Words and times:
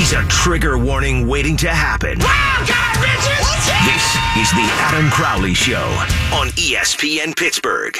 He's 0.00 0.14
a 0.14 0.24
trigger 0.28 0.78
warning 0.78 1.28
waiting 1.28 1.58
to 1.58 1.68
happen. 1.68 2.18
This 2.20 2.26
is 4.38 4.50
the 4.52 4.66
Adam 4.80 5.10
Crowley 5.10 5.52
Show 5.52 5.84
on 6.32 6.48
ESPN 6.56 7.36
Pittsburgh. 7.36 7.98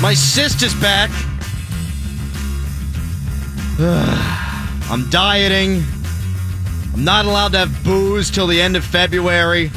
My 0.00 0.14
sister's 0.14 0.74
back. 0.80 1.10
I'm 4.90 5.10
dieting. 5.10 5.84
I'm 6.94 7.04
not 7.04 7.26
allowed 7.26 7.52
to 7.52 7.58
have 7.58 7.84
booze 7.84 8.30
till 8.30 8.46
the 8.46 8.62
end 8.62 8.74
of 8.74 8.82
February. 8.86 9.70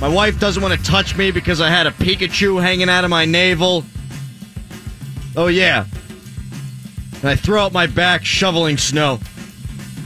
My 0.00 0.08
wife 0.08 0.40
doesn't 0.40 0.62
want 0.62 0.78
to 0.78 0.82
touch 0.82 1.14
me 1.14 1.30
because 1.30 1.60
I 1.60 1.68
had 1.68 1.86
a 1.86 1.90
Pikachu 1.90 2.60
hanging 2.62 2.88
out 2.88 3.04
of 3.04 3.10
my 3.10 3.26
navel. 3.26 3.84
Oh, 5.36 5.48
yeah. 5.48 5.84
And 7.20 7.28
I 7.28 7.36
throw 7.36 7.62
out 7.62 7.72
my 7.72 7.86
back 7.86 8.24
shoveling 8.24 8.78
snow. 8.78 9.20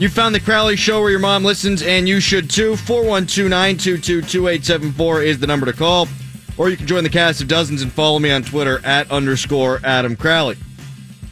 You 0.01 0.09
found 0.09 0.35
the 0.35 0.41
Crowley 0.41 0.75
Show 0.75 1.01
where 1.01 1.11
your 1.11 1.21
mom 1.21 1.45
listens, 1.45 1.81
and 1.83 2.09
you 2.09 2.19
should 2.19 2.51
too. 2.51 2.77
412 2.77 3.49
922 3.49 4.23
2874 4.23 5.23
is 5.23 5.39
the 5.39 5.47
number 5.47 5.67
to 5.67 5.73
call. 5.73 6.09
Or 6.57 6.69
you 6.69 6.77
can 6.77 6.89
join 6.89 7.05
the 7.05 7.11
cast 7.11 7.41
of 7.41 7.47
dozens 7.47 7.83
and 7.83 7.93
follow 7.93 8.19
me 8.19 8.33
on 8.33 8.43
Twitter 8.43 8.85
at 8.85 9.09
underscore 9.13 9.81
Adam 9.85 10.17
Crowley. 10.17 10.57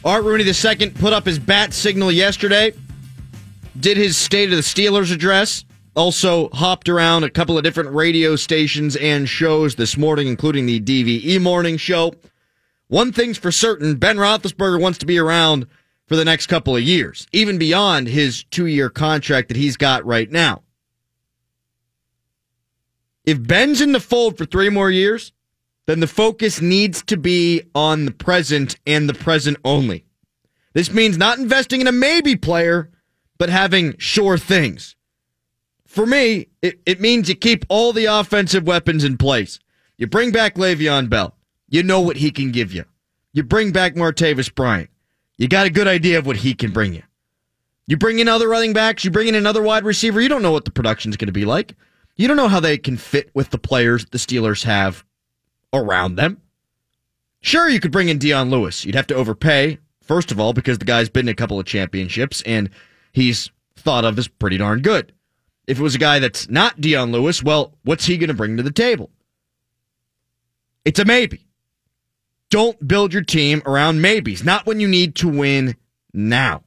Art 0.05 0.23
Rooney 0.23 0.45
II 0.45 0.89
put 0.91 1.11
up 1.11 1.25
his 1.25 1.37
bat 1.39 1.73
signal 1.73 2.11
yesterday, 2.13 2.73
did 3.77 3.97
his 3.97 4.15
State 4.15 4.49
of 4.51 4.55
the 4.55 4.61
Steelers 4.61 5.13
address, 5.13 5.65
also 5.95 6.49
hopped 6.49 6.89
around 6.89 7.23
a 7.23 7.29
couple 7.29 7.57
of 7.57 7.63
different 7.63 7.93
radio 7.93 8.35
stations 8.35 8.95
and 8.95 9.27
shows 9.27 9.75
this 9.75 9.97
morning, 9.97 10.27
including 10.27 10.65
the 10.65 10.79
DVE 10.79 11.41
morning 11.41 11.77
show. 11.77 12.13
One 12.87 13.11
thing's 13.11 13.37
for 13.37 13.51
certain 13.51 13.95
Ben 13.95 14.17
Roethlisberger 14.17 14.79
wants 14.79 14.99
to 14.99 15.05
be 15.05 15.17
around 15.17 15.67
for 16.07 16.15
the 16.15 16.25
next 16.25 16.47
couple 16.47 16.75
of 16.75 16.83
years, 16.83 17.27
even 17.31 17.57
beyond 17.57 18.07
his 18.07 18.43
two 18.45 18.65
year 18.65 18.89
contract 18.89 19.47
that 19.47 19.57
he's 19.57 19.77
got 19.77 20.05
right 20.05 20.29
now. 20.31 20.63
If 23.25 23.41
Ben's 23.41 23.81
in 23.81 23.93
the 23.93 23.99
fold 23.99 24.37
for 24.37 24.45
three 24.45 24.69
more 24.69 24.91
years, 24.91 25.31
then 25.85 25.99
the 25.99 26.07
focus 26.07 26.61
needs 26.61 27.03
to 27.03 27.17
be 27.17 27.61
on 27.73 28.05
the 28.05 28.11
present 28.11 28.77
and 28.85 29.07
the 29.07 29.13
present 29.13 29.57
only. 29.63 30.05
This 30.73 30.91
means 30.91 31.17
not 31.17 31.39
investing 31.39 31.81
in 31.81 31.87
a 31.87 31.91
maybe 31.91 32.35
player, 32.35 32.89
but 33.37 33.49
having 33.49 33.95
sure 33.97 34.37
things. 34.37 34.95
For 35.93 36.07
me, 36.07 36.47
it, 36.63 36.79
it 36.87 36.99
means 36.99 37.29
you 37.29 37.35
keep 37.35 37.65
all 37.69 37.93
the 37.93 38.05
offensive 38.05 38.65
weapons 38.65 39.03
in 39.03 39.15
place. 39.15 39.59
You 39.95 40.07
bring 40.07 40.31
back 40.31 40.55
Le'Veon 40.55 41.07
Bell. 41.07 41.35
You 41.69 41.83
know 41.83 42.01
what 42.01 42.17
he 42.17 42.31
can 42.31 42.51
give 42.51 42.73
you. 42.73 42.85
You 43.31 43.43
bring 43.43 43.71
back 43.71 43.93
Martavis 43.93 44.55
Bryant. 44.55 44.89
You 45.37 45.47
got 45.47 45.67
a 45.67 45.69
good 45.69 45.87
idea 45.87 46.17
of 46.17 46.25
what 46.25 46.37
he 46.37 46.55
can 46.55 46.71
bring 46.71 46.95
you. 46.95 47.03
You 47.85 47.95
bring 47.95 48.17
in 48.17 48.27
other 48.27 48.49
running 48.49 48.73
backs. 48.73 49.05
You 49.05 49.11
bring 49.11 49.27
in 49.27 49.35
another 49.35 49.61
wide 49.61 49.83
receiver. 49.83 50.19
You 50.19 50.29
don't 50.29 50.41
know 50.41 50.51
what 50.51 50.65
the 50.65 50.71
production's 50.71 51.15
going 51.15 51.27
to 51.27 51.31
be 51.31 51.45
like. 51.45 51.75
You 52.15 52.27
don't 52.27 52.37
know 52.37 52.47
how 52.47 52.59
they 52.59 52.79
can 52.79 52.97
fit 52.97 53.29
with 53.35 53.51
the 53.51 53.59
players 53.59 54.07
the 54.07 54.17
Steelers 54.17 54.63
have 54.63 55.05
around 55.73 56.15
them. 56.15 56.41
Sure, 57.41 57.69
you 57.69 57.79
could 57.79 57.91
bring 57.91 58.09
in 58.09 58.17
Dion 58.17 58.49
Lewis. 58.49 58.83
You'd 58.83 58.95
have 58.95 59.05
to 59.07 59.15
overpay, 59.15 59.77
first 60.01 60.31
of 60.31 60.39
all, 60.39 60.53
because 60.53 60.79
the 60.79 60.85
guy's 60.85 61.09
been 61.09 61.27
in 61.27 61.33
a 61.33 61.35
couple 61.35 61.59
of 61.59 61.67
championships 61.67 62.41
and 62.47 62.71
he's 63.11 63.51
thought 63.75 64.05
of 64.05 64.17
as 64.17 64.27
pretty 64.27 64.57
darn 64.57 64.81
good. 64.81 65.13
If 65.65 65.79
it 65.79 65.83
was 65.83 65.95
a 65.95 65.99
guy 65.99 66.19
that's 66.19 66.49
not 66.49 66.81
Dion 66.81 67.11
Lewis, 67.11 67.41
well, 67.41 67.73
what's 67.83 68.05
he 68.05 68.17
going 68.17 68.27
to 68.27 68.33
bring 68.33 68.57
to 68.57 68.63
the 68.63 68.71
table? 68.71 69.09
It's 70.85 70.99
a 70.99 71.05
maybe. 71.05 71.47
Don't 72.49 72.87
build 72.87 73.13
your 73.13 73.23
team 73.23 73.63
around 73.65 74.01
maybes, 74.01 74.43
not 74.43 74.65
when 74.65 74.79
you 74.79 74.87
need 74.87 75.15
to 75.15 75.27
win 75.27 75.75
now. 76.13 76.63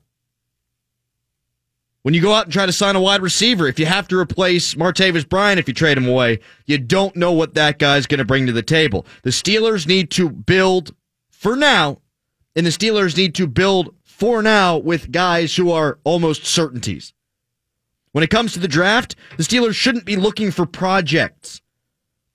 When 2.03 2.15
you 2.15 2.23
go 2.23 2.33
out 2.33 2.45
and 2.45 2.53
try 2.53 2.67
to 2.67 2.73
sign 2.73 2.95
a 2.95 3.01
wide 3.01 3.21
receiver, 3.21 3.67
if 3.67 3.81
you 3.81 3.87
have 3.87 4.07
to 4.09 4.19
replace 4.19 4.75
Martavis 4.75 5.29
Bryant 5.29 5.59
if 5.59 5.67
you 5.67 5.75
trade 5.75 5.99
him 5.99 6.09
away, 6.09 6.39
you 6.65 6.79
don't 6.79 7.17
know 7.17 7.33
what 7.33 7.55
that 7.55 7.81
guy's 7.81 8.07
going 8.07 8.19
to 8.19 8.25
bring 8.25 8.47
to 8.47 8.53
the 8.53 8.63
table. 8.63 9.05
The 9.23 9.31
Steelers 9.31 9.89
need 9.89 10.11
to 10.13 10.31
build 10.31 10.95
for 11.31 11.57
now, 11.57 11.99
and 12.55 12.65
the 12.65 12.71
Steelers 12.71 13.17
need 13.17 13.35
to 13.35 13.49
build 13.49 13.93
for 14.05 14.41
now 14.41 14.79
with 14.79 15.11
guys 15.11 15.57
who 15.57 15.73
are 15.73 15.99
almost 16.05 16.47
certainties. 16.47 17.13
When 18.17 18.23
it 18.23 18.31
comes 18.31 18.55
to 18.55 18.61
the 18.61 18.67
draft, 18.67 19.15
the 19.37 19.43
Steelers 19.43 19.75
shouldn't 19.75 20.07
be 20.07 20.17
looking 20.17 20.51
for 20.51 20.65
projects. 20.65 21.61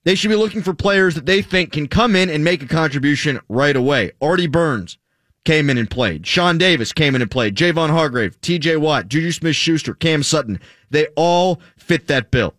They 0.04 0.14
should 0.14 0.28
be 0.28 0.36
looking 0.36 0.62
for 0.62 0.74
players 0.74 1.16
that 1.16 1.26
they 1.26 1.42
think 1.42 1.72
can 1.72 1.88
come 1.88 2.14
in 2.14 2.30
and 2.30 2.44
make 2.44 2.62
a 2.62 2.68
contribution 2.68 3.40
right 3.48 3.74
away. 3.74 4.12
Artie 4.20 4.46
Burns 4.46 4.96
came 5.44 5.68
in 5.68 5.78
and 5.78 5.90
played. 5.90 6.24
Sean 6.24 6.56
Davis 6.56 6.92
came 6.92 7.16
in 7.16 7.20
and 7.20 7.28
played. 7.28 7.56
Javon 7.56 7.90
Hargrave, 7.90 8.40
TJ 8.40 8.78
Watt, 8.80 9.08
Juju 9.08 9.32
Smith 9.32 9.56
Schuster, 9.56 9.92
Cam 9.92 10.22
Sutton. 10.22 10.60
They 10.90 11.08
all 11.16 11.60
fit 11.76 12.06
that 12.06 12.30
bill. 12.30 12.54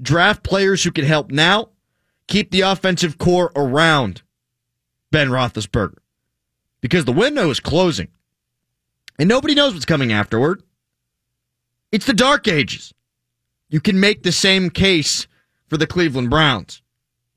Draft 0.00 0.44
players 0.44 0.84
who 0.84 0.92
can 0.92 1.04
help 1.04 1.32
now, 1.32 1.70
keep 2.28 2.52
the 2.52 2.60
offensive 2.60 3.18
core 3.18 3.50
around 3.56 4.22
Ben 5.10 5.30
Roethlisberger. 5.30 5.98
Because 6.80 7.04
the 7.04 7.10
window 7.10 7.50
is 7.50 7.58
closing. 7.58 8.12
And 9.18 9.28
nobody 9.28 9.56
knows 9.56 9.72
what's 9.72 9.86
coming 9.86 10.12
afterward. 10.12 10.62
It's 11.92 12.06
the 12.06 12.12
dark 12.12 12.46
ages. 12.46 12.94
You 13.68 13.80
can 13.80 13.98
make 13.98 14.22
the 14.22 14.32
same 14.32 14.70
case 14.70 15.26
for 15.68 15.76
the 15.76 15.86
Cleveland 15.86 16.30
Browns. 16.30 16.82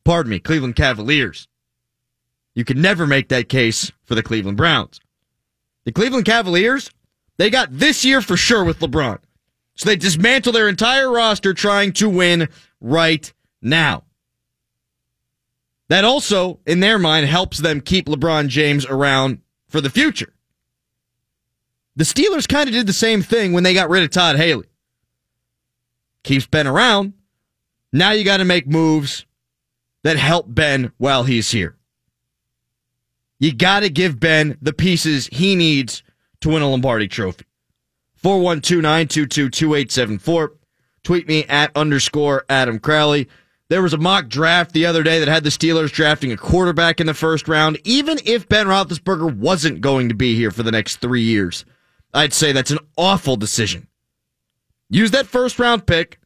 Pardon 0.03 0.31
me, 0.31 0.39
Cleveland 0.39 0.75
Cavaliers. 0.75 1.47
You 2.53 2.65
can 2.65 2.81
never 2.81 3.07
make 3.07 3.29
that 3.29 3.49
case 3.49 3.91
for 4.03 4.15
the 4.15 4.23
Cleveland 4.23 4.57
Browns. 4.57 4.99
The 5.85 5.91
Cleveland 5.91 6.25
Cavaliers, 6.25 6.91
they 7.37 7.49
got 7.49 7.69
this 7.71 8.05
year 8.05 8.21
for 8.21 8.37
sure 8.37 8.63
with 8.63 8.79
LeBron. 8.79 9.19
So 9.75 9.89
they 9.89 9.95
dismantle 9.95 10.53
their 10.53 10.69
entire 10.69 11.11
roster 11.11 11.53
trying 11.53 11.93
to 11.93 12.09
win 12.09 12.47
right 12.79 13.31
now. 13.61 14.03
That 15.89 16.05
also, 16.05 16.59
in 16.65 16.79
their 16.79 16.99
mind, 16.99 17.27
helps 17.27 17.57
them 17.57 17.81
keep 17.81 18.05
LeBron 18.05 18.47
James 18.49 18.85
around 18.85 19.39
for 19.67 19.81
the 19.81 19.89
future. 19.89 20.33
The 21.95 22.03
Steelers 22.03 22.47
kind 22.47 22.67
of 22.67 22.73
did 22.73 22.87
the 22.87 22.93
same 22.93 23.21
thing 23.21 23.53
when 23.53 23.63
they 23.63 23.73
got 23.73 23.89
rid 23.89 24.03
of 24.03 24.09
Todd 24.09 24.35
Haley. 24.35 24.67
Keeps 26.23 26.47
Ben 26.47 26.67
around. 26.67 27.13
Now 27.91 28.11
you 28.11 28.23
got 28.23 28.37
to 28.37 28.45
make 28.45 28.67
moves 28.67 29.25
that 30.03 30.17
help 30.17 30.45
Ben 30.49 30.91
while 30.97 31.23
he's 31.23 31.51
here. 31.51 31.75
You 33.39 33.53
got 33.53 33.81
to 33.81 33.89
give 33.89 34.19
Ben 34.19 34.57
the 34.61 34.73
pieces 34.73 35.27
he 35.31 35.55
needs 35.55 36.01
to 36.41 36.49
win 36.49 36.61
a 36.61 36.69
Lombardi 36.69 37.07
trophy. 37.07 37.45
412 38.15 38.81
922 38.81 39.49
2874. 39.49 40.53
Tweet 41.03 41.27
me 41.27 41.43
at 41.45 41.75
underscore 41.75 42.45
Adam 42.47 42.79
Crowley. 42.79 43.27
There 43.69 43.81
was 43.81 43.93
a 43.93 43.97
mock 43.97 44.29
draft 44.29 44.71
the 44.71 44.85
other 44.85 45.03
day 45.03 45.19
that 45.19 45.27
had 45.27 45.43
the 45.43 45.49
Steelers 45.49 45.91
drafting 45.91 46.31
a 46.31 46.37
quarterback 46.37 47.01
in 47.01 47.07
the 47.07 47.13
first 47.13 47.47
round. 47.47 47.79
Even 47.83 48.17
if 48.23 48.47
Ben 48.47 48.67
Roethlisberger 48.67 49.35
wasn't 49.35 49.81
going 49.81 50.09
to 50.09 50.15
be 50.15 50.35
here 50.35 50.51
for 50.51 50.63
the 50.63 50.71
next 50.71 50.97
three 50.97 51.21
years, 51.21 51.65
I'd 52.13 52.33
say 52.33 52.51
that's 52.51 52.71
an 52.71 52.79
awful 52.97 53.35
decision. 53.35 53.87
Use 54.89 55.11
that 55.11 55.27
first 55.27 55.57
round 55.57 55.87
pick 55.87 56.19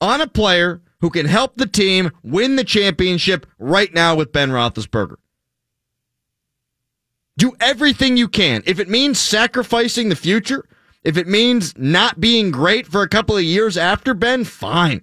on 0.00 0.20
a 0.20 0.26
player 0.26 0.82
who 1.00 1.10
can 1.10 1.26
help 1.26 1.56
the 1.56 1.66
team 1.66 2.10
win 2.22 2.56
the 2.56 2.64
championship 2.64 3.46
right 3.58 3.92
now 3.94 4.14
with 4.14 4.32
Ben 4.32 4.50
Roethlisberger. 4.50 5.16
Do 7.38 7.52
everything 7.60 8.16
you 8.16 8.28
can. 8.28 8.62
If 8.66 8.78
it 8.78 8.88
means 8.88 9.18
sacrificing 9.18 10.08
the 10.08 10.16
future, 10.16 10.68
if 11.02 11.16
it 11.16 11.26
means 11.26 11.76
not 11.76 12.20
being 12.20 12.50
great 12.50 12.86
for 12.86 13.02
a 13.02 13.08
couple 13.08 13.36
of 13.36 13.42
years 13.42 13.76
after 13.76 14.14
Ben, 14.14 14.44
fine. 14.44 15.02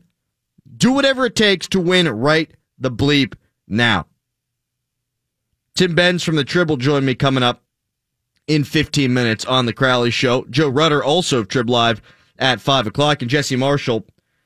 Do 0.77 0.93
whatever 0.93 1.25
it 1.25 1.35
takes 1.35 1.67
to 1.69 1.79
win 1.79 2.07
right 2.07 2.51
the 2.77 2.91
bleep 2.91 3.33
now. 3.67 4.05
Tim 5.75 5.95
Benz 5.95 6.23
from 6.23 6.35
the 6.35 6.43
Trib 6.43 6.69
will 6.69 6.77
join 6.77 7.03
me 7.03 7.15
coming 7.15 7.43
up 7.43 7.63
in 8.49 8.63
15 8.63 9.13
minutes 9.13 9.45
on 9.45 9.67
the 9.67 9.73
Crowley 9.73 10.09
Show. 10.09 10.43
Joe 10.49 10.69
Rutter 10.69 11.03
also 11.03 11.39
of 11.39 11.47
Trib 11.47 11.69
Live 11.69 12.01
at 12.39 12.59
5 12.59 12.87
o'clock, 12.87 13.21
and 13.21 13.29
Jesse 13.29 13.55
Marshall 13.55 14.05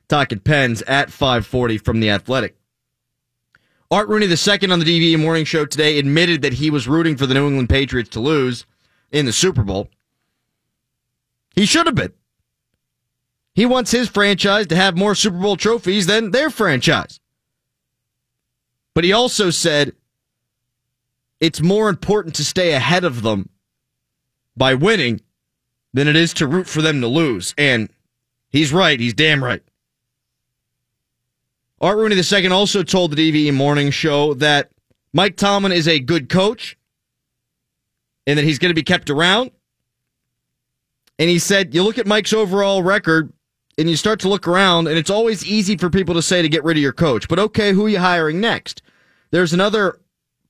talking 0.09 0.39
Pens 0.39 0.81
at 0.83 1.09
540 1.09 1.77
from 1.77 2.01
The 2.01 2.09
Athletic. 2.09 2.57
Art 3.89 4.09
Rooney 4.09 4.25
II 4.25 4.71
on 4.71 4.79
the 4.79 4.85
DVE 4.85 5.17
Morning 5.19 5.45
Show 5.45 5.65
today 5.65 5.97
admitted 5.97 6.41
that 6.41 6.53
he 6.53 6.69
was 6.69 6.87
rooting 6.87 7.15
for 7.15 7.25
the 7.25 7.33
New 7.33 7.47
England 7.47 7.69
Patriots 7.69 8.09
to 8.09 8.19
lose 8.19 8.65
in 9.11 9.25
the 9.25 9.31
Super 9.31 9.63
Bowl. 9.63 9.87
He 11.55 11.65
should 11.65 11.85
have 11.85 11.95
been. 11.95 12.11
He 13.55 13.65
wants 13.65 13.91
his 13.91 14.09
franchise 14.09 14.67
to 14.67 14.75
have 14.75 14.97
more 14.97 15.15
Super 15.15 15.37
Bowl 15.37 15.55
trophies 15.55 16.07
than 16.07 16.31
their 16.31 16.49
franchise. 16.49 17.19
But 18.95 19.05
he 19.05 19.13
also 19.13 19.49
said 19.49 19.93
it's 21.39 21.61
more 21.61 21.87
important 21.87 22.35
to 22.35 22.43
stay 22.43 22.73
ahead 22.73 23.05
of 23.05 23.21
them 23.21 23.49
by 24.55 24.73
winning 24.73 25.21
than 25.93 26.07
it 26.07 26.15
is 26.15 26.33
to 26.35 26.47
root 26.47 26.67
for 26.67 26.81
them 26.81 27.01
to 27.01 27.07
lose. 27.07 27.53
And 27.57 27.89
he's 28.49 28.73
right. 28.73 28.99
He's 28.99 29.13
damn 29.13 29.43
right. 29.43 29.63
Art 31.81 31.97
Rooney 31.97 32.15
II 32.15 32.47
also 32.47 32.81
told 32.81 33.11
the 33.11 33.31
DVE 33.31 33.53
Morning 33.53 33.91
Show 33.91 34.33
that 34.35 34.71
Mike 35.11 35.35
Tomlin 35.35 35.73
is 35.73 35.87
a 35.87 35.99
good 35.99 36.29
coach 36.29 36.77
and 38.25 38.37
that 38.37 38.45
he's 38.45 38.59
going 38.59 38.69
to 38.69 38.75
be 38.75 38.83
kept 38.83 39.09
around. 39.09 39.51
And 41.19 41.29
he 41.29 41.39
said, 41.39 41.75
you 41.75 41.83
look 41.83 41.97
at 41.97 42.07
Mike's 42.07 42.33
overall 42.33 42.81
record 42.81 43.33
and 43.77 43.89
you 43.89 43.95
start 43.95 44.19
to 44.21 44.29
look 44.29 44.47
around, 44.47 44.87
and 44.87 44.97
it's 44.97 45.09
always 45.09 45.45
easy 45.45 45.77
for 45.77 45.89
people 45.89 46.13
to 46.15 46.21
say 46.21 46.41
to 46.41 46.49
get 46.49 46.63
rid 46.63 46.77
of 46.77 46.83
your 46.83 46.93
coach. 46.93 47.27
But 47.27 47.39
okay, 47.39 47.73
who 47.73 47.85
are 47.85 47.89
you 47.89 47.99
hiring 47.99 48.39
next? 48.39 48.81
There's 49.31 49.53
another 49.53 49.99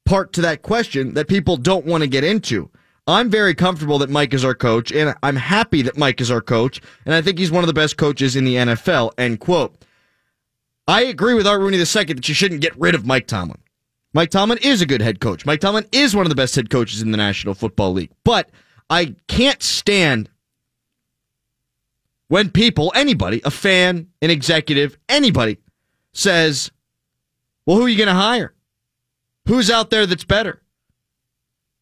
part 0.05 0.33
to 0.33 0.41
that 0.41 0.61
question 0.61 1.13
that 1.13 1.27
people 1.27 1.55
don't 1.57 1.85
want 1.85 2.01
to 2.03 2.09
get 2.09 2.23
into. 2.23 2.69
I'm 3.05 3.29
very 3.29 3.53
comfortable 3.53 3.99
that 3.99 4.09
Mike 4.09 4.33
is 4.33 4.45
our 4.45 4.55
coach, 4.55 4.91
and 4.91 5.13
I'm 5.21 5.35
happy 5.35 5.81
that 5.81 5.97
Mike 5.97 6.21
is 6.21 6.31
our 6.31 6.41
coach, 6.41 6.79
and 7.05 7.13
I 7.13 7.21
think 7.21 7.37
he's 7.37 7.51
one 7.51 7.63
of 7.63 7.67
the 7.67 7.73
best 7.73 7.97
coaches 7.97 8.35
in 8.35 8.45
the 8.45 8.55
NFL. 8.55 9.11
End 9.17 9.39
quote. 9.39 9.75
I 10.87 11.03
agree 11.03 11.33
with 11.33 11.47
Art 11.47 11.59
Rooney 11.59 11.77
II 11.77 11.83
that 11.83 12.27
you 12.27 12.35
shouldn't 12.35 12.61
get 12.61 12.77
rid 12.77 12.95
of 12.95 13.05
Mike 13.05 13.27
Tomlin. 13.27 13.59
Mike 14.13 14.29
Tomlin 14.29 14.59
is 14.61 14.81
a 14.81 14.85
good 14.85 15.01
head 15.01 15.19
coach. 15.19 15.45
Mike 15.45 15.59
Tomlin 15.59 15.87
is 15.91 16.15
one 16.15 16.25
of 16.25 16.29
the 16.29 16.35
best 16.35 16.55
head 16.55 16.69
coaches 16.69 17.01
in 17.01 17.11
the 17.11 17.17
National 17.17 17.53
Football 17.53 17.93
League. 17.93 18.11
But 18.23 18.49
I 18.89 19.15
can't 19.27 19.61
stand 19.63 20.29
when 22.27 22.51
people, 22.51 22.91
anybody, 22.95 23.41
a 23.43 23.51
fan, 23.51 24.07
an 24.21 24.29
executive, 24.29 24.97
anybody, 25.09 25.57
says, 26.13 26.71
well, 27.65 27.77
who 27.77 27.85
are 27.85 27.89
you 27.89 27.97
going 27.97 28.07
to 28.07 28.13
hire? 28.13 28.53
Who's 29.47 29.69
out 29.69 29.89
there 29.89 30.05
that's 30.05 30.23
better? 30.23 30.61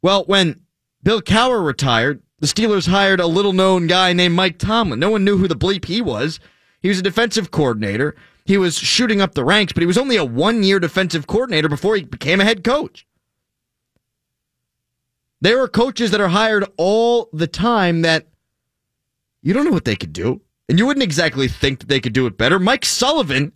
Well, 0.01 0.23
when 0.25 0.61
Bill 1.03 1.21
Cowher 1.21 1.65
retired, 1.65 2.21
the 2.39 2.47
Steelers 2.47 2.87
hired 2.87 3.19
a 3.19 3.27
little 3.27 3.53
known 3.53 3.87
guy 3.87 4.13
named 4.13 4.35
Mike 4.35 4.57
Tomlin. 4.57 4.99
No 4.99 5.09
one 5.09 5.23
knew 5.23 5.37
who 5.37 5.47
the 5.47 5.55
bleep 5.55 5.85
he 5.85 6.01
was. 6.01 6.39
He 6.81 6.89
was 6.89 6.99
a 6.99 7.03
defensive 7.03 7.51
coordinator. 7.51 8.15
He 8.45 8.57
was 8.57 8.77
shooting 8.77 9.21
up 9.21 9.35
the 9.35 9.43
ranks, 9.43 9.73
but 9.73 9.81
he 9.81 9.87
was 9.87 9.97
only 9.97 10.15
a 10.15 10.25
one 10.25 10.63
year 10.63 10.79
defensive 10.79 11.27
coordinator 11.27 11.69
before 11.69 11.95
he 11.95 12.03
became 12.03 12.41
a 12.41 12.45
head 12.45 12.63
coach. 12.63 13.05
There 15.39 15.61
are 15.61 15.67
coaches 15.67 16.11
that 16.11 16.21
are 16.21 16.29
hired 16.29 16.65
all 16.77 17.29
the 17.33 17.47
time 17.47 18.01
that 18.01 18.27
you 19.41 19.53
don't 19.53 19.65
know 19.65 19.71
what 19.71 19.85
they 19.85 19.95
could 19.95 20.13
do. 20.13 20.41
And 20.69 20.79
you 20.79 20.85
wouldn't 20.85 21.03
exactly 21.03 21.47
think 21.47 21.79
that 21.79 21.89
they 21.89 21.99
could 21.99 22.13
do 22.13 22.27
it 22.27 22.37
better. 22.37 22.59
Mike 22.59 22.85
Sullivan 22.85 23.51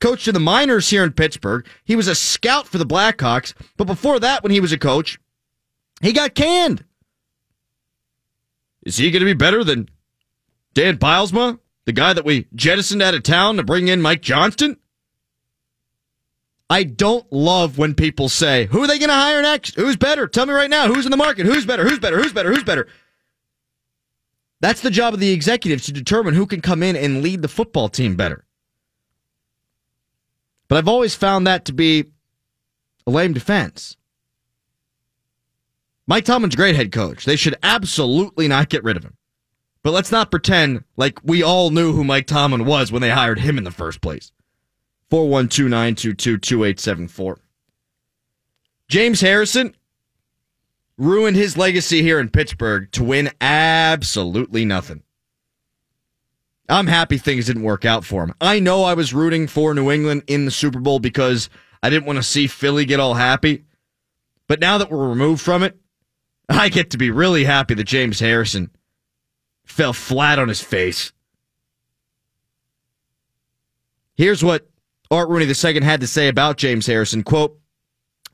coached 0.00 0.26
in 0.26 0.34
the 0.34 0.40
minors 0.40 0.88
here 0.90 1.04
in 1.04 1.12
Pittsburgh. 1.12 1.66
He 1.84 1.96
was 1.96 2.08
a 2.08 2.14
scout 2.14 2.66
for 2.66 2.78
the 2.78 2.86
Blackhawks. 2.86 3.54
But 3.76 3.86
before 3.86 4.18
that, 4.20 4.42
when 4.42 4.52
he 4.52 4.60
was 4.60 4.72
a 4.72 4.78
coach, 4.78 5.18
he 6.02 6.12
got 6.12 6.34
canned. 6.34 6.84
Is 8.82 8.98
he 8.98 9.10
going 9.10 9.20
to 9.20 9.26
be 9.26 9.32
better 9.32 9.64
than 9.64 9.88
Dan 10.74 10.98
Bylsma, 10.98 11.60
the 11.84 11.92
guy 11.92 12.12
that 12.12 12.24
we 12.24 12.48
jettisoned 12.54 13.00
out 13.00 13.14
of 13.14 13.22
town 13.22 13.56
to 13.56 13.62
bring 13.62 13.88
in 13.88 14.02
Mike 14.02 14.20
Johnston? 14.20 14.76
I 16.68 16.84
don't 16.84 17.30
love 17.32 17.78
when 17.78 17.94
people 17.94 18.28
say, 18.28 18.66
who 18.66 18.82
are 18.82 18.86
they 18.86 18.98
going 18.98 19.10
to 19.10 19.14
hire 19.14 19.42
next? 19.42 19.76
Who's 19.76 19.96
better? 19.96 20.26
Tell 20.26 20.46
me 20.46 20.54
right 20.54 20.70
now. 20.70 20.88
Who's 20.88 21.04
in 21.04 21.10
the 21.10 21.16
market? 21.16 21.46
Who's 21.46 21.66
better? 21.66 21.86
Who's 21.86 21.98
better? 21.98 22.20
Who's 22.20 22.32
better? 22.32 22.52
Who's 22.52 22.64
better? 22.64 22.88
That's 24.60 24.80
the 24.80 24.90
job 24.90 25.12
of 25.14 25.20
the 25.20 25.32
executives 25.32 25.84
to 25.84 25.92
determine 25.92 26.34
who 26.34 26.46
can 26.46 26.60
come 26.60 26.82
in 26.82 26.96
and 26.96 27.22
lead 27.22 27.42
the 27.42 27.48
football 27.48 27.88
team 27.88 28.16
better. 28.16 28.44
But 30.66 30.78
I've 30.78 30.88
always 30.88 31.14
found 31.14 31.46
that 31.46 31.66
to 31.66 31.72
be 31.72 32.06
a 33.06 33.10
lame 33.10 33.34
defense. 33.34 33.96
Mike 36.12 36.26
Tomlin's 36.26 36.56
great 36.56 36.76
head 36.76 36.92
coach. 36.92 37.24
They 37.24 37.36
should 37.36 37.56
absolutely 37.62 38.46
not 38.46 38.68
get 38.68 38.84
rid 38.84 38.98
of 38.98 39.02
him. 39.02 39.16
But 39.82 39.92
let's 39.92 40.12
not 40.12 40.30
pretend 40.30 40.84
like 40.94 41.18
we 41.24 41.42
all 41.42 41.70
knew 41.70 41.94
who 41.94 42.04
Mike 42.04 42.26
Tomlin 42.26 42.66
was 42.66 42.92
when 42.92 43.00
they 43.00 43.08
hired 43.08 43.38
him 43.38 43.56
in 43.56 43.64
the 43.64 43.70
first 43.70 44.02
place. 44.02 44.30
412 45.08 45.70
922 45.70 46.36
2874. 46.36 47.40
James 48.88 49.22
Harrison 49.22 49.74
ruined 50.98 51.38
his 51.38 51.56
legacy 51.56 52.02
here 52.02 52.20
in 52.20 52.28
Pittsburgh 52.28 52.92
to 52.92 53.02
win 53.02 53.30
absolutely 53.40 54.66
nothing. 54.66 55.04
I'm 56.68 56.88
happy 56.88 57.16
things 57.16 57.46
didn't 57.46 57.62
work 57.62 57.86
out 57.86 58.04
for 58.04 58.22
him. 58.22 58.34
I 58.38 58.60
know 58.60 58.84
I 58.84 58.92
was 58.92 59.14
rooting 59.14 59.46
for 59.46 59.72
New 59.72 59.90
England 59.90 60.24
in 60.26 60.44
the 60.44 60.50
Super 60.50 60.78
Bowl 60.78 60.98
because 60.98 61.48
I 61.82 61.88
didn't 61.88 62.04
want 62.04 62.18
to 62.18 62.22
see 62.22 62.48
Philly 62.48 62.84
get 62.84 63.00
all 63.00 63.14
happy. 63.14 63.64
But 64.46 64.60
now 64.60 64.76
that 64.76 64.90
we're 64.90 65.08
removed 65.08 65.40
from 65.40 65.62
it, 65.62 65.78
I 66.48 66.68
get 66.68 66.90
to 66.90 66.98
be 66.98 67.10
really 67.10 67.44
happy 67.44 67.74
that 67.74 67.84
James 67.84 68.20
Harrison 68.20 68.70
fell 69.64 69.92
flat 69.92 70.38
on 70.38 70.48
his 70.48 70.60
face. 70.60 71.12
Here's 74.14 74.44
what 74.44 74.68
Art 75.10 75.28
Rooney 75.28 75.46
II 75.46 75.80
had 75.82 76.00
to 76.00 76.06
say 76.06 76.28
about 76.28 76.56
James 76.56 76.86
Harrison. 76.86 77.22
Quote, 77.22 77.58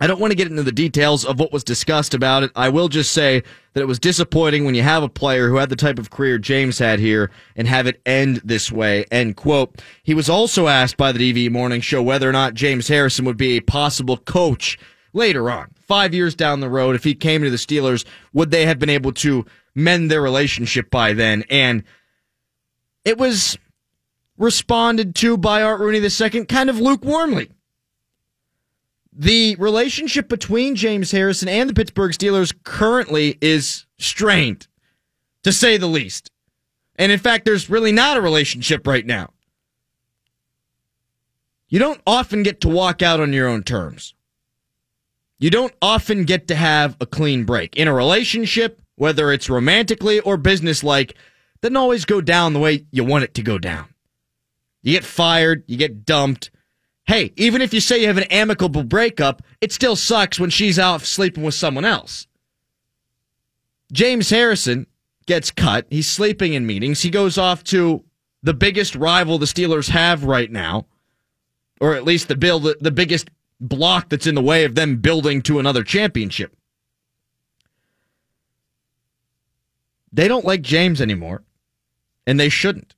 I 0.01 0.07
don't 0.07 0.21
want 0.21 0.31
to 0.31 0.37
get 0.37 0.49
into 0.49 0.63
the 0.63 0.71
details 0.71 1.25
of 1.25 1.41
what 1.41 1.53
was 1.53 1.65
discussed 1.65 2.15
about 2.15 2.45
it. 2.45 2.53
I 2.55 2.69
will 2.69 2.89
just 2.89 3.11
say 3.11 3.43
that 3.73 3.81
it 3.81 3.89
was 3.89 3.99
disappointing 3.99 4.65
when 4.65 4.77
you 4.77 4.83
have 4.83 5.03
a 5.03 5.09
player 5.09 5.49
who 5.49 5.57
had 5.57 5.71
the 5.71 5.77
type 5.77 5.99
of 5.99 6.11
career 6.11 6.39
James 6.39 6.79
had 6.79 7.01
here 7.01 7.33
and 7.57 7.67
have 7.67 7.89
it 7.89 8.01
end 8.07 8.41
this 8.45 8.71
way. 8.71 9.07
End 9.11 9.35
quote. 9.37 9.83
He 10.05 10.15
was 10.15 10.29
also 10.29 10.69
asked 10.69 10.97
by 10.97 11.11
the 11.11 11.33
DV 11.33 11.51
Morning 11.51 11.81
Show 11.81 12.01
whether 12.01 12.29
or 12.29 12.33
not 12.33 12.55
James 12.55 12.87
Harrison 12.87 13.25
would 13.25 13.37
be 13.37 13.57
a 13.57 13.61
possible 13.61 14.17
coach 14.17 14.79
later 15.13 15.51
on, 15.51 15.73
five 15.89 16.15
years 16.15 16.35
down 16.35 16.61
the 16.61 16.69
road. 16.69 16.95
If 16.95 17.03
he 17.03 17.15
came 17.15 17.43
to 17.43 17.51
the 17.51 17.57
Steelers, 17.57 18.05
would 18.33 18.51
they 18.51 18.67
have 18.67 18.79
been 18.79 18.91
able 18.91 19.13
to 19.13 19.45
mend 19.75 20.11
their 20.11 20.23
relationship 20.23 20.91
by 20.91 21.15
then? 21.15 21.45
And 21.51 21.83
it 23.05 23.19
was 23.19 23.59
responded 24.37 25.15
to 25.17 25.37
by 25.37 25.63
Art 25.63 25.81
Rooney 25.81 25.99
II 25.99 26.45
kind 26.45 26.71
of 26.71 26.77
lukewarmly. 26.77 27.51
The 29.13 29.57
relationship 29.57 30.29
between 30.29 30.77
James 30.77 31.11
Harrison 31.11 31.49
and 31.49 31.69
the 31.69 31.75
Pittsburgh 31.75 32.13
Steelers 32.13 32.55
currently 32.63 33.37
is 33.41 33.87
strained, 33.99 34.69
to 35.43 35.53
say 35.53 35.77
the 35.77 35.89
least. 35.89 36.31
And 36.95 37.11
in 37.11 37.19
fact, 37.19 37.45
there's 37.45 37.69
really 37.69 37.91
not 37.91 38.17
a 38.17 38.21
relationship 38.21 38.87
right 38.87 39.05
now. 39.05 39.31
You 41.69 41.79
don't 41.79 42.01
often 42.07 42.43
get 42.43 42.61
to 42.61 42.69
walk 42.69 43.03
out 43.03 43.21
on 43.21 43.33
your 43.33 43.49
own 43.49 43.63
terms. 43.63 44.15
You 45.39 45.51
don't 45.51 45.75
often 45.81 46.25
get 46.25 46.49
to 46.49 46.55
have 46.55 46.97
a 47.01 47.07
clean 47.07 47.45
break. 47.45 47.77
In 47.77 47.89
a 47.89 47.95
relationship, 47.95 48.81
whether 48.97 49.33
it's 49.33 49.49
romantically 49.49 50.21
or 50.21 50.37
businesslike, 50.37 51.15
doesn't 51.61 51.77
always 51.77 52.05
go 52.05 52.21
down 52.21 52.53
the 52.53 52.61
way 52.61 52.87
you 52.91 53.05
want 53.05 53.25
it 53.25 53.35
to 53.35 53.43
go 53.43 53.59
down. 53.59 53.87
You 54.83 54.93
get 54.93 55.05
fired, 55.05 55.65
you 55.67 55.77
get 55.77 56.05
dumped, 56.05 56.51
hey, 57.09 57.33
even 57.37 57.63
if 57.63 57.75
you 57.75 57.81
say 57.81 58.01
you 58.01 58.07
have 58.07 58.19
an 58.19 58.25
amicable 58.25 58.85
breakup, 58.85 59.43
it 59.61 59.73
still 59.73 59.97
sucks 59.97 60.39
when 60.39 60.51
she's 60.51 60.79
out 60.79 61.01
sleeping 61.03 61.43
with 61.43 61.55
someone 61.55 61.85
else. 61.85 62.27
James 63.91 64.31
Harrison 64.31 64.87
gets 65.27 65.51
cut. 65.51 65.87
He's 65.91 66.09
sleeping 66.09 66.53
in 66.53 66.67
meetings. 66.67 67.01
He 67.01 67.11
goes 67.11 67.39
off 67.39 67.65
to 67.65 68.05
the 68.43 68.55
biggest 68.55 68.95
rival 68.95 69.39
the 69.39 69.47
Steelers 69.47 69.89
have 69.89 70.25
right 70.25 70.51
now, 70.51 70.87
or 71.81 71.95
at 71.95 72.05
least 72.05 72.29
the 72.29 72.37
build 72.37 72.69
the 72.81 72.91
biggest 72.91 73.31
block 73.61 74.09
that's 74.09 74.27
in 74.27 74.35
the 74.35 74.43
way 74.43 74.65
of 74.65 74.75
them 74.75 74.97
building 74.97 75.43
to 75.43 75.59
another 75.59 75.83
championship. 75.83 76.57
They 80.13 80.29
don't 80.29 80.45
like 80.45 80.63
James 80.63 81.01
anymore, 81.01 81.43
and 82.27 82.39
they 82.39 82.49
shouldn't. 82.49 82.95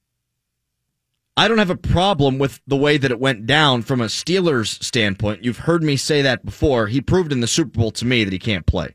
I 1.36 1.48
don't 1.48 1.58
have 1.58 1.70
a 1.70 1.76
problem 1.76 2.38
with 2.38 2.60
the 2.66 2.76
way 2.76 2.98
that 2.98 3.10
it 3.10 3.18
went 3.18 3.46
down 3.46 3.82
from 3.82 4.00
a 4.00 4.06
Steelers 4.06 4.82
standpoint. 4.82 5.44
You've 5.44 5.58
heard 5.58 5.82
me 5.82 5.96
say 5.96 6.22
that 6.22 6.44
before. 6.44 6.86
He 6.86 7.00
proved 7.00 7.32
in 7.32 7.40
the 7.40 7.46
Super 7.46 7.78
Bowl 7.78 7.90
to 7.92 8.04
me 8.04 8.24
that 8.24 8.32
he 8.32 8.38
can't 8.38 8.66
play. 8.66 8.94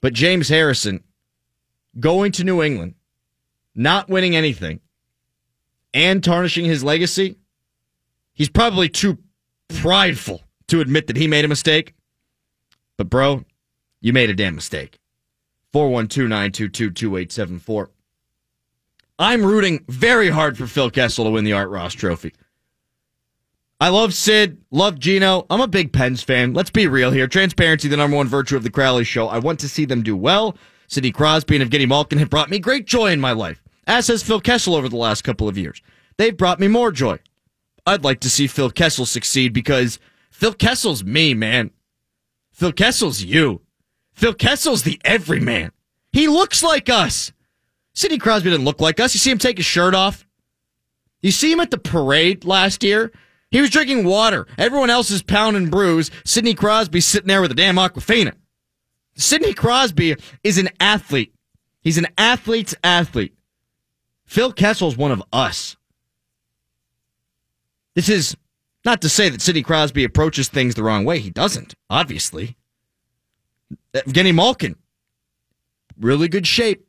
But 0.00 0.14
James 0.14 0.48
Harrison 0.48 1.02
going 1.98 2.32
to 2.32 2.44
New 2.44 2.62
England, 2.62 2.94
not 3.74 4.08
winning 4.08 4.36
anything, 4.36 4.80
and 5.92 6.22
tarnishing 6.22 6.64
his 6.64 6.84
legacy, 6.84 7.36
he's 8.32 8.48
probably 8.48 8.88
too 8.88 9.18
prideful 9.80 10.42
to 10.68 10.80
admit 10.80 11.06
that 11.06 11.16
he 11.16 11.26
made 11.26 11.44
a 11.44 11.48
mistake. 11.48 11.94
But, 12.96 13.10
bro, 13.10 13.44
you 14.00 14.12
made 14.12 14.30
a 14.30 14.34
damn 14.34 14.54
mistake. 14.54 14.98
412 15.72 16.28
922 16.28 16.90
2874. 16.90 17.90
I'm 19.18 19.44
rooting 19.44 19.84
very 19.88 20.30
hard 20.30 20.58
for 20.58 20.66
Phil 20.66 20.90
Kessel 20.90 21.24
to 21.24 21.30
win 21.30 21.44
the 21.44 21.52
Art 21.52 21.70
Ross 21.70 21.94
Trophy. 21.94 22.32
I 23.80 23.88
love 23.88 24.14
Sid, 24.14 24.58
love 24.70 24.98
Geno. 24.98 25.46
I'm 25.50 25.60
a 25.60 25.66
big 25.66 25.92
Pens 25.92 26.22
fan. 26.22 26.54
Let's 26.54 26.70
be 26.70 26.86
real 26.86 27.10
here. 27.10 27.26
Transparency, 27.26 27.88
the 27.88 27.96
number 27.96 28.16
one 28.16 28.28
virtue 28.28 28.56
of 28.56 28.62
the 28.62 28.70
Crowley 28.70 29.04
Show. 29.04 29.28
I 29.28 29.38
want 29.38 29.58
to 29.60 29.68
see 29.68 29.84
them 29.84 30.02
do 30.02 30.16
well. 30.16 30.56
Sidney 30.86 31.10
Crosby 31.10 31.56
and 31.56 31.68
Evgeny 31.68 31.88
Malkin 31.88 32.18
have 32.18 32.30
brought 32.30 32.50
me 32.50 32.58
great 32.58 32.86
joy 32.86 33.10
in 33.10 33.20
my 33.20 33.32
life, 33.32 33.62
as 33.86 34.06
has 34.08 34.22
Phil 34.22 34.40
Kessel 34.40 34.74
over 34.74 34.88
the 34.88 34.96
last 34.96 35.22
couple 35.22 35.48
of 35.48 35.58
years. 35.58 35.82
They've 36.16 36.36
brought 36.36 36.60
me 36.60 36.68
more 36.68 36.92
joy. 36.92 37.18
I'd 37.86 38.04
like 38.04 38.20
to 38.20 38.30
see 38.30 38.46
Phil 38.46 38.70
Kessel 38.70 39.06
succeed 39.06 39.52
because 39.52 39.98
Phil 40.30 40.54
Kessel's 40.54 41.04
me, 41.04 41.34
man. 41.34 41.70
Phil 42.52 42.72
Kessel's 42.72 43.22
you. 43.22 43.62
Phil 44.12 44.34
Kessel's 44.34 44.82
the 44.82 45.00
everyman. 45.04 45.72
He 46.12 46.28
looks 46.28 46.62
like 46.62 46.88
us. 46.88 47.32
Sidney 47.94 48.18
Crosby 48.18 48.50
didn't 48.50 48.64
look 48.64 48.80
like 48.80 49.00
us. 49.00 49.14
You 49.14 49.20
see 49.20 49.30
him 49.30 49.38
take 49.38 49.56
his 49.56 49.66
shirt 49.66 49.94
off? 49.94 50.26
You 51.20 51.30
see 51.30 51.52
him 51.52 51.60
at 51.60 51.70
the 51.70 51.78
parade 51.78 52.44
last 52.44 52.82
year? 52.82 53.12
He 53.50 53.60
was 53.60 53.70
drinking 53.70 54.04
water. 54.04 54.46
Everyone 54.56 54.90
else 54.90 55.10
is 55.10 55.22
pounding 55.22 55.68
brews. 55.68 56.10
Sidney 56.24 56.54
Crosby 56.54 57.00
sitting 57.00 57.28
there 57.28 57.42
with 57.42 57.52
a 57.52 57.54
damn 57.54 57.76
Aquafina. 57.76 58.32
Sidney 59.14 59.52
Crosby 59.52 60.16
is 60.42 60.56
an 60.58 60.70
athlete. 60.80 61.34
He's 61.80 61.98
an 61.98 62.06
athlete's 62.16 62.74
athlete. 62.82 63.34
Phil 64.24 64.52
Kessel's 64.52 64.96
one 64.96 65.12
of 65.12 65.22
us. 65.32 65.76
This 67.94 68.08
is 68.08 68.36
not 68.84 69.02
to 69.02 69.08
say 69.08 69.28
that 69.28 69.40
Sidney 69.42 69.62
Crosby 69.62 70.04
approaches 70.04 70.48
things 70.48 70.74
the 70.74 70.82
wrong 70.82 71.04
way. 71.04 71.18
He 71.18 71.30
doesn't, 71.30 71.74
obviously. 71.90 72.56
Uh, 73.94 74.00
Evgeny 74.06 74.34
Malkin, 74.34 74.76
really 75.98 76.28
good 76.28 76.46
shape, 76.46 76.86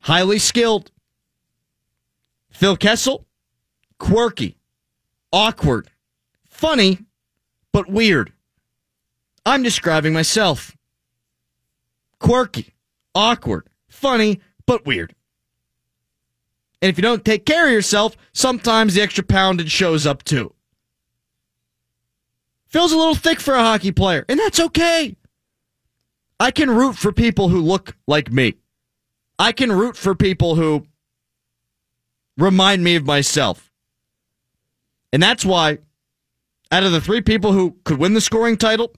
highly 0.00 0.38
skilled. 0.38 0.90
Phil 2.50 2.76
Kessel, 2.76 3.26
quirky, 3.98 4.58
awkward, 5.32 5.90
funny, 6.48 6.98
but 7.72 7.88
weird. 7.88 8.32
I'm 9.46 9.62
describing 9.62 10.12
myself. 10.12 10.76
Quirky, 12.18 12.74
awkward, 13.14 13.68
funny, 13.88 14.40
but 14.66 14.86
weird. 14.86 15.13
And 16.82 16.90
if 16.90 16.98
you 16.98 17.02
don't 17.02 17.24
take 17.24 17.46
care 17.46 17.66
of 17.66 17.72
yourself, 17.72 18.16
sometimes 18.32 18.94
the 18.94 19.02
extra 19.02 19.24
poundage 19.24 19.70
shows 19.70 20.06
up 20.06 20.22
too. 20.22 20.52
Feels 22.66 22.92
a 22.92 22.96
little 22.96 23.14
thick 23.14 23.40
for 23.40 23.54
a 23.54 23.62
hockey 23.62 23.92
player, 23.92 24.24
and 24.28 24.38
that's 24.38 24.60
okay. 24.60 25.16
I 26.40 26.50
can 26.50 26.70
root 26.70 26.96
for 26.96 27.12
people 27.12 27.48
who 27.48 27.60
look 27.60 27.96
like 28.06 28.32
me. 28.32 28.54
I 29.38 29.52
can 29.52 29.72
root 29.72 29.96
for 29.96 30.14
people 30.14 30.56
who 30.56 30.86
remind 32.36 32.82
me 32.82 32.96
of 32.96 33.04
myself. 33.04 33.70
And 35.12 35.22
that's 35.22 35.44
why, 35.44 35.78
out 36.72 36.82
of 36.82 36.92
the 36.92 37.00
three 37.00 37.20
people 37.20 37.52
who 37.52 37.76
could 37.84 37.98
win 37.98 38.14
the 38.14 38.20
scoring 38.20 38.56
title 38.56 38.92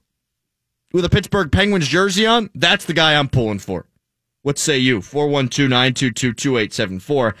with 0.91 1.05
a 1.05 1.09
Pittsburgh 1.09 1.51
Penguins 1.51 1.87
jersey 1.87 2.25
on, 2.25 2.49
that's 2.55 2.85
the 2.85 2.93
guy 2.93 3.13
I'm 3.15 3.29
pulling 3.29 3.59
for. 3.59 3.85
What 4.41 4.57
say 4.57 4.77
you? 4.77 5.01
412 5.01 5.69
922 5.69 6.33
2874. 6.33 7.35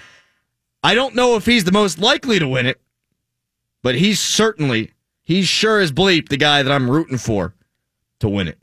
I 0.83 0.95
don't 0.95 1.15
know 1.15 1.35
if 1.35 1.45
he's 1.45 1.63
the 1.63 1.71
most 1.71 1.99
likely 1.99 2.39
to 2.39 2.47
win 2.47 2.65
it, 2.65 2.79
but 3.81 3.95
he's 3.95 4.19
certainly, 4.19 4.91
he's 5.23 5.47
sure 5.47 5.79
as 5.79 5.91
bleep 5.91 6.29
the 6.29 6.37
guy 6.37 6.63
that 6.63 6.71
I'm 6.71 6.89
rooting 6.89 7.17
for 7.17 7.55
to 8.19 8.29
win 8.29 8.47
it. 8.47 8.59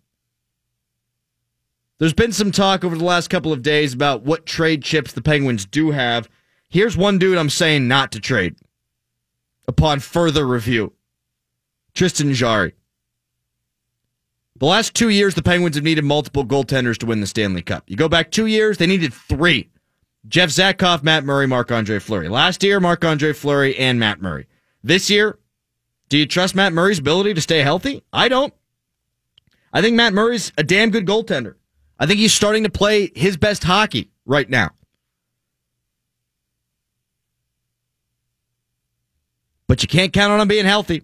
There's 1.99 2.13
been 2.13 2.33
some 2.33 2.51
talk 2.51 2.85
over 2.85 2.97
the 2.97 3.05
last 3.05 3.29
couple 3.29 3.53
of 3.53 3.63
days 3.63 3.95
about 3.95 4.23
what 4.23 4.47
trade 4.47 4.83
chips 4.83 5.13
the 5.13 5.23
Penguins 5.23 5.65
do 5.65 5.93
have. 5.93 6.29
Here's 6.69 6.97
one 6.97 7.19
dude 7.19 7.39
I'm 7.39 7.51
saying 7.51 7.87
not 7.87 8.13
to 8.13 8.21
trade 8.21 8.57
upon 9.69 10.01
further 10.01 10.47
review 10.47 10.93
Tristan 11.95 12.35
Jarry. 12.35 12.75
The 14.57 14.67
last 14.67 14.95
two 14.95 15.09
years, 15.09 15.35
the 15.35 15.43
Penguins 15.43 15.77
have 15.77 15.85
needed 15.85 16.05
multiple 16.05 16.45
goaltenders 16.45 16.97
to 16.99 17.07
win 17.07 17.21
the 17.21 17.27
Stanley 17.27 17.63
Cup. 17.63 17.85
You 17.87 17.97
go 17.97 18.09
back 18.09 18.31
two 18.31 18.47
years, 18.47 18.79
they 18.79 18.87
needed 18.87 19.13
three 19.13 19.71
Jeff 20.27 20.49
Zatkoff, 20.49 21.03
Matt 21.03 21.25
Murray, 21.25 21.47
Marc 21.47 21.71
Andre 21.71 21.99
Fleury. 21.99 22.29
Last 22.29 22.63
year, 22.63 22.81
Marc 22.81 23.05
Andre 23.05 23.33
Fleury 23.33 23.77
and 23.77 23.99
Matt 23.99 24.23
Murray. 24.23 24.47
This 24.83 25.11
year, 25.11 25.39
do 26.09 26.19
you 26.19 26.27
trust 26.27 26.55
Matt 26.55 26.73
Murray's 26.73 26.99
ability 26.99 27.35
to 27.35 27.41
stay 27.41 27.61
healthy? 27.61 28.03
I 28.13 28.29
don't. 28.29 28.53
I 29.73 29.83
think 29.83 29.97
Matt 29.97 30.15
Murray's 30.15 30.53
a 30.57 30.63
damn 30.63 30.91
good 30.91 31.07
goaltender. 31.07 31.55
I 31.99 32.07
think 32.07 32.21
he's 32.21 32.33
starting 32.33 32.65
to 32.65 32.71
play 32.71 33.11
his 33.15 33.37
best 33.37 33.65
hockey 33.65 34.11
right 34.25 34.49
now. 34.49 34.71
But 39.67 39.83
you 39.83 39.89
can't 39.89 40.13
count 40.13 40.33
on 40.33 40.41
him 40.41 40.49
being 40.49 40.67
healthy. 40.67 41.03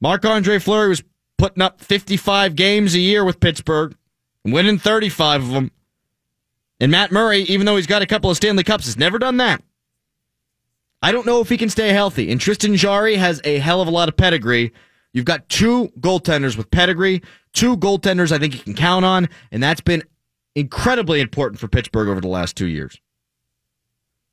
Marc 0.00 0.24
Andre 0.24 0.58
Fleury 0.58 0.88
was 0.88 1.02
putting 1.38 1.62
up 1.62 1.80
55 1.80 2.56
games 2.56 2.94
a 2.94 2.98
year 2.98 3.24
with 3.24 3.40
Pittsburgh, 3.40 3.96
winning 4.44 4.78
35 4.78 5.42
of 5.42 5.50
them. 5.50 5.70
And 6.80 6.90
Matt 6.90 7.12
Murray, 7.12 7.42
even 7.42 7.66
though 7.66 7.76
he's 7.76 7.86
got 7.86 8.02
a 8.02 8.06
couple 8.06 8.30
of 8.30 8.36
Stanley 8.36 8.64
Cups, 8.64 8.86
has 8.86 8.96
never 8.96 9.18
done 9.18 9.36
that. 9.36 9.62
I 11.02 11.12
don't 11.12 11.26
know 11.26 11.40
if 11.40 11.48
he 11.48 11.56
can 11.56 11.68
stay 11.68 11.90
healthy. 11.90 12.30
And 12.30 12.40
Tristan 12.40 12.76
Jarry 12.76 13.16
has 13.16 13.40
a 13.44 13.58
hell 13.58 13.80
of 13.80 13.88
a 13.88 13.90
lot 13.90 14.08
of 14.08 14.16
pedigree. 14.16 14.72
You've 15.12 15.24
got 15.24 15.48
two 15.48 15.90
goaltenders 16.00 16.56
with 16.56 16.70
pedigree, 16.70 17.22
two 17.52 17.76
goaltenders 17.76 18.32
I 18.32 18.38
think 18.38 18.54
you 18.54 18.60
can 18.60 18.74
count 18.74 19.04
on, 19.04 19.28
and 19.50 19.62
that's 19.62 19.80
been 19.80 20.02
incredibly 20.54 21.20
important 21.20 21.58
for 21.60 21.68
Pittsburgh 21.68 22.08
over 22.08 22.20
the 22.20 22.28
last 22.28 22.56
two 22.56 22.66
years. 22.66 23.00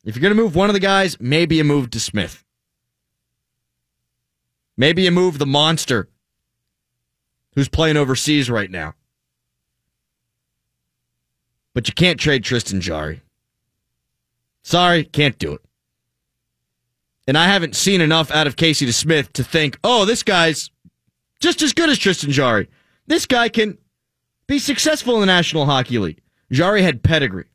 If 0.05 0.15
you're 0.15 0.21
going 0.21 0.35
to 0.35 0.41
move 0.41 0.55
one 0.55 0.69
of 0.69 0.73
the 0.73 0.79
guys, 0.79 1.17
maybe 1.19 1.59
a 1.59 1.63
move 1.63 1.89
DeSmith. 1.89 2.43
Maybe 4.77 5.03
you 5.03 5.11
move 5.11 5.39
the 5.39 5.45
monster 5.45 6.07
who's 7.55 7.67
playing 7.67 7.97
overseas 7.97 8.49
right 8.49 8.69
now. 8.69 8.93
But 11.77 11.87
you 11.87 11.93
can't 11.93 12.19
trade 12.19 12.43
Tristan 12.43 12.81
Jarry. 12.81 13.21
Sorry, 14.63 15.03
can't 15.03 15.37
do 15.37 15.53
it. 15.53 15.61
And 17.27 17.37
I 17.37 17.45
haven't 17.45 17.75
seen 17.75 18.01
enough 18.01 18.31
out 18.31 18.47
of 18.47 18.55
Casey 18.55 18.87
DeSmith 18.87 19.31
to 19.33 19.43
think, 19.43 19.77
oh, 19.83 20.03
this 20.03 20.23
guy's 20.23 20.71
just 21.39 21.61
as 21.61 21.73
good 21.73 21.91
as 21.91 21.99
Tristan 21.99 22.31
Jarry. 22.31 22.67
This 23.05 23.27
guy 23.27 23.47
can 23.49 23.77
be 24.47 24.57
successful 24.57 25.13
in 25.13 25.19
the 25.19 25.27
National 25.27 25.67
Hockey 25.67 25.99
League. 25.99 26.19
Jarry 26.51 26.81
had 26.81 27.03
pedigree, 27.03 27.45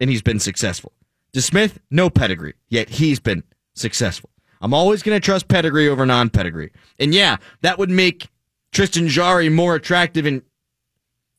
and 0.00 0.08
he's 0.08 0.22
been 0.22 0.40
successful. 0.40 0.94
DeSmith, 1.34 1.76
no 1.90 2.08
pedigree, 2.08 2.54
yet 2.70 2.88
he's 2.88 3.20
been 3.20 3.44
successful. 3.74 4.30
I'm 4.62 4.72
always 4.72 5.02
going 5.02 5.20
to 5.20 5.22
trust 5.22 5.48
pedigree 5.48 5.86
over 5.86 6.06
non 6.06 6.30
pedigree. 6.30 6.72
And 6.98 7.14
yeah, 7.14 7.36
that 7.60 7.78
would 7.78 7.90
make 7.90 8.30
Tristan 8.72 9.08
Jarry 9.08 9.50
more 9.50 9.74
attractive 9.74 10.24
in 10.24 10.44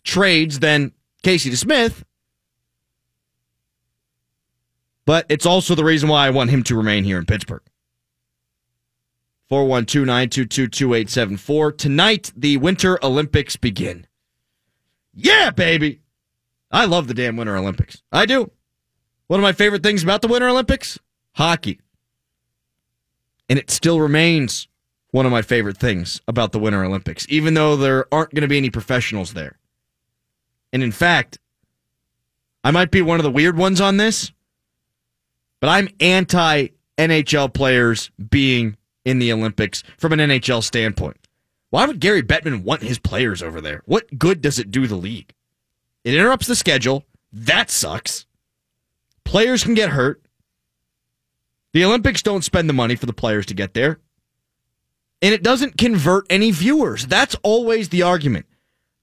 trades 0.04 0.60
than 0.60 0.92
Casey 1.24 1.50
DeSmith. 1.50 2.04
But 5.06 5.26
it's 5.30 5.46
also 5.46 5.76
the 5.76 5.84
reason 5.84 6.10
why 6.10 6.28
I 6.28 6.30
want 6.30 6.50
him 6.50 6.64
to 6.64 6.76
remain 6.76 7.04
here 7.04 7.18
in 7.18 7.26
Pittsburgh. 7.26 7.64
412 9.50 10.06
922 10.06 10.68
2874. 10.68 11.72
Tonight, 11.74 12.32
the 12.36 12.58
Winter 12.58 13.04
Olympics 13.04 13.56
begin. 13.56 14.08
Yeah, 15.14 15.50
baby. 15.50 16.02
I 16.72 16.86
love 16.86 17.08
the 17.08 17.14
damn 17.14 17.36
Winter 17.36 17.58
Olympics. 17.58 18.02
I 18.12 18.26
do. 18.26 18.52
One 19.28 19.40
of 19.40 19.44
my 19.44 19.52
favorite 19.52 19.84
things 19.84 20.04
about 20.04 20.22
the 20.22 20.28
Winter 20.28 20.48
Olympics 20.48 21.00
hockey 21.34 21.80
and 23.52 23.60
it 23.60 23.70
still 23.70 24.00
remains 24.00 24.70
one 25.12 25.26
of 25.26 25.32
my 25.34 25.42
favorite 25.42 25.76
things 25.76 26.22
about 26.26 26.54
the 26.54 26.60
Winter 26.60 26.86
Olympics, 26.86 27.26
even 27.28 27.54
though 27.54 27.76
there 27.76 28.06
aren't 28.10 28.34
going 28.34 28.44
to 28.44 28.48
be 28.48 28.56
any 28.56 28.70
professionals 28.70 29.34
there. 29.34 29.60
And 30.72 30.82
in 30.82 30.94
fact, 30.94 31.38
I 32.64 32.72
might 32.72 32.92
be 32.92 33.02
one 33.02 33.20
of 33.20 33.26
the 33.26 33.30
weird 33.30 33.58
ones 33.58 33.82
on 33.82 33.98
this, 33.98 34.32
but 35.62 35.70
I'm 35.70 35.88
anti 36.02 36.68
NHL 36.98 37.54
players 37.54 38.12
being 38.30 38.76
in 39.06 39.20
the 39.20 39.32
Olympics 39.32 39.84
from 39.98 40.12
an 40.12 40.20
NHL 40.20 40.62
standpoint. 40.62 41.18
Why 41.70 41.86
would 41.86 42.02
Gary 42.02 42.22
Bettman 42.22 42.64
want 42.64 42.82
his 42.82 43.00
players 43.00 43.42
over 43.42 43.62
there? 43.62 43.82
What 43.86 44.20
good 44.20 44.42
does 44.42 44.60
it 44.60 44.72
do 44.72 44.88
the 44.88 44.98
league? 44.98 45.34
It 46.04 46.14
interrupts 46.14 46.48
the 46.48 46.56
schedule. 46.56 47.06
That 47.32 47.72
sucks. 47.72 48.26
Players 49.24 49.64
can 49.64 49.74
get 49.74 49.92
hurt. 49.92 50.22
The 51.72 51.86
Olympics 51.86 52.22
don't 52.22 52.44
spend 52.44 52.68
the 52.68 52.74
money 52.74 52.96
for 52.96 53.06
the 53.06 53.14
players 53.14 53.46
to 53.46 53.54
get 53.54 53.74
there. 53.74 54.00
And 55.22 55.34
it 55.34 55.44
doesn't 55.44 55.78
convert 55.78 56.26
any 56.30 56.52
viewers. 56.52 57.06
That's 57.06 57.36
always 57.44 57.90
the 57.90 58.02
argument. 58.02 58.48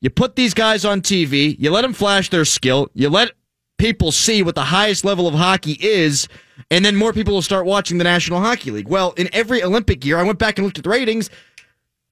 You 0.01 0.11
put 0.11 0.37
these 0.37 0.55
guys 0.55 0.85
on 0.85 1.01
TV, 1.01 1.57
you 1.59 1.71
let 1.71 1.83
them 1.83 1.93
flash 1.93 2.29
their 2.29 2.45
skill, 2.45 2.89
you 2.93 3.09
let 3.09 3.33
people 3.79 4.13
see 4.13 4.43
what 4.43 4.55
the 4.55 4.65
highest 4.65 5.05
level 5.05 5.27
of 5.27 5.35
hockey 5.35 5.79
is, 5.81 6.29
and 6.71 6.85
then 6.85 6.97
more 6.97 7.13
people 7.13 7.35
will 7.35 7.43
start 7.43 7.65
watching 7.65 7.99
the 7.99 8.05
National 8.05 8.41
Hockey 8.41 8.71
League. 8.71 8.89
Well, 8.89 9.13
in 9.13 9.29
every 9.33 9.63
Olympic 9.63 10.05
year, 10.05 10.19
I 10.19 10.25
went 10.25 10.39
back 10.39 10.59
and 10.59 10.67
looked 10.67 10.79
at 10.79 10.85
the 10.85 10.91
ratings, 10.91 11.31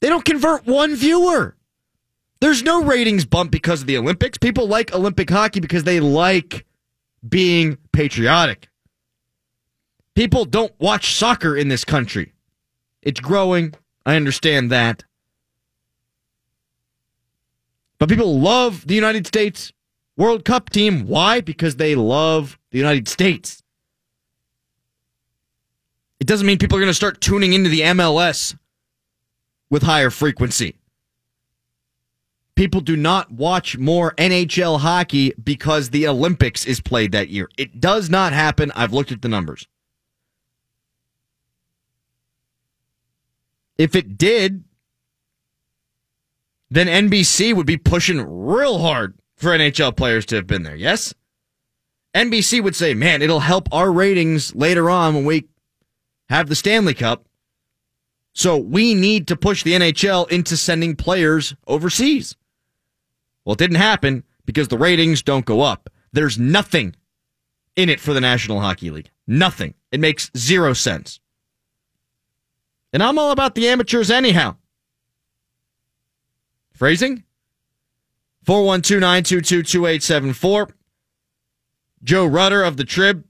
they 0.00 0.08
don't 0.08 0.25
convert 0.25 0.66
one 0.66 0.94
viewer. 0.94 1.56
There's 2.40 2.62
no 2.62 2.85
ratings 2.85 3.25
bump 3.25 3.50
because 3.50 3.80
of 3.80 3.87
the 3.87 3.96
Olympics. 3.96 4.38
People 4.38 4.68
like 4.68 4.94
Olympic 4.94 5.28
hockey 5.28 5.61
because 5.61 5.85
they 5.85 6.00
like 6.00 6.66
being 7.26 7.78
patriotic. 7.92 8.68
People 10.14 10.44
don't 10.44 10.73
watch 10.78 11.14
soccer 11.14 11.56
in 11.56 11.68
this 11.68 11.85
country. 11.85 12.32
It's 13.02 13.20
growing. 13.20 13.75
I 14.04 14.16
understand 14.16 14.70
that. 14.70 15.02
But 17.99 18.08
people 18.11 18.38
love 18.38 18.87
the 18.87 18.94
United 18.94 19.26
States 19.26 19.73
World 20.16 20.44
Cup 20.44 20.70
team. 20.70 21.06
Why? 21.06 21.40
Because 21.40 21.76
they 21.76 21.94
love 21.94 22.58
the 22.70 22.78
United 22.78 23.08
States. 23.08 23.62
It 26.18 26.26
doesn't 26.26 26.46
mean 26.46 26.58
people 26.58 26.78
are 26.78 26.80
going 26.80 26.90
to 26.90 26.94
start 26.94 27.20
tuning 27.20 27.52
into 27.52 27.68
the 27.68 27.80
MLS 27.80 28.56
with 29.68 29.82
higher 29.82 30.11
frequency. 30.11 30.76
People 32.54 32.80
do 32.80 32.96
not 32.96 33.30
watch 33.30 33.76
more 33.76 34.14
NHL 34.14 34.80
hockey 34.80 35.35
because 35.42 35.90
the 35.90 36.08
Olympics 36.08 36.64
is 36.64 36.80
played 36.80 37.12
that 37.12 37.28
year. 37.28 37.50
It 37.58 37.80
does 37.80 38.08
not 38.08 38.32
happen. 38.32 38.73
I've 38.75 38.94
looked 38.94 39.12
at 39.12 39.20
the 39.20 39.28
numbers. 39.28 39.68
If 43.76 43.94
it 43.94 44.16
did, 44.16 44.64
then 46.70 46.87
NBC 46.87 47.54
would 47.54 47.66
be 47.66 47.76
pushing 47.76 48.23
real 48.26 48.78
hard 48.78 49.18
for 49.37 49.50
NHL 49.50 49.97
players 49.97 50.26
to 50.26 50.37
have 50.37 50.47
been 50.47 50.62
there. 50.62 50.76
Yes? 50.76 51.14
NBC 52.14 52.62
would 52.62 52.75
say, 52.75 52.95
man, 52.95 53.23
it'll 53.23 53.40
help 53.40 53.69
our 53.73 53.93
ratings 53.93 54.55
later 54.55 54.88
on 54.88 55.14
when 55.14 55.25
we 55.25 55.47
have 56.28 56.49
the 56.49 56.55
Stanley 56.55 56.95
Cup. 56.95 57.28
So 58.33 58.57
we 58.57 58.95
need 58.95 59.28
to 59.28 59.37
push 59.37 59.62
the 59.62 59.73
NHL 59.73 60.31
into 60.31 60.57
sending 60.57 60.97
players 60.97 61.55
overseas. 61.66 62.35
Well, 63.45 63.55
it 63.55 63.59
didn't 63.59 63.76
happen 63.76 64.25
because 64.45 64.69
the 64.69 64.78
ratings 64.78 65.23
don't 65.23 65.45
go 65.45 65.61
up. 65.61 65.90
There's 66.12 66.38
nothing 66.38 66.97
in 67.76 67.88
it 67.88 68.00
for 68.00 68.14
the 68.14 68.21
National 68.21 68.61
Hockey 68.61 68.90
League. 68.90 69.11
Nothing. 69.26 69.75
It 69.93 70.00
makes 70.00 70.31
zero 70.37 70.73
sense. 70.73 71.21
And 72.93 73.02
I'm 73.02 73.19
all 73.19 73.31
about 73.31 73.55
the 73.55 73.69
amateurs 73.69 74.11
anyhow. 74.11 74.57
Phrasing? 76.73 77.25
412 78.47 79.00
922 79.00 79.62
2874. 79.65 80.69
Joe 82.05 82.26
Rutter 82.26 82.62
of 82.62 82.76
the 82.76 82.85
Trib 82.85 83.25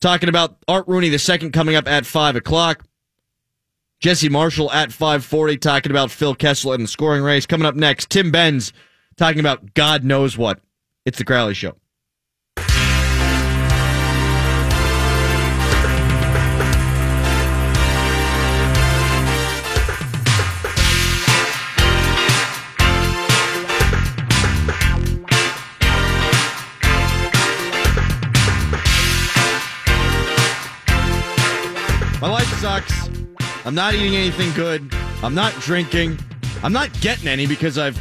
talking 0.00 0.28
about 0.28 0.56
Art 0.68 0.86
Rooney 0.86 1.08
the 1.08 1.18
second 1.18 1.52
coming 1.52 1.76
up 1.76 1.88
at 1.88 2.04
5 2.04 2.36
o'clock. 2.36 2.84
Jesse 4.00 4.28
Marshall 4.28 4.70
at 4.70 4.92
540 4.92 5.56
talking 5.58 5.90
about 5.90 6.10
Phil 6.10 6.34
Kessel 6.34 6.74
in 6.74 6.82
the 6.82 6.88
scoring 6.88 7.22
race. 7.22 7.46
Coming 7.46 7.66
up 7.66 7.74
next, 7.74 8.10
Tim 8.10 8.30
Benz 8.30 8.72
talking 9.16 9.40
about 9.40 9.74
God 9.74 10.04
knows 10.04 10.36
what. 10.36 10.60
It's 11.06 11.18
the 11.18 11.24
Crowley 11.24 11.54
Show. 11.54 11.76
My 32.20 32.28
life 32.28 32.46
sucks. 32.60 33.08
I'm 33.64 33.74
not 33.74 33.94
eating 33.94 34.14
anything 34.16 34.52
good. 34.54 34.92
I'm 35.22 35.34
not 35.34 35.52
drinking. 35.60 36.18
I'm 36.62 36.72
not 36.72 36.92
getting 37.00 37.28
any 37.28 37.46
because 37.46 37.78
I've 37.78 37.98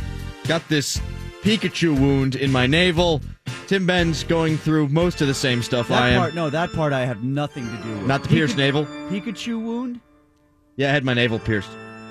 got 0.47 0.67
this 0.67 0.97
Pikachu 1.41 1.97
wound 1.97 2.35
in 2.35 2.51
my 2.51 2.67
navel. 2.67 3.21
Tim 3.67 3.85
Benz 3.85 4.23
going 4.23 4.57
through 4.57 4.89
most 4.89 5.21
of 5.21 5.27
the 5.27 5.33
same 5.33 5.61
stuff 5.61 5.87
That 5.89 6.01
I 6.01 6.09
am. 6.09 6.19
part, 6.19 6.33
no, 6.33 6.49
that 6.49 6.73
part 6.73 6.91
I 6.91 7.05
have 7.05 7.23
nothing 7.23 7.65
to 7.69 7.83
do 7.83 7.89
with. 7.93 8.07
Not 8.07 8.23
the 8.23 8.29
pierced 8.29 8.57
navel. 8.57 8.85
Pikachu 9.09 9.61
wound? 9.63 10.01
Yeah, 10.75 10.89
I 10.89 10.91
had 10.91 11.03
my 11.05 11.13
navel 11.13 11.39
pierced. 11.39 11.69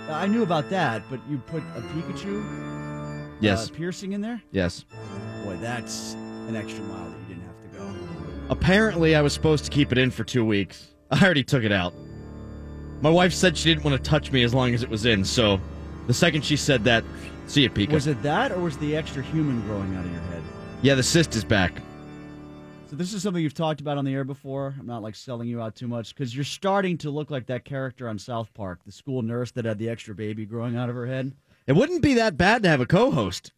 Uh, 0.09 0.13
I 0.13 0.27
knew 0.27 0.43
about 0.43 0.71
that, 0.71 1.03
but 1.11 1.21
you 1.29 1.39
put 1.39 1.63
a 1.77 1.81
Pikachu 1.81 3.37
Yes. 3.41 3.69
uh, 3.69 3.75
piercing 3.75 4.13
in 4.13 4.21
there? 4.23 4.41
yes. 4.53 4.85
Boy, 5.45 5.57
that's 5.61 6.15
an 6.49 6.57
extra 6.57 6.83
mile 6.85 7.11
that 7.11 7.19
you 7.29 7.35
didn't 7.35 7.45
have 7.45 7.61
to 7.73 7.79
go. 7.79 7.93
Apparently, 8.51 9.15
I 9.15 9.21
was 9.21 9.33
supposed 9.35 9.65
to 9.67 9.71
keep 9.71 9.93
it 9.93 9.99
in 9.99 10.11
for 10.11 10.25
two 10.25 10.45
weeks. 10.45 10.87
I 11.11 11.23
already 11.23 11.45
took 11.45 11.65
it 11.65 11.73
out. 11.73 11.95
My 13.01 13.11
wife 13.11 13.33
said 13.33 13.57
she 13.57 13.69
didn't 13.73 13.85
want 13.85 14.03
to 14.03 14.11
touch 14.11 14.33
me 14.33 14.43
as 14.43 14.53
long 14.53 14.75
as 14.75 14.83
it 14.83 14.91
was 14.91 15.07
in, 15.07 15.25
so 15.25 15.61
the 16.07 16.15
second 16.15 16.45
she 16.45 16.57
said 16.57 16.85
that, 16.85 17.05
see 17.47 17.63
you, 17.63 17.71
Pika. 17.71 17.93
Was 17.93 18.07
it 18.07 18.21
that, 18.23 18.51
or 18.53 18.61
was 18.61 18.77
the 18.79 18.97
extra 18.97 19.23
human 19.23 19.61
growing 19.63 19.95
out 19.97 20.05
of 20.05 20.11
your 20.11 20.21
head? 20.23 20.43
yeah, 20.83 20.95
the 20.95 21.03
cyst 21.03 21.35
is 21.35 21.45
back. 21.45 21.73
So 22.89 22.97
this 22.97 23.13
is 23.13 23.23
something 23.23 23.43
you've 23.43 23.53
talked 23.53 23.81
about 23.83 23.99
on 23.99 24.05
the 24.05 24.15
air 24.15 24.25
before. 24.25 24.75
I'm 24.79 24.87
not 24.87 25.03
like 25.03 25.15
selling 25.15 25.47
you 25.49 25.61
out 25.61 25.75
too 25.75 25.89
much 25.89 26.15
because 26.15 26.35
you're 26.35 26.45
starting 26.45 26.97
to 26.99 27.11
look 27.11 27.31
like 27.31 27.47
that 27.47 27.65
character 27.65 28.09
on 28.09 28.19
South 28.19 28.53
Park, 28.55 28.81
the 28.87 28.93
school 28.93 29.21
nurse 29.21 29.51
that 29.53 29.67
had 29.67 29.79
the 29.79 29.91
extra 29.91 30.15
baby 30.15 30.47
growing 30.47 30.77
out 30.77 30.89
of 30.89 30.95
her 30.95 31.07
head. 31.07 31.33
It 31.67 31.75
wouldn't 31.75 32.01
be 32.01 32.15
that 32.15 32.39
bad 32.39 32.63
to 32.63 32.69
have 32.71 32.81
a 32.81 32.87
co-host. 32.87 33.53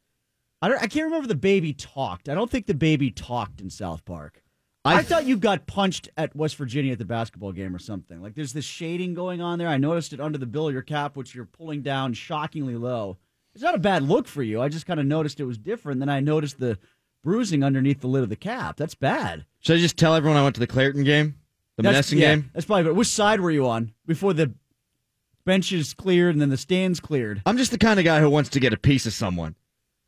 I 0.60 0.68
don't. 0.68 0.82
I 0.82 0.88
can't 0.88 1.04
remember 1.04 1.28
the 1.28 1.36
baby 1.36 1.72
talked. 1.72 2.28
I 2.28 2.34
don't 2.34 2.50
think 2.50 2.66
the 2.66 2.74
baby 2.74 3.10
talked 3.10 3.60
in 3.60 3.70
South 3.70 4.04
Park. 4.04 4.39
I 4.84 4.96
I, 4.96 5.02
thought 5.02 5.26
you 5.26 5.36
got 5.36 5.66
punched 5.66 6.08
at 6.16 6.34
West 6.34 6.56
Virginia 6.56 6.92
at 6.92 6.98
the 6.98 7.04
basketball 7.04 7.52
game 7.52 7.74
or 7.74 7.78
something. 7.78 8.22
Like 8.22 8.34
there's 8.34 8.52
this 8.52 8.64
shading 8.64 9.14
going 9.14 9.40
on 9.40 9.58
there. 9.58 9.68
I 9.68 9.76
noticed 9.76 10.12
it 10.12 10.20
under 10.20 10.38
the 10.38 10.46
bill 10.46 10.68
of 10.68 10.72
your 10.72 10.82
cap, 10.82 11.16
which 11.16 11.34
you're 11.34 11.44
pulling 11.44 11.82
down 11.82 12.14
shockingly 12.14 12.76
low. 12.76 13.18
It's 13.54 13.62
not 13.62 13.74
a 13.74 13.78
bad 13.78 14.02
look 14.02 14.26
for 14.26 14.42
you. 14.42 14.62
I 14.62 14.68
just 14.68 14.86
kind 14.86 15.00
of 15.00 15.06
noticed 15.06 15.40
it 15.40 15.44
was 15.44 15.58
different. 15.58 16.00
Then 16.00 16.08
I 16.08 16.20
noticed 16.20 16.58
the 16.58 16.78
bruising 17.22 17.62
underneath 17.62 18.00
the 18.00 18.06
lid 18.06 18.22
of 18.22 18.28
the 18.28 18.36
cap. 18.36 18.76
That's 18.76 18.94
bad. 18.94 19.44
Should 19.60 19.76
I 19.76 19.80
just 19.80 19.98
tell 19.98 20.14
everyone 20.14 20.38
I 20.38 20.42
went 20.42 20.54
to 20.54 20.60
the 20.60 20.66
Clairton 20.66 21.04
game, 21.04 21.36
the 21.76 21.82
That's, 21.82 22.12
yeah, 22.12 22.34
game? 22.36 22.50
That's 22.54 22.64
probably. 22.64 22.92
Which 22.92 23.08
side 23.08 23.40
were 23.40 23.50
you 23.50 23.68
on 23.68 23.92
before 24.06 24.32
the 24.32 24.54
benches 25.44 25.92
cleared 25.92 26.34
and 26.34 26.40
then 26.40 26.48
the 26.48 26.56
stands 26.56 27.00
cleared? 27.00 27.42
I'm 27.44 27.58
just 27.58 27.72
the 27.72 27.78
kind 27.78 27.98
of 27.98 28.04
guy 28.04 28.20
who 28.20 28.30
wants 28.30 28.50
to 28.50 28.60
get 28.60 28.72
a 28.72 28.78
piece 28.78 29.04
of 29.04 29.12
someone. 29.12 29.56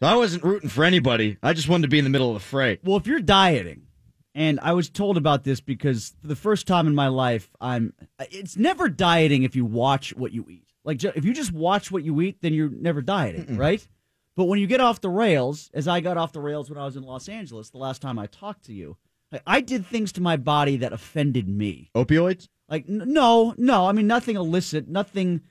So 0.01 0.07
I 0.07 0.15
wasn't 0.15 0.45
rooting 0.45 0.69
for 0.69 0.85
anybody. 0.85 1.37
I 1.43 1.53
just 1.53 1.69
wanted 1.69 1.83
to 1.83 1.89
be 1.89 1.99
in 1.99 2.05
the 2.05 2.11
middle 2.11 2.29
of 2.29 2.35
the 2.35 2.41
fray. 2.41 2.79
Well, 2.83 2.97
if 2.97 3.07
you're 3.07 3.21
dieting, 3.21 3.87
and 4.35 4.59
I 4.61 4.73
was 4.73 4.89
told 4.89 5.17
about 5.17 5.45
this 5.45 5.61
because 5.61 6.15
for 6.21 6.27
the 6.29 6.37
first 6.37 6.67
time 6.67 6.87
in 6.87 6.95
my 6.95 7.09
life, 7.09 7.51
I'm. 7.61 7.93
It's 8.19 8.57
never 8.57 8.89
dieting 8.89 9.43
if 9.43 9.55
you 9.55 9.65
watch 9.65 10.15
what 10.15 10.33
you 10.33 10.47
eat. 10.49 10.67
Like 10.85 11.03
if 11.05 11.25
you 11.25 11.33
just 11.35 11.53
watch 11.53 11.91
what 11.91 12.03
you 12.03 12.21
eat, 12.23 12.39
then 12.41 12.55
you're 12.55 12.71
never 12.71 13.03
dieting, 13.03 13.57
right? 13.57 13.87
But 14.35 14.45
when 14.45 14.59
you 14.59 14.67
get 14.67 14.81
off 14.81 15.01
the 15.01 15.11
rails, 15.11 15.71
as 15.75 15.87
I 15.87 16.01
got 16.01 16.17
off 16.17 16.33
the 16.33 16.41
rails 16.41 16.71
when 16.71 16.79
I 16.79 16.85
was 16.85 16.97
in 16.97 17.03
Los 17.03 17.29
Angeles 17.29 17.71
the 17.71 17.79
last 17.79 18.01
time 18.01 18.19
I 18.19 18.27
talked 18.27 18.65
to 18.65 18.73
you, 18.73 18.97
I, 19.33 19.41
I 19.47 19.61
did 19.61 19.87
things 19.87 20.11
to 20.13 20.23
my 20.23 20.37
body 20.37 20.79
that 20.79 20.93
offended 20.93 21.49
me. 21.49 21.91
Opioids? 21.95 22.49
Like 22.69 22.87
n- 22.89 23.05
no, 23.07 23.55
no, 23.59 23.87
I 23.87 23.93
mean 23.93 24.07
nothing 24.07 24.37
illicit, 24.37 24.89
nothing 24.89 25.43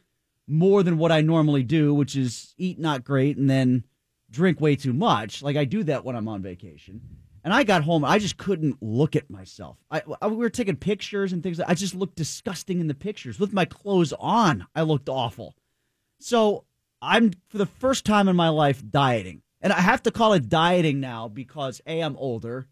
more 0.48 0.82
than 0.84 0.98
what 0.98 1.12
I 1.12 1.22
normally 1.22 1.63
do, 1.63 1.94
which 1.94 2.15
is 2.15 2.54
eat 2.58 2.80
not 2.80 3.04
great 3.04 3.38
and 3.38 3.50
then 3.50 3.86
drink 4.32 4.60
way 4.60 4.76
too 4.76 4.94
much. 4.94 5.44
Like 5.44 5.56
I 5.56 5.65
do 5.65 5.84
that 5.84 6.04
when 6.04 6.15
I'm 6.15 6.28
on 6.28 6.41
vacation. 6.41 7.02
And 7.43 7.54
I 7.54 7.63
got 7.63 7.84
home, 7.84 8.06
I 8.06 8.19
just 8.19 8.38
couldn't 8.38 8.77
look 8.82 9.15
at 9.15 9.30
myself. 9.30 9.77
I, 9.89 10.04
I 10.21 10.27
we 10.27 10.36
were 10.36 10.49
taking 10.49 10.75
pictures 10.75 11.34
and 11.34 11.41
things. 11.41 11.60
I 11.60 11.73
just 11.73 11.95
looked 11.95 12.15
disgusting 12.15 12.80
in 12.80 12.88
the 12.88 12.93
pictures 12.93 13.39
with 13.39 13.51
my 13.51 13.65
clothes 13.65 14.13
on. 14.13 14.67
I 14.75 14.84
looked 14.84 15.10
awful. 15.10 15.56
So 16.19 16.65
I'm 17.01 17.32
for 17.49 17.58
the 17.58 17.65
first 17.65 18.06
time 18.06 18.27
in 18.27 18.36
my 18.36 18.49
life 18.49 18.84
dieting, 18.88 19.41
and 19.60 19.73
I 19.73 19.82
have 19.82 20.04
to 20.04 20.12
call 20.12 20.34
it 20.34 20.49
dieting 20.49 20.99
now 20.99 21.27
because 21.27 21.82
a 21.88 22.01
I'm 22.01 22.15
older, 22.17 22.67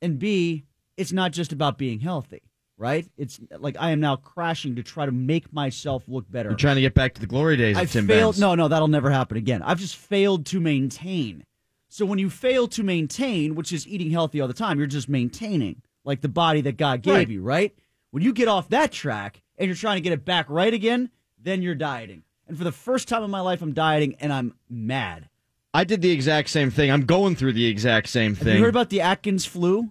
and 0.00 0.18
b 0.18 0.64
it's 0.96 1.12
not 1.12 1.32
just 1.32 1.52
about 1.52 1.76
being 1.76 2.00
healthy, 2.00 2.40
right? 2.78 3.06
It's 3.18 3.38
like 3.58 3.76
I 3.78 3.90
am 3.90 4.00
now 4.00 4.16
crashing 4.16 4.76
to 4.76 4.82
try 4.82 5.04
to 5.04 5.12
make 5.12 5.52
myself 5.52 6.04
look 6.08 6.30
better. 6.30 6.48
You're 6.48 6.56
trying 6.56 6.76
to 6.76 6.80
get 6.80 6.94
back 6.94 7.12
to 7.14 7.20
the 7.20 7.26
glory 7.26 7.58
days 7.58 7.76
I 7.76 7.84
failed. 7.84 8.06
Benz. 8.06 8.40
No, 8.40 8.54
no, 8.54 8.68
that'll 8.68 8.88
never 8.88 9.10
happen 9.10 9.36
again. 9.36 9.62
I've 9.62 9.78
just 9.78 9.96
failed 9.96 10.46
to 10.46 10.60
maintain. 10.60 11.44
So 11.96 12.04
when 12.04 12.18
you 12.18 12.28
fail 12.28 12.68
to 12.68 12.82
maintain, 12.82 13.54
which 13.54 13.72
is 13.72 13.88
eating 13.88 14.10
healthy 14.10 14.38
all 14.42 14.48
the 14.48 14.52
time, 14.52 14.76
you're 14.76 14.86
just 14.86 15.08
maintaining 15.08 15.80
like 16.04 16.20
the 16.20 16.28
body 16.28 16.60
that 16.60 16.76
God 16.76 17.00
gave 17.00 17.14
Right. 17.14 17.28
you, 17.30 17.40
right? 17.40 17.74
When 18.10 18.22
you 18.22 18.34
get 18.34 18.48
off 18.48 18.68
that 18.68 18.92
track 18.92 19.42
and 19.56 19.66
you're 19.66 19.74
trying 19.74 19.96
to 19.96 20.02
get 20.02 20.12
it 20.12 20.22
back 20.22 20.50
right 20.50 20.74
again, 20.74 21.08
then 21.42 21.62
you're 21.62 21.74
dieting. 21.74 22.22
And 22.46 22.58
for 22.58 22.64
the 22.64 22.70
first 22.72 23.08
time 23.08 23.22
in 23.22 23.30
my 23.30 23.40
life, 23.40 23.62
I'm 23.62 23.72
dieting 23.72 24.14
and 24.20 24.30
I'm 24.30 24.52
mad. 24.68 25.30
I 25.72 25.84
did 25.84 26.02
the 26.02 26.10
exact 26.10 26.50
same 26.50 26.70
thing. 26.70 26.90
I'm 26.90 27.06
going 27.06 27.34
through 27.34 27.54
the 27.54 27.64
exact 27.64 28.10
same 28.10 28.34
Have 28.34 28.44
thing. 28.44 28.56
you 28.58 28.62
heard 28.64 28.68
about 28.74 28.90
the 28.90 29.00
Atkins 29.00 29.46
flu? 29.46 29.90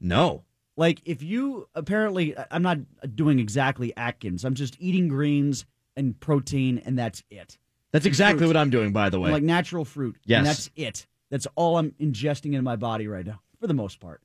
no. 0.00 0.44
Like, 0.74 1.02
if 1.04 1.22
you 1.22 1.68
apparently, 1.74 2.34
I'm 2.50 2.62
not 2.62 2.78
doing 3.14 3.38
exactly 3.38 3.94
Atkins. 3.94 4.42
I'm 4.42 4.54
just 4.54 4.74
eating 4.80 5.06
greens 5.08 5.66
and 5.98 6.18
protein, 6.18 6.80
and 6.86 6.98
that's 6.98 7.22
it. 7.28 7.58
That's 7.92 8.06
exactly 8.06 8.38
fruit. 8.38 8.46
what 8.46 8.56
I'm 8.56 8.70
doing, 8.70 8.90
by 8.90 9.10
the 9.10 9.20
way. 9.20 9.30
like 9.30 9.42
natural 9.42 9.84
fruit. 9.84 10.16
Yes. 10.24 10.38
And 10.38 10.46
that's 10.46 10.70
it. 10.76 11.06
That's 11.32 11.46
all 11.54 11.78
I'm 11.78 11.92
ingesting 11.92 12.52
in 12.52 12.62
my 12.62 12.76
body 12.76 13.08
right 13.08 13.24
now, 13.24 13.40
for 13.58 13.66
the 13.66 13.72
most 13.72 14.00
part. 14.00 14.20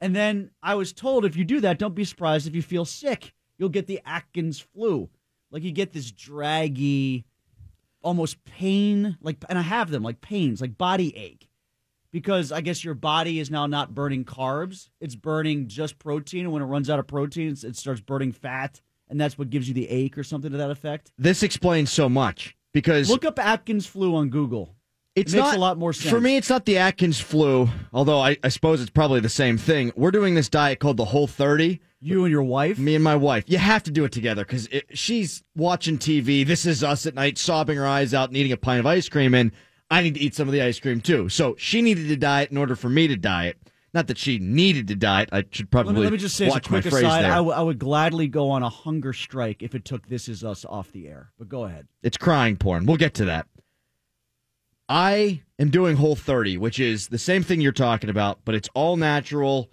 And 0.00 0.16
then 0.16 0.50
I 0.60 0.74
was 0.74 0.92
told 0.92 1.24
if 1.24 1.36
you 1.36 1.44
do 1.44 1.60
that, 1.60 1.78
don't 1.78 1.94
be 1.94 2.04
surprised 2.04 2.48
if 2.48 2.56
you 2.56 2.60
feel 2.60 2.84
sick. 2.84 3.34
You'll 3.56 3.68
get 3.68 3.86
the 3.86 4.00
Atkins 4.04 4.58
flu. 4.58 5.08
Like 5.52 5.62
you 5.62 5.70
get 5.70 5.92
this 5.92 6.10
draggy, 6.10 7.24
almost 8.02 8.44
pain, 8.44 9.16
like, 9.22 9.36
and 9.48 9.60
I 9.60 9.62
have 9.62 9.90
them, 9.90 10.02
like 10.02 10.20
pains, 10.22 10.60
like 10.60 10.76
body 10.76 11.16
ache. 11.16 11.48
Because 12.10 12.50
I 12.50 12.62
guess 12.62 12.82
your 12.82 12.94
body 12.94 13.38
is 13.38 13.48
now 13.48 13.66
not 13.66 13.94
burning 13.94 14.24
carbs, 14.24 14.88
it's 15.00 15.14
burning 15.14 15.68
just 15.68 16.00
protein. 16.00 16.46
And 16.46 16.52
when 16.52 16.62
it 16.62 16.66
runs 16.66 16.90
out 16.90 16.98
of 16.98 17.06
protein, 17.06 17.56
it 17.62 17.76
starts 17.76 18.00
burning 18.00 18.32
fat. 18.32 18.80
And 19.08 19.20
that's 19.20 19.38
what 19.38 19.50
gives 19.50 19.68
you 19.68 19.74
the 19.74 19.88
ache 19.88 20.18
or 20.18 20.24
something 20.24 20.50
to 20.50 20.56
that 20.56 20.72
effect. 20.72 21.12
this 21.16 21.44
explains 21.44 21.92
so 21.92 22.08
much 22.08 22.56
because 22.72 23.08
Look 23.08 23.24
up 23.24 23.38
Atkins 23.38 23.86
flu 23.86 24.16
on 24.16 24.30
Google. 24.30 24.74
It's 25.16 25.32
it 25.32 25.36
makes 25.36 25.48
not, 25.48 25.56
a 25.56 25.60
lot 25.60 25.78
more 25.78 25.92
sense. 25.92 26.10
For 26.10 26.20
me, 26.20 26.36
it's 26.36 26.48
not 26.48 26.64
the 26.64 26.78
Atkins 26.78 27.20
flu, 27.20 27.68
although 27.92 28.20
I, 28.20 28.36
I 28.44 28.48
suppose 28.48 28.80
it's 28.80 28.90
probably 28.90 29.20
the 29.20 29.28
same 29.28 29.58
thing. 29.58 29.92
We're 29.96 30.10
doing 30.10 30.34
this 30.34 30.48
diet 30.48 30.78
called 30.78 30.96
the 30.96 31.06
Whole 31.06 31.26
30. 31.26 31.80
You 32.00 32.24
and 32.24 32.30
your 32.30 32.42
wife? 32.42 32.78
Me 32.78 32.94
and 32.94 33.04
my 33.04 33.16
wife. 33.16 33.44
You 33.46 33.58
have 33.58 33.82
to 33.82 33.90
do 33.90 34.04
it 34.04 34.12
together 34.12 34.44
because 34.44 34.68
she's 34.94 35.42
watching 35.54 35.98
TV. 35.98 36.46
This 36.46 36.64
is 36.64 36.82
us 36.82 37.04
at 37.04 37.14
night, 37.14 37.36
sobbing 37.36 37.76
her 37.76 37.86
eyes 37.86 38.14
out 38.14 38.30
and 38.30 38.36
eating 38.36 38.52
a 38.52 38.56
pint 38.56 38.80
of 38.80 38.86
ice 38.86 39.08
cream. 39.08 39.34
And 39.34 39.52
I 39.90 40.02
need 40.02 40.14
to 40.14 40.20
eat 40.20 40.34
some 40.34 40.48
of 40.48 40.52
the 40.52 40.62
ice 40.62 40.80
cream 40.80 41.00
too. 41.00 41.28
So 41.28 41.56
she 41.58 41.82
needed 41.82 42.08
to 42.08 42.16
diet 42.16 42.50
in 42.50 42.56
order 42.56 42.74
for 42.76 42.88
me 42.88 43.06
to 43.08 43.16
diet. 43.16 43.58
Not 43.92 44.06
that 44.06 44.18
she 44.18 44.38
needed 44.38 44.86
to 44.88 44.94
diet. 44.94 45.28
I 45.32 45.44
should 45.50 45.66
Let 45.66 45.70
probably 45.72 45.94
me, 45.94 46.00
let 46.02 46.12
me 46.12 46.18
just 46.18 46.36
say 46.36 46.46
as 46.46 46.52
a 46.52 46.54
watch 46.54 46.70
my 46.70 46.80
quick 46.80 46.92
phrase 46.92 47.04
aside, 47.04 47.24
there. 47.24 47.32
I, 47.32 47.36
w- 47.36 47.54
I 47.54 47.60
would 47.60 47.80
gladly 47.80 48.28
go 48.28 48.48
on 48.50 48.62
a 48.62 48.68
hunger 48.68 49.12
strike 49.12 49.62
if 49.62 49.74
it 49.74 49.84
took 49.84 50.06
This 50.06 50.28
Is 50.28 50.44
Us 50.44 50.64
off 50.64 50.92
the 50.92 51.08
air. 51.08 51.32
But 51.38 51.48
go 51.48 51.64
ahead. 51.64 51.88
It's 52.04 52.16
crying 52.16 52.56
porn. 52.56 52.86
We'll 52.86 52.98
get 52.98 53.14
to 53.14 53.24
that. 53.24 53.46
I 54.90 55.42
am 55.56 55.70
doing 55.70 55.96
Whole 55.96 56.16
30, 56.16 56.58
which 56.58 56.80
is 56.80 57.06
the 57.08 57.18
same 57.18 57.44
thing 57.44 57.60
you're 57.60 57.70
talking 57.70 58.10
about, 58.10 58.40
but 58.44 58.56
it's 58.56 58.68
all 58.74 58.96
natural. 58.96 59.70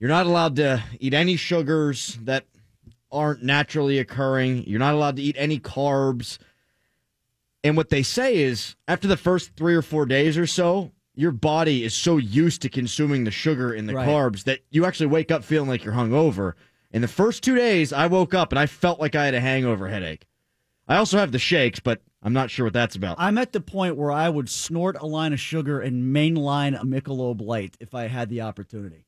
You're 0.00 0.08
not 0.08 0.24
allowed 0.24 0.56
to 0.56 0.82
eat 0.98 1.12
any 1.12 1.36
sugars 1.36 2.18
that 2.22 2.46
aren't 3.12 3.42
naturally 3.42 3.98
occurring. 3.98 4.64
You're 4.66 4.78
not 4.78 4.94
allowed 4.94 5.16
to 5.16 5.22
eat 5.22 5.36
any 5.38 5.60
carbs. 5.60 6.38
And 7.62 7.76
what 7.76 7.90
they 7.90 8.02
say 8.02 8.36
is 8.36 8.74
after 8.88 9.06
the 9.06 9.18
first 9.18 9.54
three 9.54 9.74
or 9.74 9.82
four 9.82 10.06
days 10.06 10.38
or 10.38 10.46
so, 10.46 10.92
your 11.14 11.32
body 11.32 11.84
is 11.84 11.94
so 11.94 12.16
used 12.16 12.62
to 12.62 12.70
consuming 12.70 13.24
the 13.24 13.30
sugar 13.30 13.72
and 13.74 13.86
the 13.86 13.94
Right. 13.96 14.08
carbs 14.08 14.44
that 14.44 14.60
you 14.70 14.86
actually 14.86 15.08
wake 15.08 15.30
up 15.30 15.44
feeling 15.44 15.68
like 15.68 15.84
you're 15.84 15.92
hungover. 15.92 16.54
In 16.90 17.02
the 17.02 17.08
first 17.08 17.42
two 17.42 17.54
days, 17.54 17.92
I 17.92 18.06
woke 18.06 18.32
up 18.32 18.50
and 18.50 18.58
I 18.58 18.64
felt 18.64 18.98
like 18.98 19.14
I 19.14 19.26
had 19.26 19.34
a 19.34 19.40
hangover 19.40 19.88
headache. 19.88 20.26
I 20.86 20.96
also 20.96 21.18
have 21.18 21.32
the 21.32 21.38
shakes, 21.38 21.80
but 21.80 22.00
I'm 22.22 22.32
not 22.32 22.50
sure 22.50 22.64
what 22.66 22.72
that's 22.72 22.96
about. 22.96 23.16
I'm 23.18 23.38
at 23.38 23.52
the 23.52 23.60
point 23.60 23.96
where 23.96 24.10
I 24.10 24.28
would 24.28 24.48
snort 24.48 24.96
a 25.00 25.06
line 25.06 25.32
of 25.32 25.38
sugar 25.40 25.80
and 25.80 26.14
mainline 26.14 26.78
a 26.80 26.84
Michelob 26.84 27.40
Light 27.40 27.76
if 27.80 27.94
I 27.94 28.08
had 28.08 28.28
the 28.28 28.40
opportunity. 28.40 29.04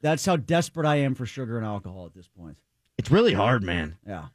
That's 0.00 0.24
how 0.26 0.36
desperate 0.36 0.86
I 0.86 0.96
am 0.96 1.14
for 1.14 1.26
sugar 1.26 1.56
and 1.58 1.66
alcohol 1.66 2.06
at 2.06 2.14
this 2.14 2.26
point. 2.28 2.58
It's 2.98 3.10
really 3.10 3.34
hard, 3.34 3.62
man. 3.62 3.96
Yeah. 4.06 4.26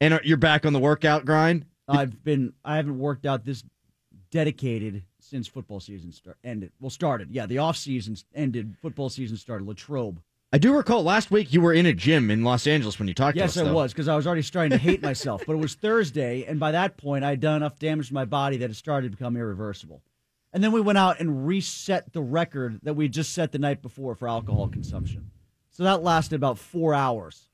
And 0.00 0.14
are- 0.14 0.20
you're 0.24 0.36
back 0.36 0.66
on 0.66 0.72
the 0.72 0.78
workout 0.80 1.24
grind. 1.24 1.66
I've 1.86 2.22
been 2.24 2.52
I 2.64 2.76
haven't 2.76 2.98
worked 2.98 3.26
out 3.26 3.44
this 3.44 3.64
dedicated 4.30 5.02
since 5.18 5.46
football 5.48 5.80
season 5.80 6.12
start, 6.12 6.38
ended. 6.44 6.72
Well, 6.80 6.90
started. 6.90 7.30
Yeah, 7.30 7.46
the 7.46 7.58
off 7.58 7.76
season 7.76 8.16
ended. 8.34 8.76
Football 8.80 9.08
season 9.10 9.36
started. 9.36 9.66
Latrobe. 9.66 10.20
I 10.52 10.58
do 10.58 10.74
recall 10.74 11.04
last 11.04 11.30
week 11.30 11.52
you 11.52 11.60
were 11.60 11.72
in 11.72 11.86
a 11.86 11.92
gym 11.92 12.28
in 12.28 12.42
Los 12.42 12.66
Angeles 12.66 12.98
when 12.98 13.06
you 13.06 13.14
talked 13.14 13.36
Yes, 13.36 13.54
to 13.54 13.60
us. 13.60 13.64
Yes, 13.66 13.70
I 13.70 13.72
was 13.72 13.92
because 13.92 14.08
I 14.08 14.16
was 14.16 14.26
already 14.26 14.42
starting 14.42 14.70
to 14.72 14.78
hate 14.78 15.00
myself. 15.00 15.44
But 15.46 15.52
it 15.52 15.58
was 15.60 15.74
Thursday, 15.74 16.44
and 16.44 16.58
by 16.58 16.72
that 16.72 16.96
point, 16.96 17.24
I 17.24 17.30
had 17.30 17.40
done 17.40 17.56
enough 17.56 17.78
damage 17.78 18.08
to 18.08 18.14
my 18.14 18.24
body 18.24 18.56
that 18.56 18.70
it 18.70 18.74
started 18.74 19.12
to 19.12 19.16
become 19.16 19.36
irreversible. 19.36 20.02
And 20.52 20.64
then 20.64 20.72
we 20.72 20.80
went 20.80 20.98
out 20.98 21.20
and 21.20 21.46
reset 21.46 22.12
the 22.12 22.20
record 22.20 22.80
that 22.82 22.94
we 22.94 23.08
just 23.08 23.32
set 23.32 23.52
the 23.52 23.60
night 23.60 23.80
before 23.80 24.16
for 24.16 24.26
alcohol 24.26 24.68
consumption. 24.68 25.30
So 25.70 25.84
that 25.84 26.02
lasted 26.02 26.34
about 26.34 26.58
four 26.58 26.94
hours. 26.94 27.48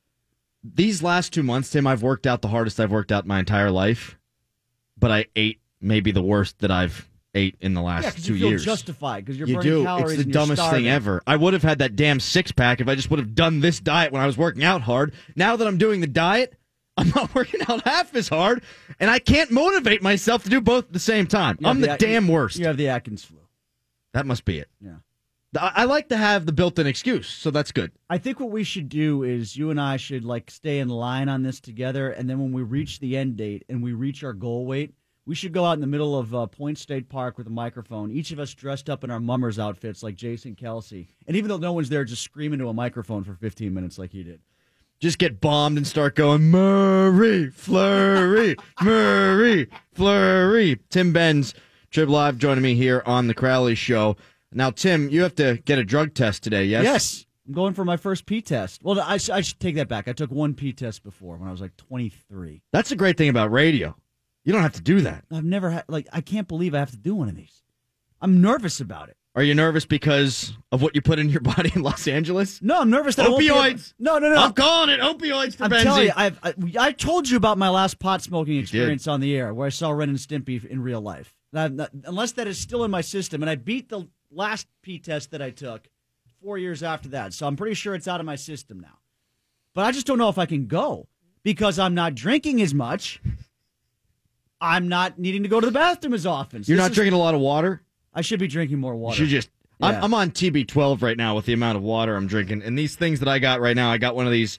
These 0.65 1.03
last 1.03 1.35
two 1.35 1.43
months, 1.43 1.69
Tim, 1.71 1.87
I've 1.87 2.03
worked 2.03 2.27
out 2.27 2.41
the 2.41 2.49
hardest 2.49 2.81
I've 2.81 2.91
worked 2.91 3.13
out 3.13 3.27
my 3.27 3.39
entire 3.39 3.71
life, 3.71 4.17
but 4.99 5.11
I 5.13 5.27
ate 5.37 5.61
maybe 5.83 6.13
the 6.13 6.23
worst 6.23 6.61
that 6.61 6.71
I've 6.71 7.07
ate 7.37 7.57
in 7.61 7.75
the 7.75 7.83
last 7.83 8.05
Yeah, 8.19 8.25
two 8.25 8.35
years. 8.35 8.65
justified 8.65 9.25
because 9.25 9.39
you're 9.39 9.47
you 9.49 9.55
burning 9.57 9.71
do. 9.71 9.85
calories. 9.85 10.13
It's 10.19 10.25
the 10.25 10.33
dumbest 10.33 10.71
thing 10.71 10.89
ever. 10.89 11.23
I 11.27 11.37
would 11.37 11.53
have 11.53 11.63
had 11.63 11.79
that 11.79 11.95
damn 11.95 12.19
six 12.19 12.51
pack 12.51 12.81
if 12.81 12.89
I 12.89 12.95
just 12.95 13.11
would 13.11 13.19
have 13.21 13.35
done 13.35 13.61
this 13.61 13.79
diet 13.79 14.13
when 14.13 14.23
I 14.23 14.27
was 14.27 14.37
working 14.37 14.65
out 14.65 14.83
hard. 14.83 15.13
Now 15.37 15.57
that 15.57 15.67
I'm 15.69 15.79
doing 15.79 16.01
the 16.01 16.07
diet, 16.07 16.55
I'm 16.97 17.11
not 17.11 17.35
working 17.35 17.61
out 17.69 17.87
half 17.87 18.15
as 18.17 18.29
hard, 18.29 18.63
and 18.99 19.11
I 19.11 19.19
can't 19.19 19.51
motivate 19.51 20.03
myself 20.03 20.45
to 20.45 20.49
do 20.51 20.61
both 20.63 20.87
at 20.87 20.93
the 20.95 20.99
same 20.99 21.27
time. 21.27 21.59
You 21.61 21.69
I'm 21.69 21.81
the, 21.83 21.91
At- 21.91 22.01
damn 22.01 22.27
worst. 22.27 22.57
You 22.59 22.65
have 22.67 22.79
the 22.79 22.89
Atkins 22.89 23.23
flu. 23.25 23.39
That 24.15 24.25
must 24.27 24.45
be 24.47 24.59
it. 24.61 24.69
Yeah. 24.81 24.97
I, 25.61 25.73
I 25.75 25.85
like 25.85 26.09
to 26.09 26.17
have 26.17 26.47
the 26.47 26.53
built-in 26.53 26.87
excuse, 26.87 27.29
so 27.29 27.51
that's 27.51 27.71
good. 27.71 27.93
I 28.09 28.17
think 28.19 28.41
what 28.41 28.51
we 28.51 28.65
should 28.65 28.89
do 28.89 29.23
is 29.25 29.57
you 29.57 29.71
and 29.71 29.79
I 29.81 29.99
should 29.99 30.25
like 30.25 30.51
stay 30.51 30.79
in 30.79 30.89
line 30.89 31.29
on 31.29 31.43
this 31.43 31.61
together, 31.61 32.11
and 32.11 32.29
then 32.31 32.39
when 32.41 32.53
we 32.53 32.63
reach 32.63 32.99
the 32.99 33.17
end 33.17 33.37
date 33.37 33.65
and 33.69 33.83
we 33.83 33.93
reach 33.93 34.25
our 34.25 34.33
goal 34.33 34.65
weight, 34.65 34.95
we 35.27 35.35
should 35.35 35.53
go 35.53 35.65
out 35.65 35.73
in 35.73 35.81
the 35.81 35.87
middle 35.87 36.17
of 36.19 36.35
uh, 36.35 36.47
Point 36.47 36.79
State 36.79 37.09
Park 37.09 37.37
with 37.37 37.47
a 37.49 37.51
microphone, 37.51 38.11
each 38.11 38.31
of 38.31 38.39
us 38.39 38.55
dressed 38.55 38.89
up 38.89 39.03
in 39.05 39.11
our 39.11 39.21
mummers 39.21 39.59
outfits 39.59 40.03
like 40.03 40.15
Jason 40.15 40.55
Kelce, 40.55 41.09
and 41.27 41.37
even 41.37 41.49
though 41.49 41.57
no 41.59 41.73
one's 41.73 41.89
there, 41.89 42.05
just 42.05 42.23
scream 42.23 42.53
into 42.53 42.69
a 42.69 42.73
microphone 42.73 43.25
for 43.25 43.35
15 43.35 43.75
minutes 43.75 43.99
like 43.99 44.13
he 44.13 44.23
did. 44.23 44.41
just 45.01 45.19
get 45.19 45.41
bombed 45.41 45.77
and 45.77 45.87
start 45.87 46.15
going 46.15 46.43
Murray, 46.51 47.51
Fleury, 47.51 48.57
Murray, 48.81 49.69
Fleury. 49.93 50.79
Tim 50.91 51.13
Benz, 51.13 51.55
Trib 51.91 52.09
Live, 52.09 52.39
joining 52.39 52.63
me 52.63 52.75
here 52.75 53.03
on 53.05 53.27
the 53.27 53.35
Crowley 53.35 53.75
Show. 53.75 54.17
Now, 54.53 54.71
Tim, 54.71 55.11
you 55.11 55.23
have 55.23 55.35
to 55.35 55.61
get 55.65 55.79
a 55.79 55.85
drug 55.85 56.15
test 56.15 56.43
today. 56.43 56.65
Yes. 56.65 56.85
Yes, 56.85 57.27
I'm 57.47 57.53
going 57.53 57.75
for 57.75 57.85
my 57.85 57.97
first 57.97 58.27
P 58.27 58.41
test. 58.41 58.83
Well, 58.83 58.99
I, 59.01 59.15
I 59.15 59.41
should 59.41 59.61
take 59.61 59.75
that 59.75 59.89
back. 59.89 60.09
I 60.09 60.13
took 60.13 60.31
one 60.31 60.55
P 60.55 60.73
test 60.73 61.03
before 61.03 61.37
when 61.37 61.49
I 61.49 61.51
was 61.53 61.61
like 61.61 61.77
23. 61.77 62.63
That's 62.73 62.89
the 62.91 62.97
great 62.97 63.19
thing 63.19 63.29
about 63.29 63.51
radio. 63.53 63.95
You 64.47 64.53
don't 64.53 64.63
have 64.63 64.75
to 64.75 64.81
do 64.81 65.01
that. 65.03 65.25
I've 65.31 65.45
never 65.45 65.71
had 65.71 65.85
like 65.89 66.07
I 66.13 66.21
can't 66.21 66.47
believe 66.47 66.73
I 66.75 66.79
have 66.79 66.93
to 66.93 66.97
do 66.97 67.15
one 67.17 67.29
of 67.29 67.35
these. 67.35 67.63
I'm 68.23 68.41
nervous 68.41 68.81
about 68.81 69.09
it. 69.09 69.17
Are 69.35 69.43
you 69.43 69.55
nervous 69.55 69.85
because 69.85 70.55
of 70.73 70.81
what 70.81 70.95
you 70.95 71.03
put 71.03 71.19
in 71.19 71.29
your 71.29 71.41
body 71.57 71.71
in 71.75 71.83
Los 71.83 72.07
Angeles? 72.09 72.63
No, 72.63 72.81
I'm 72.81 72.89
nervous 72.89 73.17
that 73.17 73.27
I 73.27 73.29
won't 73.29 73.41
be 73.41 73.49
Opioids. 73.49 73.93
No, 73.99 74.19
no, 74.19 74.31
no. 74.33 74.37
I'm 74.37 74.53
calling 74.55 74.89
it 74.89 75.01
opioids 75.01 75.57
for 75.57 75.65
I'm 75.65 75.71
Benzie. 75.71 75.83
telling 75.83 76.07
you, 76.07 76.13
I've, 76.17 76.39
I, 76.43 76.55
I 76.79 76.93
told 76.93 77.29
you 77.29 77.37
about 77.37 77.59
my 77.59 77.69
last 77.69 77.99
pot 77.99 78.23
smoking 78.23 78.57
experience 78.57 79.07
on 79.07 79.21
the 79.21 79.37
air, 79.37 79.53
where 79.53 79.67
I 79.67 79.71
saw 79.71 79.91
Ren 79.91 80.09
and 80.09 80.19
Stimpy 80.19 80.65
in 80.65 80.81
real 80.81 81.03
life. 81.03 81.35
That- 81.53 81.91
unless 82.05 82.33
that 82.33 82.47
is 82.47 82.57
still 82.59 82.85
in 82.85 82.91
my 82.91 83.03
system, 83.03 83.43
and 83.43 83.51
I 83.51 83.57
beat 83.57 83.89
the 83.91 84.09
last 84.31 84.69
P 84.81 84.99
test 85.01 85.33
that 85.33 85.43
I 85.43 85.51
took 85.51 85.87
four 86.41 86.57
years 86.57 86.83
after 86.83 87.09
that, 87.11 87.35
so 87.35 87.47
I'm 87.47 87.57
pretty 87.57 87.75
sure 87.75 87.95
it's 87.95 88.09
out 88.09 88.21
of 88.21 88.27
my 88.27 88.37
system 88.37 88.81
now. 88.81 88.99
But 89.75 89.85
I 89.85 89.93
just 89.93 90.07
don't 90.07 90.19
know 90.19 90.31
if 90.31 90.39
I 90.39 90.47
can 90.47 90.67
go 90.67 91.09
because 91.43 91.79
I'm 91.79 91.95
not 91.95 92.15
drinking 92.15 92.63
as 92.63 92.73
much. 92.73 93.21
I'm 94.67 94.89
not 94.89 95.19
needing 95.19 95.43
to 95.45 95.49
go 95.49 95.61
to 95.61 95.67
the 95.67 95.73
bathroom 95.73 96.13
as 96.15 96.27
often. 96.27 96.65
So 96.65 96.71
You're 96.73 96.79
not 96.81 96.91
is- 96.91 96.97
drinking 96.97 97.15
a 97.15 97.19
lot 97.19 97.35
of 97.35 97.41
water. 97.41 97.83
I 98.13 98.23
should 98.23 98.41
be 98.41 98.49
drinking 98.49 98.79
more 98.79 98.95
You 98.95 98.99
water. 99.01 99.17
should 99.17 99.29
just. 99.29 99.51
Yeah. 99.79 99.89
I'm, 99.89 100.05
I'm 100.05 100.15
on 100.15 100.31
TB12 100.31 101.03
right 101.03 101.17
now 101.19 101.37
with 101.37 101.45
the 101.45 101.53
amount 101.53 101.77
of 101.77 101.83
water 101.83 102.17
I'm 102.17 102.27
drinking, 102.27 102.63
and 102.63 102.79
these 102.79 102.97
things 102.97 103.21
that 103.21 103.29
I 103.29 103.39
got 103.39 103.61
right 103.61 103.77
now, 103.77 103.91
I 103.91 103.99
got 103.99 104.17
one 104.17 104.25
of 104.27 104.33
these 104.33 104.59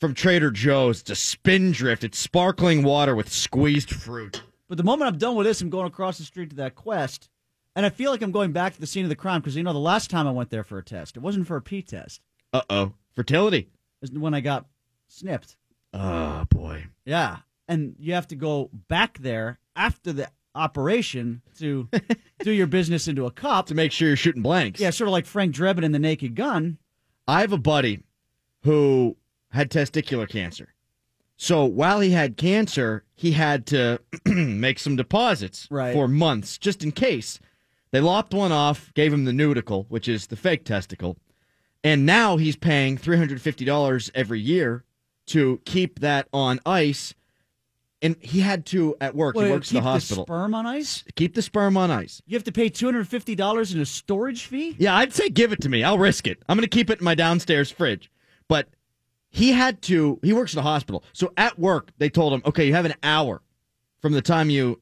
from 0.00 0.14
Trader 0.14 0.50
Joe's. 0.50 1.00
It's 1.02 1.10
a 1.10 1.14
Spindrift. 1.16 2.02
It's 2.02 2.18
sparkling 2.18 2.82
water 2.82 3.14
with 3.14 3.30
squeezed 3.30 3.90
fruit. 3.90 4.42
But 4.68 4.78
the 4.78 4.84
moment 4.84 5.08
I'm 5.12 5.18
done 5.18 5.34
with 5.36 5.46
this, 5.46 5.60
I'm 5.60 5.68
going 5.70 5.86
across 5.86 6.16
the 6.18 6.24
street 6.24 6.50
to 6.50 6.56
that 6.56 6.74
quest, 6.74 7.28
and 7.76 7.84
I 7.84 7.90
feel 7.90 8.10
like 8.10 8.22
I'm 8.22 8.32
going 8.32 8.52
back 8.52 8.72
to 8.74 8.80
the 8.80 8.86
scene 8.86 9.04
of 9.04 9.10
the 9.10 9.16
crime 9.16 9.40
because 9.42 9.54
you 9.54 9.62
know 9.62 9.72
the 9.74 9.78
last 9.78 10.08
time 10.10 10.26
I 10.26 10.30
went 10.30 10.48
there 10.50 10.64
for 10.64 10.78
a 10.78 10.82
test, 10.82 11.16
it 11.18 11.20
wasn't 11.20 11.46
for 11.46 11.56
a 11.56 11.62
P 11.62 11.82
test. 11.82 12.22
Uh 12.54 12.62
oh, 12.70 12.92
fertility. 13.14 13.58
It 14.00 14.00
was 14.00 14.10
when 14.12 14.32
I 14.32 14.40
got 14.40 14.64
snipped. 15.08 15.56
Oh 15.92 16.44
boy. 16.48 16.86
Yeah, 17.04 17.38
and 17.68 17.94
you 17.98 18.14
have 18.14 18.26
to 18.28 18.36
go 18.36 18.70
back 18.88 19.18
there 19.18 19.58
after 19.76 20.12
the 20.12 20.28
operation 20.54 21.42
to 21.58 21.88
do 22.40 22.50
your 22.50 22.66
business 22.66 23.06
into 23.08 23.26
a 23.26 23.30
cup. 23.30 23.66
To 23.66 23.74
make 23.74 23.92
sure 23.92 24.08
you're 24.08 24.16
shooting 24.16 24.42
blanks. 24.42 24.80
Yeah, 24.80 24.90
sort 24.90 25.08
of 25.08 25.12
like 25.12 25.26
Frank 25.26 25.54
Drebin 25.54 25.84
in 25.84 25.92
The 25.92 25.98
Naked 25.98 26.34
Gun. 26.34 26.78
I 27.26 27.40
have 27.42 27.52
a 27.52 27.58
buddy 27.58 28.02
who 28.62 29.16
had 29.50 29.70
testicular 29.70 30.28
cancer. 30.28 30.74
So 31.36 31.64
while 31.64 32.00
he 32.00 32.10
had 32.10 32.36
cancer, 32.36 33.04
he 33.14 33.32
had 33.32 33.66
to 33.66 34.00
make 34.26 34.78
some 34.78 34.96
deposits 34.96 35.68
Right. 35.70 35.92
for 35.92 36.08
months 36.08 36.58
just 36.58 36.82
in 36.82 36.90
case. 36.92 37.38
They 37.92 38.00
lopped 38.00 38.34
one 38.34 38.50
off, 38.52 38.92
gave 38.94 39.12
him 39.12 39.24
the 39.24 39.32
nudicle, 39.32 39.86
which 39.88 40.08
is 40.08 40.26
the 40.26 40.36
fake 40.36 40.64
testicle, 40.64 41.16
and 41.84 42.04
now 42.04 42.36
he's 42.36 42.56
paying 42.56 42.98
$350 42.98 44.10
every 44.14 44.40
year 44.40 44.84
to 45.26 45.60
keep 45.64 46.00
that 46.00 46.26
on 46.32 46.58
ice. 46.66 47.14
And 48.00 48.14
he 48.20 48.40
had 48.40 48.64
to 48.66 48.96
at 49.00 49.16
work. 49.16 49.34
Wait, 49.34 49.46
he 49.46 49.50
works 49.52 49.70
keep 49.70 49.78
the 49.78 49.82
hospital. 49.82 50.24
sperm 50.24 50.54
on 50.54 50.66
ice. 50.66 51.02
keep 51.16 51.34
the 51.34 51.42
sperm 51.42 51.76
on 51.76 51.90
ice. 51.90 52.22
You 52.26 52.36
have 52.36 52.44
to 52.44 52.52
pay 52.52 52.68
two 52.68 52.86
hundred 52.86 53.08
fifty 53.08 53.34
dollars 53.34 53.74
in 53.74 53.80
a 53.80 53.86
storage 53.86 54.44
fee. 54.46 54.76
Yeah, 54.78 54.94
I'd 54.96 55.12
say 55.12 55.28
give 55.28 55.52
it 55.52 55.60
to 55.62 55.68
me. 55.68 55.82
I'll 55.82 55.98
risk 55.98 56.26
it. 56.28 56.40
I'm 56.48 56.56
going 56.56 56.62
to 56.68 56.68
keep 56.68 56.90
it 56.90 57.00
in 57.00 57.04
my 57.04 57.16
downstairs 57.16 57.70
fridge. 57.72 58.10
But 58.46 58.68
he 59.30 59.50
had 59.52 59.82
to, 59.82 60.18
he 60.22 60.32
works 60.32 60.54
at 60.54 60.60
a 60.60 60.62
hospital. 60.62 61.02
So 61.12 61.32
at 61.36 61.58
work, 61.58 61.90
they 61.98 62.08
told 62.08 62.32
him, 62.32 62.42
okay, 62.46 62.66
you 62.66 62.72
have 62.74 62.84
an 62.86 62.94
hour 63.02 63.42
from 64.00 64.12
the 64.12 64.22
time 64.22 64.48
you 64.48 64.80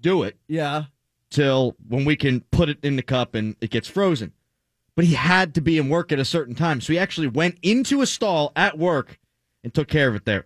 do 0.00 0.24
it 0.24 0.36
Yeah. 0.48 0.84
till 1.30 1.76
when 1.88 2.04
we 2.04 2.16
can 2.16 2.40
put 2.50 2.68
it 2.68 2.78
in 2.82 2.96
the 2.96 3.02
cup 3.02 3.34
and 3.36 3.54
it 3.60 3.70
gets 3.70 3.86
frozen. 3.88 4.32
But 4.96 5.04
he 5.06 5.14
had 5.14 5.54
to 5.54 5.60
be 5.62 5.78
in 5.78 5.88
work 5.88 6.10
at 6.12 6.18
a 6.18 6.24
certain 6.24 6.54
time. 6.56 6.80
So 6.80 6.92
he 6.92 6.98
actually 6.98 7.28
went 7.28 7.56
into 7.62 8.02
a 8.02 8.06
stall 8.06 8.52
at 8.56 8.76
work 8.78 9.18
and 9.64 9.72
took 9.72 9.86
care 9.88 10.08
of 10.08 10.16
it 10.16 10.24
there. 10.26 10.44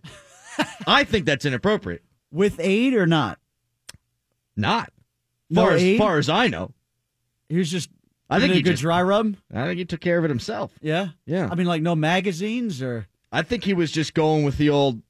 I 0.87 1.05
think 1.05 1.27
that's 1.27 1.45
inappropriate. 1.45 2.03
With 2.31 2.59
aid 2.61 2.95
or 2.95 3.07
not? 3.07 3.39
Not. 4.57 4.93
No 5.51 5.63
Far 5.63 5.73
as, 5.73 5.83
aid? 5.83 5.99
far 5.99 6.19
as 6.19 6.29
I 6.29 6.49
know. 6.49 6.73
He 7.49 7.57
was 7.59 7.71
just. 7.71 7.89
I 8.29 8.41
think 8.41 8.53
he 8.55 8.59
a 8.59 8.63
good 8.63 8.71
just- 8.73 8.83
dry 8.83 9.03
rub. 9.03 9.37
I 9.55 9.67
think 9.67 9.79
he 9.79 9.85
took 9.85 10.01
care 10.01 10.19
of 10.19 10.25
it 10.25 10.29
himself. 10.31 10.73
Yeah. 10.81 11.09
Yeah. 11.27 11.49
I 11.51 11.55
mean, 11.55 11.67
like 11.69 11.83
no 11.83 11.95
magazines 11.95 12.83
or 12.83 13.07
I 13.31 13.43
think 13.43 13.63
he 13.65 13.73
was 13.75 13.93
just 13.93 14.15
going 14.15 14.45
with 14.45 14.57
the 14.59 14.71
old 14.71 15.01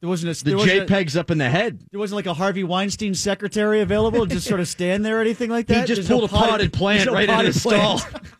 there 0.00 0.08
wasn't 0.08 0.30
a 0.40 0.44
the 0.44 0.50
there 0.50 0.56
wasn't 0.58 0.90
a- 0.90 0.94
JPEGs 0.94 1.16
up 1.18 1.30
in 1.30 1.38
the 1.38 1.50
head. 1.50 1.80
there 1.90 1.98
wasn't 2.00 2.16
like 2.16 2.26
a 2.26 2.32
Harvey 2.34 2.64
Weinstein 2.64 3.14
secretary 3.14 3.80
available 3.80 4.26
to 4.26 4.32
just 4.34 4.46
sort 4.46 4.60
of 4.60 4.68
stand 4.68 5.04
there 5.04 5.18
or 5.18 5.20
anything 5.20 5.50
like 5.50 5.66
that. 5.66 5.80
He 5.80 5.86
just 5.86 5.96
There's 6.02 6.08
no 6.08 6.18
pulled 6.20 6.30
a 6.30 6.32
potted- 6.32 6.50
potted 6.50 6.72
plant 6.72 7.06
no 7.06 7.12
right 7.14 7.28
in 7.28 7.34
potted 7.34 7.46
his 7.52 7.60
stall. 7.60 8.00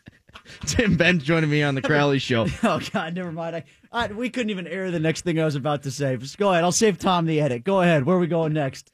Tim 0.67 0.97
Benz 0.97 1.23
joining 1.25 1.51
me 1.51 1.63
on 1.63 1.75
the 1.75 1.83
Crowley 1.83 2.19
Show. 2.19 2.47
Oh 2.63 2.81
God, 2.93 3.15
never 3.15 3.33
mind. 3.33 3.57
I, 3.57 3.65
I, 3.93 4.07
we 4.09 4.31
couldn't 4.31 4.51
even 4.51 4.67
air 4.67 4.91
the 4.91 5.01
next 5.01 5.23
thing 5.25 5.41
I 5.41 5.45
was 5.45 5.55
about 5.55 5.83
to 5.85 5.91
say. 5.91 6.17
Just 6.17 6.39
go 6.39 6.51
ahead. 6.51 6.65
I'll 6.65 6.73
save 6.73 6.99
Tom 6.99 7.27
the 7.27 7.41
edit. 7.41 7.65
Go 7.65 7.81
ahead. 7.81 8.05
Where 8.05 8.17
are 8.17 8.21
we 8.21 8.27
going 8.27 8.53
next? 8.53 8.91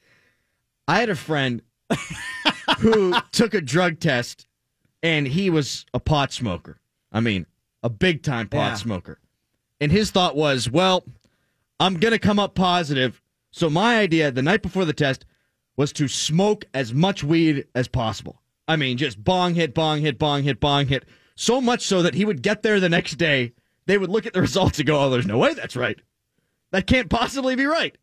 I 0.87 0.99
had 0.99 1.09
a 1.09 1.15
friend 1.15 1.61
who 2.79 3.13
took 3.31 3.53
a 3.53 3.61
drug 3.61 3.99
test 3.99 4.47
and 5.01 5.27
he 5.27 5.49
was 5.49 5.85
a 5.93 5.99
pot 5.99 6.31
smoker. 6.31 6.79
I 7.11 7.19
mean, 7.19 7.45
a 7.83 7.89
big 7.89 8.23
time 8.23 8.47
pot 8.47 8.57
Yeah. 8.71 8.75
smoker. 8.75 9.19
And 9.81 9.91
his 9.91 10.11
thought 10.11 10.35
was, 10.35 10.69
well, 10.69 11.03
I'm 11.79 11.95
going 11.99 12.13
to 12.13 12.19
come 12.19 12.39
up 12.39 12.55
positive. 12.55 13.21
So 13.51 13.69
my 13.69 13.97
idea 13.99 14.31
the 14.31 14.41
night 14.41 14.61
before 14.61 14.85
the 14.85 14.93
test 14.93 15.25
was 15.75 15.91
to 15.93 16.07
smoke 16.07 16.65
as 16.73 16.93
much 16.93 17.23
weed 17.23 17.65
as 17.75 17.87
possible. 17.87 18.41
I 18.67 18.75
mean, 18.77 18.97
just 18.97 19.23
bong 19.23 19.55
hit, 19.55 19.73
bong 19.73 20.01
hit, 20.01 20.17
bong 20.17 20.43
hit, 20.43 20.59
bong 20.59 20.87
hit. 20.87 21.05
So 21.35 21.59
much 21.61 21.85
so 21.85 22.01
that 22.01 22.13
he 22.15 22.25
would 22.25 22.41
get 22.41 22.63
there 22.63 22.79
the 22.79 22.89
next 22.89 23.15
day. 23.15 23.53
They 23.85 23.97
would 23.97 24.09
look 24.09 24.25
at 24.25 24.33
the 24.33 24.41
results 24.49 24.79
and 24.79 24.87
go, 24.87 24.99
oh, 24.99 25.09
there's 25.09 25.25
no 25.27 25.37
way 25.37 25.53
that's 25.53 25.75
right. 25.75 25.99
That 26.71 26.87
can't 26.87 27.09
possibly 27.09 27.55
be 27.55 27.65
right. 27.65 27.97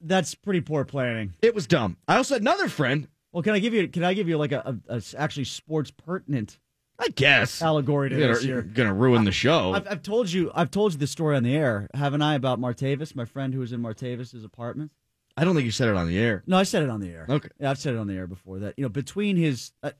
That's 0.00 0.34
pretty 0.34 0.60
poor 0.62 0.84
planning. 0.84 1.34
It 1.42 1.54
was 1.54 1.66
dumb. 1.66 1.96
I 2.08 2.16
also 2.16 2.34
had 2.34 2.42
another 2.42 2.68
friend, 2.68 3.06
Well, 3.32 3.42
can 3.42 3.52
I 3.54 3.58
give 3.58 3.74
you? 3.74 3.86
Can 3.86 4.02
I 4.02 4.14
give 4.14 4.28
you 4.28 4.38
like 4.38 4.52
a, 4.52 4.78
a, 4.88 4.96
a 4.96 5.02
actually 5.18 5.44
sports 5.44 5.90
pertinent 5.90 6.58
I 6.98 7.08
guess. 7.08 7.62
allegory 7.62 8.10
to 8.10 8.18
You're 8.18 8.34
this 8.34 8.44
you're 8.44 8.62
gonna 8.62 8.92
ruin 8.94 9.24
the 9.24 9.32
show. 9.32 9.72
I've, 9.72 9.86
I've 9.88 10.02
told 10.02 10.30
you. 10.30 10.50
I've 10.54 10.70
told 10.70 10.92
you 10.92 10.98
the 10.98 11.06
story 11.06 11.36
on 11.36 11.42
the 11.42 11.54
air, 11.56 11.88
haven't 11.94 12.22
I? 12.22 12.34
About 12.34 12.60
Martavis, 12.60 13.14
my 13.14 13.24
friend 13.24 13.54
who 13.54 13.60
was 13.60 13.72
in 13.72 13.80
Martavis's 13.80 14.44
apartment. 14.44 14.90
I 15.36 15.44
don't 15.44 15.54
think 15.54 15.64
you 15.64 15.70
said 15.70 15.88
it 15.88 15.96
on 15.96 16.08
the 16.08 16.18
air. 16.18 16.42
No, 16.46 16.58
I 16.58 16.64
said 16.64 16.82
it 16.82 16.90
on 16.90 17.00
the 17.00 17.08
air. 17.08 17.24
Okay. 17.28 17.48
Yeah, 17.58 17.70
I've 17.70 17.78
said 17.78 17.94
it 17.94 17.98
on 17.98 18.06
the 18.06 18.14
air 18.14 18.26
before. 18.26 18.58
That 18.58 18.74
you 18.76 18.82
know, 18.82 18.90
between 18.90 19.36
his 19.36 19.72
uh, 19.82 19.92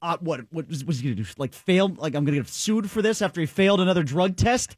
uh, 0.00 0.16
what 0.20 0.40
what 0.50 0.68
was, 0.68 0.84
was 0.84 1.00
he 1.00 1.10
gonna 1.10 1.22
do? 1.22 1.30
Like 1.36 1.54
fail? 1.54 1.88
Like 1.88 2.14
I'm 2.14 2.24
gonna 2.24 2.38
get 2.38 2.48
sued 2.48 2.90
for 2.90 3.02
this 3.02 3.22
after 3.22 3.40
he 3.40 3.46
failed 3.46 3.80
another 3.80 4.02
drug 4.02 4.36
test? 4.36 4.76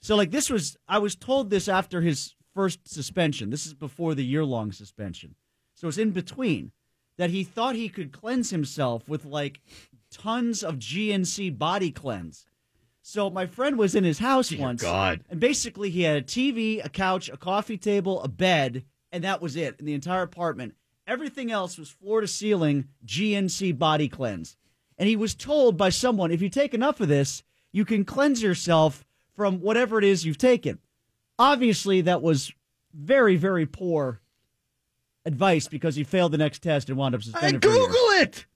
So 0.00 0.16
like 0.16 0.30
this 0.30 0.50
was 0.50 0.76
I 0.88 0.98
was 0.98 1.16
told 1.16 1.50
this 1.50 1.68
after 1.68 2.00
his 2.00 2.34
first 2.54 2.86
suspension. 2.86 3.50
This 3.50 3.66
is 3.66 3.74
before 3.74 4.14
the 4.14 4.24
year 4.24 4.44
long 4.44 4.72
suspension. 4.72 5.34
So 5.74 5.88
it's 5.88 5.98
in 5.98 6.10
between 6.10 6.72
that 7.18 7.30
he 7.30 7.44
thought 7.44 7.76
he 7.76 7.88
could 7.88 8.12
cleanse 8.12 8.50
himself 8.50 9.08
with 9.08 9.24
like 9.24 9.60
tons 10.10 10.62
of 10.62 10.76
GNC 10.76 11.58
body 11.58 11.90
cleanse. 11.90 12.46
So 13.02 13.30
my 13.30 13.46
friend 13.46 13.78
was 13.78 13.94
in 13.94 14.04
his 14.04 14.18
house 14.18 14.48
Dear 14.50 14.60
once. 14.60 14.82
God. 14.82 15.24
And 15.30 15.40
basically 15.40 15.90
he 15.90 16.02
had 16.02 16.16
a 16.16 16.22
TV, 16.22 16.84
a 16.84 16.88
couch, 16.88 17.28
a 17.28 17.36
coffee 17.36 17.78
table, 17.78 18.22
a 18.22 18.28
bed, 18.28 18.84
and 19.12 19.24
that 19.24 19.40
was 19.40 19.56
it 19.56 19.76
in 19.78 19.86
the 19.86 19.94
entire 19.94 20.22
apartment. 20.22 20.74
Everything 21.08 21.50
else 21.50 21.78
was 21.78 21.88
floor 21.88 22.20
to 22.20 22.28
ceiling 22.28 22.88
GNC 23.06 23.78
body 23.78 24.08
cleanse. 24.08 24.56
And 24.98 25.08
he 25.08 25.16
was 25.16 25.34
told 25.34 25.78
by 25.78 25.88
someone, 25.88 26.30
if 26.30 26.42
you 26.42 26.50
take 26.50 26.74
enough 26.74 27.00
of 27.00 27.08
this, 27.08 27.42
you 27.72 27.86
can 27.86 28.04
cleanse 28.04 28.42
yourself 28.42 29.06
from 29.34 29.60
whatever 29.60 29.98
it 29.98 30.04
is 30.04 30.26
you've 30.26 30.36
taken. 30.36 30.78
Obviously, 31.38 32.02
that 32.02 32.20
was 32.20 32.52
very, 32.92 33.36
very 33.36 33.64
poor 33.64 34.20
advice 35.24 35.66
because 35.66 35.96
he 35.96 36.04
failed 36.04 36.32
the 36.32 36.38
next 36.38 36.62
test 36.62 36.90
and 36.90 36.98
wound 36.98 37.14
up 37.14 37.22
I 37.22 37.24
suspended. 37.24 37.64
year. 37.64 37.72
Google 37.72 38.10
it. 38.20 38.46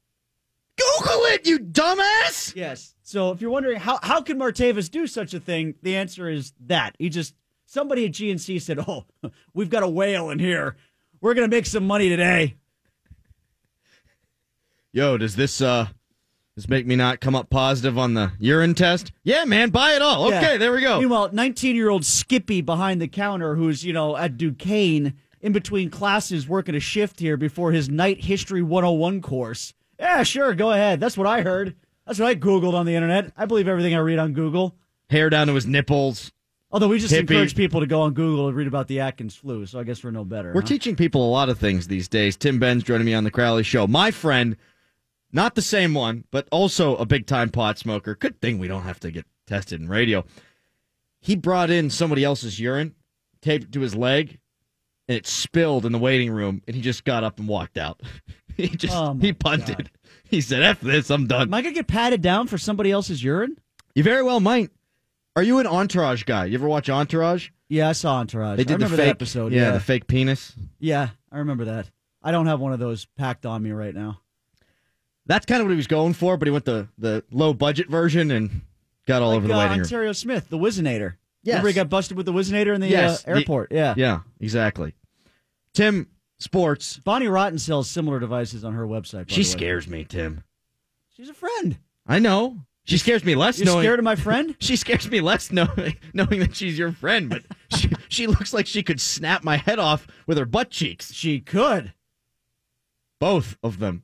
Google 0.77 1.23
it, 1.27 1.47
you 1.47 1.59
dumbass. 1.59 2.55
Yes. 2.55 2.95
So 3.03 3.31
if 3.31 3.41
you're 3.41 3.51
wondering 3.51 3.79
how 3.79 3.99
how 4.03 4.21
can 4.21 4.39
Martavis 4.39 4.91
do 4.91 5.07
such 5.07 5.35
a 5.35 5.41
thing, 5.41 5.75
the 5.83 5.97
answer 5.97 6.29
is 6.29 6.53
that 6.67 6.97
he 6.99 7.09
just 7.09 7.35
somebody 7.67 8.07
at 8.07 8.13
GNC 8.13 8.61
said, 8.61 8.79
"Oh, 8.79 9.05
we've 9.55 9.71
got 9.71 9.83
a 9.83 9.89
whale 9.89 10.31
in 10.31 10.39
here. 10.39 10.77
We're 11.23 11.33
gonna 11.35 11.49
make 11.49 11.65
some 11.65 11.87
money 11.87 12.11
today." 12.11 12.57
Yo, 14.93 15.17
does 15.17 15.37
this 15.37 15.61
uh 15.63 15.87
this 16.55 16.69
make 16.69 16.87
me 16.87 16.97
not 16.97 17.21
come 17.21 17.35
up 17.35 17.49
positive 17.49 17.97
on 17.97 18.13
the 18.13 18.33
urine 18.39 18.75
test? 18.75 19.11
Yeah, 19.25 19.45
man, 19.47 19.71
buy 19.71 19.93
it 19.95 20.03
all. 20.03 20.27
Okay, 20.27 20.53
Yeah. 20.53 20.57
there 20.59 20.73
we 20.73 20.83
go. 20.83 21.01
Meanwhile, 21.01 21.31
19 21.33 21.75
year 21.77 21.89
old 21.89 22.05
Skippy 22.05 22.61
behind 22.61 23.01
the 23.01 23.09
counter, 23.09 23.55
who's 23.55 23.85
you 23.85 23.95
know 23.95 24.17
at 24.17 24.37
Duquesne 24.37 25.15
in 25.41 25.53
between 25.53 25.89
classes, 25.91 26.47
working 26.47 26.75
a 26.75 26.81
shift 26.81 27.21
here 27.21 27.37
before 27.39 27.73
his 27.73 27.89
night 27.89 28.25
history 28.25 28.61
101 28.63 29.23
course. 29.23 29.73
Yeah, 29.99 30.23
sure, 30.25 30.55
go 30.55 30.73
ahead. 30.73 31.01
That's 31.01 31.17
what 31.17 31.27
I 31.27 31.41
heard. 31.43 31.75
That's 32.07 32.19
what 32.19 32.29
I 32.29 32.35
googled 32.35 32.75
on 32.75 32.85
the 32.87 32.95
internet. 32.95 33.33
I 33.37 33.47
believe 33.47 33.67
everything 33.69 33.95
I 33.95 33.99
read 33.99 34.19
on 34.19 34.33
Google. 34.35 34.77
Hair 35.09 35.31
down 35.31 35.47
to 35.47 35.55
his 35.55 35.67
nipples. 35.67 36.33
Although 36.73 36.89
we 36.89 36.99
just 36.99 37.13
Hippie. 37.13 37.21
encourage 37.21 37.55
people 37.55 37.81
to 37.81 37.87
go 37.87 38.01
on 38.01 38.15
Google 38.15 38.49
and 38.49 38.57
read 38.57 38.67
about 38.67 38.89
the 38.89 39.01
Atkins 39.01 39.37
flu, 39.37 39.67
so 39.67 39.79
I 39.79 39.85
guess 39.85 40.03
we're 40.03 40.11
no 40.11 40.25
better. 40.25 40.53
We're 40.55 40.63
huh? 40.63 40.69
teaching 40.69 40.97
people 40.97 41.27
a 41.27 41.31
lot 41.31 41.51
of 41.51 41.59
things 41.59 41.87
these 41.87 42.09
days. 42.09 42.37
Tim 42.37 42.59
Benz 42.59 42.83
joining 42.83 43.05
me 43.05 43.13
on 43.13 43.25
the 43.25 43.31
Crowley 43.31 43.63
Show. 43.63 43.87
My 43.87 44.11
friend, 44.11 44.57
not 45.33 45.55
the 45.55 45.63
same 45.63 45.93
one, 45.93 46.25
but 46.31 46.49
also 46.51 46.97
a 46.97 47.05
big 47.05 47.27
time 47.27 47.51
pot 47.51 47.79
smoker. 47.79 48.15
Good 48.15 48.41
thing 48.41 48.59
we 48.59 48.69
don't 48.69 48.83
have 48.83 49.01
to 49.01 49.11
get 49.11 49.27
tested 49.47 49.81
in 49.81 49.89
radio. 49.89 50.25
He 51.21 51.37
brought 51.37 51.71
in 51.71 51.91
somebody 51.91 52.25
else's 52.25 52.59
urine, 52.59 52.95
taped 53.43 53.65
it 53.65 53.73
to 53.73 53.81
his 53.81 53.95
leg, 53.95 54.39
and 55.09 55.17
it 55.17 55.27
spilled 55.27 55.85
in 55.85 55.93
the 55.93 55.99
waiting 55.99 56.31
room, 56.31 56.63
and 56.67 56.75
he 56.75 56.81
just 56.81 57.05
got 57.05 57.23
up 57.23 57.39
and 57.39 57.47
walked 57.47 57.77
out. 57.77 58.01
he 58.57 58.69
just 58.69 58.95
Oh, 58.95 59.15
he 59.21 59.33
punted. 59.35 59.91
He 60.25 60.41
said, 60.41 60.63
"F 60.63 60.81
this, 60.81 61.11
I'm 61.11 61.27
done." 61.27 61.43
Am 61.43 61.55
I 61.55 61.61
gonna 61.61 61.75
get 61.75 61.87
patted 61.87 62.23
down 62.23 62.47
for 62.47 62.57
somebody 62.57 62.91
else's 62.91 63.23
urine? 63.23 63.59
You 63.95 64.03
very 64.03 64.23
well 64.23 64.41
might. 64.41 64.71
Are 65.37 65.43
you 65.43 65.59
an 65.59 65.67
Entourage 65.67 66.25
guy? 66.25 66.47
You 66.47 66.55
ever 66.59 66.69
watch 66.69 66.91
Entourage? 66.91 67.49
Yeah, 67.69 67.89
I 67.89 67.93
saw 67.93 68.19
Entourage. 68.21 68.59
They 68.59 68.65
did 68.65 68.81
the 68.81 68.89
fake 68.89 69.09
episode. 69.09 69.53
Yeah, 69.53 69.63
Yeah, 69.63 69.71
the 69.73 69.81
fake 69.81 70.07
penis. 70.07 70.53
yeah, 70.79 71.11
I 71.31 71.39
remember 71.39 71.65
that. 71.67 71.91
I 72.23 72.31
don't 72.31 72.47
have 72.47 72.61
one 72.61 72.73
of 72.73 72.79
those 72.79 73.07
packed 73.17 73.47
on 73.47 73.63
me 73.63 73.71
right 73.71 73.95
now. 73.95 74.21
That's 75.27 75.47
kind 75.47 75.61
of 75.61 75.67
what 75.67 75.71
he 75.73 75.77
was 75.77 75.87
going 75.87 76.13
for, 76.13 76.37
but 76.37 76.47
he 76.49 76.53
went 76.53 76.65
the 76.65 76.89
the 76.99 77.25
low 77.31 77.55
budget 77.55 77.89
version 77.89 78.31
and 78.31 78.63
got 79.07 79.23
all 79.23 79.31
over 79.33 79.47
the 79.47 79.55
Like, 79.55 79.67
uh, 79.67 79.69
waiting 79.71 79.79
room. 79.79 79.85
Onterrio 79.85 80.13
Smith, 80.13 80.49
the 80.51 80.59
Whizzinator. 80.59 81.15
Yes. 81.45 81.55
Remember 81.55 81.69
he 81.69 81.75
got 81.75 81.89
busted 81.89 82.17
with 82.17 82.27
the 82.27 82.33
Whizzinator 82.33 82.75
in 82.75 82.81
the 82.81 82.89
Yes, 82.89 83.23
uh, 83.27 83.33
the- 83.33 83.39
airport? 83.39 83.73
yeah. 83.73 83.95
Yeah, 83.97 84.21
exactly. 84.41 84.95
Tim, 85.73 86.09
sports. 86.39 86.99
Bonnie 86.99 87.27
Rotten 87.29 87.59
sells 87.59 87.89
similar 87.89 88.21
devices 88.21 88.65
on 88.65 88.75
her 88.75 88.87
website. 88.87 89.29
by 89.29 89.35
She 89.35 89.43
the 89.43 89.49
way. 89.49 89.53
scares 89.53 89.89
me, 89.89 90.05
Tim. 90.05 90.43
She's 91.17 91.29
a 91.29 91.35
friend. 91.35 91.79
I 92.07 92.19
know. 92.19 92.67
She 92.85 92.99
scares 92.99 93.25
me 93.25 93.35
less 93.37 93.59
You 93.59 93.65
knowing. 93.65 93.85
scared 93.85 93.99
of 94.01 94.05
my 94.05 94.17
friend? 94.17 94.57
she 94.61 94.75
scares 94.77 95.09
me 95.11 95.21
less 95.21 95.53
knowing 95.53 95.97
knowing 96.15 96.41
that 96.41 96.57
she's 96.57 96.77
your 96.79 96.93
friend, 96.93 97.29
but 97.31 97.43
she, 97.77 97.91
she 98.09 98.27
looks 98.27 98.53
like 98.53 98.67
she 98.67 98.83
could 98.83 99.01
snap 99.01 99.45
my 99.45 99.57
head 99.57 99.79
off 99.79 100.07
with 100.27 100.37
her 100.39 100.45
butt 100.47 100.71
cheeks. 100.71 101.13
She 101.13 101.41
could. 101.41 101.93
Both 103.21 103.57
of 103.63 103.79
them. 103.79 104.03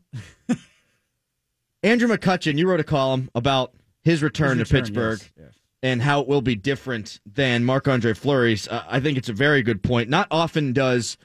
Andrew 1.83 2.09
McCutchen, 2.09 2.59
you 2.59 2.69
wrote 2.69 2.81
a 2.81 2.85
column 2.85 3.31
about 3.35 3.73
his 4.03 4.23
return 4.23 4.59
His 4.59 4.69
to 4.69 4.75
Pittsburgh. 4.75 5.19
yes, 5.21 5.31
yes. 5.37 5.55
and 5.83 6.03
how 6.03 6.21
it 6.21 6.29
will 6.29 6.41
be 6.43 6.55
different 6.57 7.21
than 7.27 7.65
Marc 7.65 7.87
Andre 7.89 8.15
Fleury's. 8.15 8.67
Uh, 8.69 8.85
I 8.89 9.01
think 9.01 9.19
it's 9.19 9.29
a 9.29 9.33
very 9.33 9.63
good 9.63 9.83
point. 9.83 10.09
Not 10.09 10.27
often 10.31 10.73
does 10.73 11.19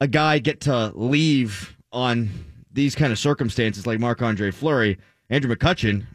a 0.00 0.06
guy 0.08 0.38
get 0.38 0.60
to 0.62 0.92
leave 0.94 1.76
on 1.92 2.30
these 2.72 2.94
kind 2.94 3.12
of 3.12 3.18
circumstances 3.18 3.86
like 3.86 3.98
Marc 3.98 4.22
Andre 4.22 4.50
Fleury. 4.50 4.98
Andrew 5.30 5.54
McCutchen, 5.54 6.06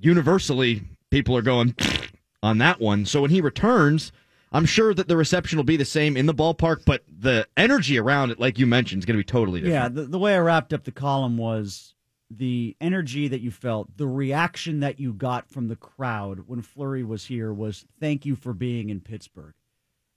universally, 0.00 0.82
people 1.10 1.36
are 1.36 1.42
going 1.42 1.74
on 2.42 2.58
that 2.58 2.80
one. 2.80 3.04
So 3.06 3.22
when 3.22 3.30
he 3.30 3.40
returns, 3.40 4.12
I'm 4.52 4.64
sure 4.66 4.94
that 4.94 5.08
the 5.08 5.16
reception 5.16 5.56
will 5.56 5.64
be 5.64 5.76
the 5.76 5.84
same 5.84 6.16
in 6.16 6.26
the 6.26 6.34
ballpark, 6.34 6.84
but 6.84 7.02
the 7.08 7.46
energy 7.56 7.98
around 7.98 8.30
it, 8.30 8.38
like 8.40 8.58
you 8.58 8.66
mentioned, 8.66 9.02
is 9.02 9.06
going 9.06 9.14
to 9.16 9.20
be 9.20 9.24
totally 9.24 9.60
Yeah, 9.60 9.88
different. 9.88 9.94
the, 9.96 10.02
the 10.04 10.18
way 10.18 10.34
I 10.34 10.38
wrapped 10.38 10.72
up 10.72 10.84
the 10.84 10.92
column 10.92 11.36
was 11.36 11.94
the 12.30 12.76
energy 12.80 13.28
that 13.28 13.40
you 13.40 13.50
felt, 13.50 13.96
the 13.96 14.06
reaction 14.06 14.80
that 14.80 14.98
you 14.98 15.12
got 15.12 15.48
from 15.48 15.68
the 15.68 15.76
crowd 15.76 16.44
when 16.46 16.62
Fleury 16.62 17.04
was 17.04 17.26
here 17.26 17.52
was 17.52 17.84
thank 18.00 18.24
you 18.26 18.34
for 18.36 18.52
being 18.52 18.88
in 18.90 19.00
Pittsburgh. 19.00 19.54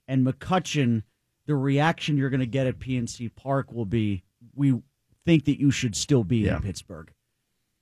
And 0.08 0.26
McCutchen, 0.26 1.02
the 1.46 1.54
reaction 1.54 2.16
you're 2.16 2.30
going 2.30 2.40
to 2.40 2.46
get 2.46 2.66
at 2.66 2.78
PNC 2.80 3.34
Park 3.36 3.72
will 3.72 3.84
be 3.86 4.22
we 4.54 4.80
think 5.24 5.44
that 5.44 5.60
you 5.60 5.70
should 5.70 5.94
still 5.94 6.24
be 6.24 6.38
Yeah. 6.38 6.56
in 6.56 6.62
Pittsburgh. 6.62 7.12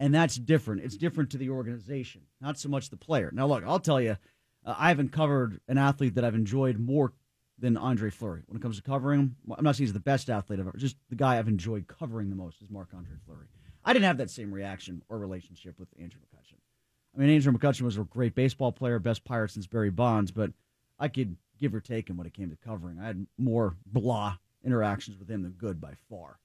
And 0.00 0.14
that's 0.14 0.36
different. 0.36 0.82
It's 0.82 0.96
different 0.96 1.30
to 1.30 1.38
the 1.38 1.50
organization, 1.50 2.22
not 2.40 2.58
so 2.58 2.68
much 2.68 2.90
the 2.90 2.96
player. 2.96 3.30
Now, 3.32 3.46
look, 3.48 3.64
I'll 3.66 3.80
tell 3.80 4.00
you, 4.00 4.16
uh, 4.64 4.74
I 4.78 4.88
haven't 4.88 5.10
covered 5.12 5.60
an 5.68 5.76
athlete 5.78 6.14
that 6.14 6.24
I've 6.24 6.34
enjoyed 6.36 6.78
more 6.78 7.12
than 7.58 7.76
Andre 7.76 8.10
Fleury. 8.10 8.42
When 8.46 8.56
it 8.56 8.62
comes 8.62 8.76
to 8.76 8.82
covering 8.82 9.20
him, 9.20 9.36
I'm 9.56 9.64
not 9.64 9.74
saying 9.74 9.86
he's 9.86 9.92
the 9.92 9.98
best 10.00 10.30
athlete 10.30 10.60
I've 10.60 10.68
ever, 10.68 10.78
just 10.78 10.96
the 11.10 11.16
guy 11.16 11.38
I've 11.38 11.48
enjoyed 11.48 11.88
covering 11.88 12.30
the 12.30 12.36
most 12.36 12.62
is 12.62 12.70
Marc 12.70 12.90
Andre 12.94 13.16
Fleury. 13.26 13.46
I 13.84 13.92
didn't 13.92 14.04
have 14.04 14.18
that 14.18 14.30
same 14.30 14.52
reaction 14.52 15.02
or 15.08 15.18
relationship 15.18 15.78
with 15.80 15.88
Andrew 15.98 16.20
McCutchen. 16.20 16.58
I 17.16 17.20
mean, 17.20 17.30
Andrew 17.30 17.52
McCutchen 17.52 17.80
was 17.82 17.96
a 17.98 18.04
great 18.04 18.36
baseball 18.36 18.70
player, 18.70 19.00
best 19.00 19.24
pirate 19.24 19.50
since 19.50 19.66
Barry 19.66 19.90
Bonds, 19.90 20.30
but 20.30 20.52
I 21.00 21.08
could 21.08 21.36
give 21.58 21.74
or 21.74 21.80
take 21.80 22.08
him 22.08 22.16
when 22.16 22.26
it 22.28 22.34
came 22.34 22.50
to 22.50 22.56
covering. 22.56 23.00
I 23.00 23.06
had 23.06 23.26
more 23.36 23.74
blah 23.86 24.36
interactions 24.64 25.18
with 25.18 25.28
him 25.28 25.42
than 25.42 25.52
good 25.52 25.80
by 25.80 25.94
far. 26.08 26.38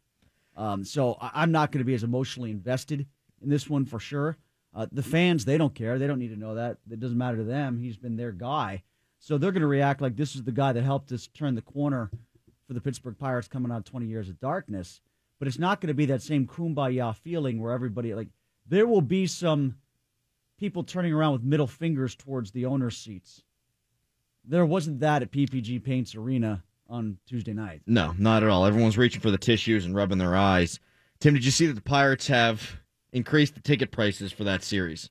Um, 0.56 0.84
so 0.86 1.18
I- 1.22 1.32
I'm 1.36 1.52
not 1.52 1.72
going 1.72 1.80
to 1.80 1.86
be 1.86 1.94
as 1.94 2.04
emotionally 2.04 2.50
invested 2.50 3.06
in 3.44 3.50
this 3.50 3.70
one 3.70 3.86
for 3.86 4.00
sure. 4.00 4.38
Uh, 4.76 4.88
the 4.92 5.04
fans, 5.04 5.46
they 5.46 5.58
don't 5.58 5.76
care. 5.76 6.00
They 6.00 6.08
don't 6.08 6.20
need 6.20 6.34
to 6.34 6.40
know 6.40 6.56
that. 6.56 6.78
It 6.90 7.00
doesn't 7.00 7.18
matter 7.18 7.38
to 7.38 7.44
them. 7.44 7.78
He's 7.78 7.98
been 7.98 8.16
their 8.16 8.32
guy. 8.32 8.84
So 9.20 9.38
they're 9.38 9.52
going 9.52 9.62
to 9.62 9.68
react 9.68 10.02
like 10.02 10.16
this 10.16 10.36
is 10.36 10.44
the 10.44 10.52
guy 10.52 10.74
that 10.74 10.84
helped 10.84 11.12
us 11.12 11.28
turn 11.28 11.56
the 11.56 11.62
corner 11.62 12.10
for 12.68 12.74
the 12.74 12.82
Pittsburgh 12.82 13.18
Pirates 13.18 13.48
coming 13.48 13.72
out 13.72 13.78
of 13.78 13.86
20 13.86 14.08
years 14.08 14.30
of 14.30 14.40
darkness. 14.40 15.02
But 15.40 15.48
it's 15.48 15.60
not 15.60 15.80
going 15.80 15.90
to 15.90 15.94
be 15.94 16.08
that 16.08 16.22
same 16.22 16.48
kumbaya 16.48 17.16
feeling 17.16 17.62
where 17.62 17.72
everybody, 17.72 18.14
like, 18.14 18.30
there 18.68 18.88
will 18.88 19.02
be 19.02 19.28
some 19.28 19.76
people 20.58 20.84
turning 20.84 21.14
around 21.14 21.34
with 21.34 21.44
middle 21.44 21.68
fingers 21.68 22.16
towards 22.16 22.52
the 22.52 22.66
owner's 22.66 22.98
seats. 22.98 23.44
There 24.46 24.66
wasn't 24.66 25.02
that 25.02 25.22
at 25.22 25.32
PPG 25.32 25.84
Paints 25.84 26.16
Arena 26.16 26.64
on 26.90 27.18
Tuesday 27.28 27.54
night. 27.54 27.82
No, 27.86 28.14
not 28.18 28.44
at 28.44 28.50
all. 28.50 28.66
Everyone's 28.66 28.98
reaching 28.98 29.22
for 29.22 29.32
the 29.32 29.38
tissues 29.38 29.86
and 29.86 29.96
rubbing 29.96 30.18
their 30.18 30.36
eyes. 30.36 30.80
Tim, 31.20 31.34
did 31.34 31.46
you 31.46 31.52
see 31.52 31.68
that 31.68 31.74
the 31.74 31.82
Pirates 31.82 32.28
have 32.28 32.78
increase 33.13 33.52
the 33.52 33.62
ticket 33.62 33.91
prices 33.91 34.32
for 34.32 34.43
that 34.43 34.63
series. 34.63 35.10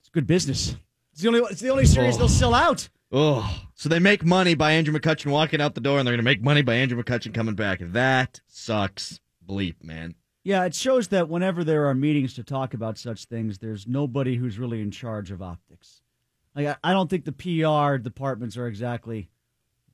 It's 0.00 0.08
good 0.10 0.26
business. 0.26 0.76
It's 1.12 1.22
the 1.22 1.28
only 1.28 1.40
it's 1.50 1.60
the 1.60 1.70
only 1.70 1.86
series 1.86 2.16
Oh. 2.16 2.18
they'll 2.18 2.28
sell 2.28 2.54
out. 2.54 2.88
Oh, 3.12 3.62
so 3.74 3.88
they 3.88 4.00
make 4.00 4.24
money 4.24 4.54
by 4.54 4.72
Andrew 4.72 4.92
McCutchen 4.98 5.30
walking 5.30 5.60
out 5.60 5.74
the 5.76 5.80
door, 5.80 5.98
and 5.98 6.06
they're 6.06 6.12
going 6.14 6.24
to 6.24 6.24
make 6.24 6.42
money 6.42 6.62
by 6.62 6.74
Andrew 6.74 7.00
McCutchen 7.00 7.32
coming 7.32 7.54
back. 7.54 7.78
That 7.80 8.40
sucks, 8.48 9.20
bleep, 9.48 9.76
man. 9.84 10.16
Yeah, 10.42 10.64
it 10.64 10.74
shows 10.74 11.08
that 11.08 11.28
whenever 11.28 11.62
there 11.62 11.86
are 11.86 11.94
meetings 11.94 12.34
to 12.34 12.42
talk 12.42 12.74
about 12.74 12.98
such 12.98 13.26
things, 13.26 13.58
there's 13.58 13.86
nobody 13.86 14.34
who's 14.36 14.58
really 14.58 14.80
in 14.80 14.90
charge 14.90 15.30
of 15.30 15.40
optics. 15.42 16.02
Like 16.56 16.66
I, 16.66 16.76
I 16.90 16.92
don't 16.92 17.08
think 17.08 17.24
the 17.24 17.32
PR 17.32 17.98
departments 17.98 18.56
are 18.56 18.66
exactly 18.66 19.30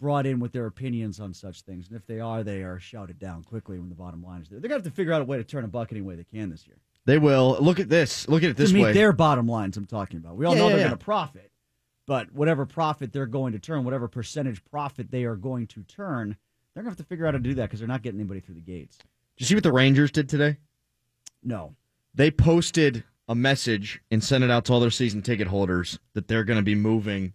brought 0.00 0.26
in 0.26 0.40
with 0.40 0.52
their 0.52 0.66
opinions 0.66 1.20
on 1.20 1.32
such 1.34 1.62
things, 1.62 1.88
and 1.88 1.96
if 1.96 2.06
they 2.06 2.18
are, 2.20 2.42
they 2.42 2.62
are 2.62 2.80
shouted 2.80 3.18
down 3.18 3.42
quickly 3.44 3.78
when 3.78 3.88
the 3.90 3.94
bottom 3.94 4.22
line 4.22 4.40
is 4.42 4.48
there. 4.48 4.58
They're 4.58 4.68
gonna 4.68 4.78
have 4.82 4.90
to 4.90 4.96
figure 4.96 5.12
out 5.12 5.20
a 5.22 5.24
way 5.24 5.36
to 5.36 5.44
turn 5.44 5.64
a 5.64 5.68
buck 5.68 5.92
any 5.92 6.00
way 6.00 6.14
they 6.16 6.24
can 6.24 6.48
this 6.50 6.66
year 6.66 6.76
They 7.04 7.18
will 7.18 7.56
look 7.60 7.78
at 7.78 7.88
this. 7.88 8.26
Look 8.28 8.42
at 8.42 8.50
it 8.50 8.56
this 8.56 8.70
to 8.70 8.74
meet 8.74 8.82
way. 8.84 8.92
their 8.92 9.12
bottom 9.12 9.46
lines. 9.46 9.76
I'm 9.76 9.86
talking 9.86 10.18
about. 10.18 10.36
We 10.36 10.46
all 10.46 10.54
Yeah, 10.54 10.58
know 10.60 10.64
yeah, 10.68 10.70
they're 10.70 10.80
yeah. 10.80 10.88
going 10.88 10.98
to 10.98 11.04
profit, 11.04 11.50
but 12.06 12.32
whatever 12.32 12.66
profit 12.66 13.12
they're 13.12 13.26
going 13.26 13.52
to 13.52 13.58
turn, 13.58 13.84
whatever 13.84 14.08
percentage 14.08 14.64
profit 14.64 15.10
they 15.10 15.24
are 15.24 15.36
going 15.36 15.66
to 15.68 15.82
turn, 15.82 16.36
they're 16.74 16.82
gonna 16.82 16.90
have 16.90 16.96
to 16.98 17.04
figure 17.04 17.26
out 17.26 17.34
how 17.34 17.38
to 17.38 17.42
do 17.44 17.54
that 17.54 17.64
because 17.66 17.78
they're 17.80 17.88
not 17.88 18.02
getting 18.02 18.20
anybody 18.20 18.40
through 18.40 18.54
the 18.56 18.60
gates. 18.60 18.96
Did 18.98 19.44
you 19.44 19.46
see 19.46 19.54
what 19.54 19.64
the 19.64 19.72
Rangers 19.72 20.10
did 20.10 20.28
today? 20.28 20.56
No, 21.42 21.74
They 22.14 22.30
posted 22.30 23.04
a 23.28 23.34
message 23.34 24.00
and 24.10 24.22
sent 24.22 24.42
it 24.44 24.50
out 24.50 24.64
to 24.66 24.72
all 24.72 24.80
their 24.80 24.90
season 24.90 25.22
ticket 25.22 25.46
holders 25.46 25.98
that 26.14 26.26
they're 26.28 26.44
going 26.44 26.58
to 26.58 26.62
be 26.64 26.74
moving 26.74 27.32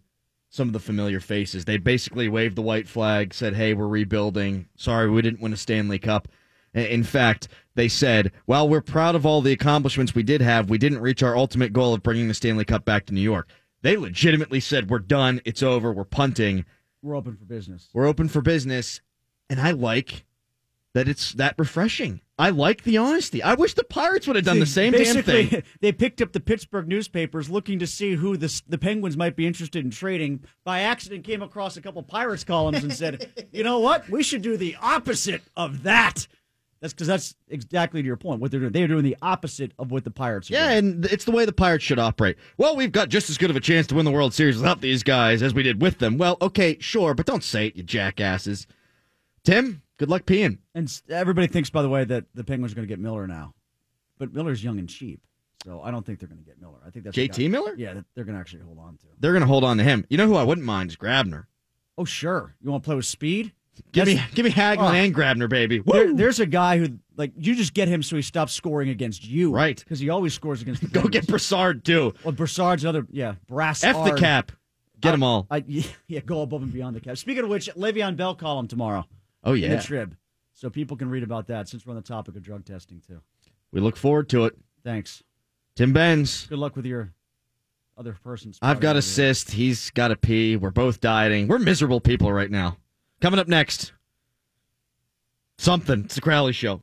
some 0.56 0.70
of 0.70 0.74
the 0.74 0.80
familiar 0.80 1.20
faces. 1.20 1.65
They 1.65 1.78
basically 1.78 2.30
waved 2.30 2.56
the 2.56 2.62
white 2.62 2.88
flag, 2.88 3.34
said, 3.34 3.56
"Hey, 3.56 3.74
we're 3.74 3.88
rebuilding. 3.88 4.68
Sorry, 4.76 5.10
we 5.10 5.22
didn't 5.22 5.41
win 5.41 5.54
a 5.54 5.58
Stanley 5.58 6.00
Cup." 6.00 6.30
In 6.74 7.04
fact, 7.04 7.48
they 7.76 7.88
said, 7.88 8.32
"While 8.46 8.68
we're 8.70 8.82
proud 8.82 9.15
of 9.15 9.26
all 9.26 9.41
the 9.41 9.52
accomplishments 9.52 10.15
we 10.15 10.24
did 10.24 10.41
have, 10.41 10.70
we 10.70 10.78
didn't 10.78 11.00
reach 11.00 11.22
our 11.22 11.36
ultimate 11.36 11.74
goal 11.74 11.94
of 11.94 12.04
bringing 12.04 12.28
the 12.28 12.34
Stanley 12.34 12.65
Cup 12.65 12.86
back 12.86 13.06
to 13.06 13.13
New 13.13 13.22
York." 13.22 13.50
They 13.82 13.98
legitimately 13.98 14.62
said, 14.62 14.89
"We're 14.89 15.00
done. 15.00 15.41
It's 15.46 15.62
over. 15.62 15.91
We're 15.91 16.06
punting. 16.06 16.65
we're 17.02 17.15
open 17.15 17.36
for 17.36 17.46
business. 17.46 17.89
We're 17.94 18.08
open 18.08 18.30
for 18.30 18.41
business." 18.41 19.02
And 19.50 19.60
I 19.60 19.72
like 19.72 20.26
that 20.94 21.08
it's 21.08 21.34
that 21.34 21.56
refreshing. 21.58 22.22
I 22.38 22.50
like 22.50 22.84
the 22.84 22.98
honesty. 22.98 23.41
I 23.41 23.54
wish 23.54 23.76
the 23.76 23.84
Pirates 23.86 24.28
would 24.28 24.36
have 24.36 24.43
done 24.43 24.60
the 24.60 24.65
same 24.65 24.91
damn 24.91 25.02
Basically, 25.02 25.45
thing. 25.45 25.63
they 25.80 25.93
picked 25.93 26.21
up 26.21 26.34
the 26.34 26.41
Pittsburgh 26.41 26.86
newspapers 26.88 27.50
looking 27.50 27.80
to 27.80 27.88
see 27.88 28.15
who 28.15 28.36
the 28.36 28.62
the 28.67 28.78
Penguins 28.78 29.15
might 29.15 29.38
be 29.38 29.48
interested 29.48 29.86
in 29.86 29.89
trading. 29.91 30.43
By 30.65 30.82
accident, 30.82 31.24
came 31.24 31.41
across 31.41 31.78
a 31.78 31.82
couple 31.82 32.04
Pirates 32.04 32.43
columns 32.43 32.84
and 32.84 32.91
said, 32.93 33.32
"You 33.54 33.63
know 33.63 33.80
what? 33.80 34.10
We 34.10 34.21
should 34.21 34.41
do 34.41 34.58
the 34.58 34.76
opposite 34.82 35.43
of 35.56 35.84
that." 35.84 36.28
That's 36.82 36.93
because 36.93 37.08
that's 37.08 37.36
exactly 37.48 38.02
to 38.02 38.06
your 38.06 38.17
point. 38.17 38.41
What 38.41 38.52
they're 38.52 38.60
doing, 38.60 38.74
they're 38.74 38.88
doing 38.89 39.06
the 39.06 39.15
opposite 39.21 39.71
of 39.80 39.91
what 39.91 40.04
the 40.04 40.12
Pirates 40.12 40.52
are 40.52 40.56
Yeah, 40.56 40.80
doing. 40.80 40.93
and 40.95 41.06
it's 41.06 41.24
the 41.24 41.32
way 41.32 41.45
the 41.45 41.54
Pirates 41.54 41.86
should 41.86 41.98
operate. 42.00 42.36
Well, 42.58 42.76
we've 42.76 42.91
got 42.91 43.08
just 43.08 43.30
as 43.30 43.38
good 43.38 43.50
of 43.50 43.56
a 43.56 43.62
chance 43.62 43.88
to 43.88 43.95
win 43.95 44.04
the 44.04 44.12
World 44.12 44.34
Series 44.34 44.58
without 44.58 44.82
these 44.82 45.02
guys 45.02 45.41
as 45.41 45.54
we 45.54 45.63
did 45.63 45.82
with 45.82 46.00
them. 46.00 46.17
Well, 46.17 46.38
okay, 46.41 46.78
sure, 46.82 47.13
but 47.15 47.26
don't 47.26 47.45
say 47.45 47.67
it, 47.67 47.78
you 47.78 47.82
jackasses. 47.84 48.67
Tim, 49.45 49.82
good 49.97 50.10
luck 50.10 50.23
peeing. 50.25 50.60
And 50.73 50.91
everybody 51.10 51.47
thinks, 51.47 51.69
by 51.69 51.81
the 51.81 51.89
way, 51.89 52.03
that 52.05 52.25
the 52.34 52.43
Penguins 52.43 52.73
are 52.73 52.75
going 52.75 52.88
to 52.88 52.91
get 52.91 52.99
Miller 52.99 53.27
now, 53.27 53.53
but 54.17 54.34
Miller's 54.34 54.63
young 54.63 54.79
and 54.79 54.89
cheap, 54.89 55.21
so 55.63 55.81
I 55.81 55.91
don't 55.91 56.05
think 56.05 56.19
they're 56.19 56.29
going 56.29 56.39
to 56.39 56.45
get 56.45 56.60
Miller. 56.62 56.79
I 56.86 56.89
think 56.89 57.05
that's 57.05 57.17
JT 57.17 57.38
guy- 57.38 57.47
Miller? 57.47 57.73
Yeah, 57.77 57.93
that 57.95 58.05
they're 58.15 58.25
going 58.25 58.36
to 58.36 58.41
actually 58.41 58.63
hold 58.63 58.79
on 58.79 58.97
to. 58.97 59.05
They're 59.19 59.31
going 59.34 59.41
to 59.41 59.47
hold 59.47 59.63
on 59.63 59.77
to 59.77 59.84
him. 59.84 60.05
You 60.10 60.17
know 60.17 60.27
who 60.27 60.36
I 60.36 60.43
wouldn't 60.43 60.65
mind 60.65 60.89
is 60.91 60.97
Grabner. 60.97 61.45
Oh, 61.97 62.05
sure. 62.05 62.55
You 62.62 62.71
want 62.71 62.84
to 62.84 62.88
play 62.88 62.95
with 62.95 63.05
speed? 63.05 63.53
Give 63.91 64.08
me, 64.08 64.21
give 64.34 64.45
me 64.45 64.51
Hagelin 64.51 64.77
Oh. 64.79 64.93
and 64.93 65.13
Grabner, 65.13 65.49
baby. 65.49 65.81
There, 65.86 66.13
there's 66.13 66.39
a 66.39 66.45
guy 66.45 66.77
who 66.77 66.97
like 67.17 67.34
you 67.38 67.55
just 67.55 67.73
get 67.73 67.89
him 67.89 68.01
so 68.03 68.15
he 68.15 68.21
stops 68.21 68.53
scoring 68.53 68.88
against 68.88 69.27
you, 69.27 69.51
Right. 69.51 69.77
Because 69.77 69.99
he 69.99 70.10
always 70.10 70.34
scores 70.34 70.62
against 70.62 70.81
the 70.81 70.88
Go 71.01 71.03
get. 71.10 71.27
Brassard 71.27 71.84
too. 71.84 72.13
Well, 72.23 72.31
Brassard's 72.31 72.84
another, 72.86 73.05
yeah, 73.12 73.36
brass. 73.49 73.84
F 73.84 74.01
the 74.05 74.15
cap. 74.15 74.53
Get 75.01 75.12
them 75.12 75.23
all. 75.23 75.45
I, 75.51 75.63
yeah, 76.08 76.21
go 76.21 76.41
above 76.41 76.63
and 76.63 76.71
beyond 76.71 76.95
the 76.95 77.01
cap. 77.01 77.17
Speaking 77.17 77.43
of 77.43 77.49
which, 77.49 77.69
Le'Veon 77.75 78.15
Bell 78.15 78.34
column 78.34 78.69
tomorrow 78.69 79.05
Oh 79.45 79.53
yeah, 79.53 79.75
the 79.75 79.81
Trib, 79.81 80.15
so 80.53 80.69
people 80.69 80.97
can 80.97 81.10
read 81.10 81.23
about 81.23 81.47
that. 81.47 81.69
Since 81.69 81.86
we're 81.86 81.91
on 81.91 81.97
the 81.97 82.01
topic 82.01 82.36
of 82.36 82.41
drug 82.43 82.65
testing 82.65 83.01
too. 83.05 83.21
we 83.71 83.79
look 83.79 83.95
forward 83.95 84.27
to 84.29 84.45
it. 84.45 84.58
Thanks. 84.84 85.23
Tim 85.75 85.93
Benz. 85.93 86.47
Good 86.47 86.60
luck 86.60 86.75
with 86.75 86.86
your 86.86 87.13
other 87.97 88.17
person's. 88.23 88.58
I've 88.62 88.79
got 88.79 88.95
a 88.95 89.01
cyst. 89.01 89.51
He's 89.51 89.91
got 89.91 90.12
a 90.12 90.15
pee. 90.15 90.55
We're 90.58 90.71
both 90.71 90.99
dieting. 90.99 91.47
We're 91.47 91.60
miserable 91.60 92.01
people 92.01 92.34
right 92.34 92.49
now. 92.49 92.77
Coming 93.21 93.39
up 93.39 93.47
next, 93.47 93.93
something. 95.58 96.05
It's 96.05 96.15
the 96.15 96.21
Crowley 96.21 96.53
Show. 96.53 96.81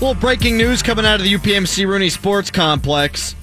Little 0.00 0.14
breaking 0.14 0.56
news 0.56 0.80
coming 0.80 1.04
out 1.04 1.16
of 1.16 1.24
the 1.24 1.34
UPMC 1.34 1.84
Rooney 1.84 2.08
Sports 2.08 2.52
Complex. 2.52 3.34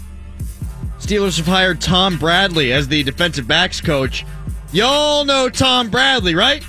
Steelers 1.05 1.37
have 1.37 1.45
hired 1.45 1.81
Tom 1.81 2.17
Bradley 2.17 2.73
as 2.73 2.87
the 2.87 3.03
defensive 3.03 3.47
backs 3.47 3.79
coach. 3.79 4.25
Y'all 4.71 5.23
know 5.23 5.49
Tom 5.49 5.91
Bradley, 5.91 6.33
right? 6.33 6.63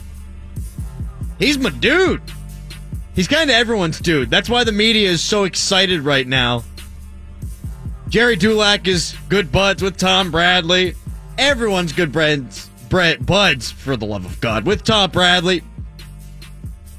He's 1.39 1.57
my 1.57 1.71
dude. 1.71 2.21
He's 3.15 3.29
kind 3.29 3.49
of 3.49 3.57
everyone's 3.57 3.99
dude. 3.99 4.29
That's 4.29 4.51
why 4.51 4.65
the 4.65 4.73
media 4.73 5.09
is 5.09 5.23
so 5.23 5.45
excited 5.45 6.03
right 6.03 6.27
now. 6.27 6.65
Gerry 8.11 8.37
Dulac 8.37 8.87
is 8.87 9.17
good 9.31 9.51
buds 9.51 9.83
with 9.83 9.97
Tom 9.97 10.31
Bradley. 10.31 10.97
Everyone's 11.39 11.95
good 11.95 12.13
friends, 12.13 12.69
buds, 12.91 13.71
for 13.71 13.97
the 13.97 14.05
love 14.05 14.27
of 14.27 14.39
God, 14.43 14.67
with 14.67 14.85
Tom 14.85 15.13
Bradley. 15.13 15.63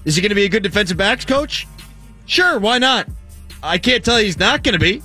Is 0.05 0.15
he 0.15 0.23
going 0.23 0.29
to 0.29 0.35
be 0.35 0.45
a 0.45 0.49
good 0.49 0.63
defensive 0.63 0.97
backs 0.97 1.23
coach? 1.23 1.67
Sure, 2.25 2.57
why 2.57 2.79
not? 2.79 3.07
I 3.61 3.77
can't 3.77 4.03
tell 4.03 4.19
you 4.19 4.25
he's 4.25 4.39
not 4.39 4.63
going 4.63 4.73
to 4.73 4.79
be. 4.79 5.03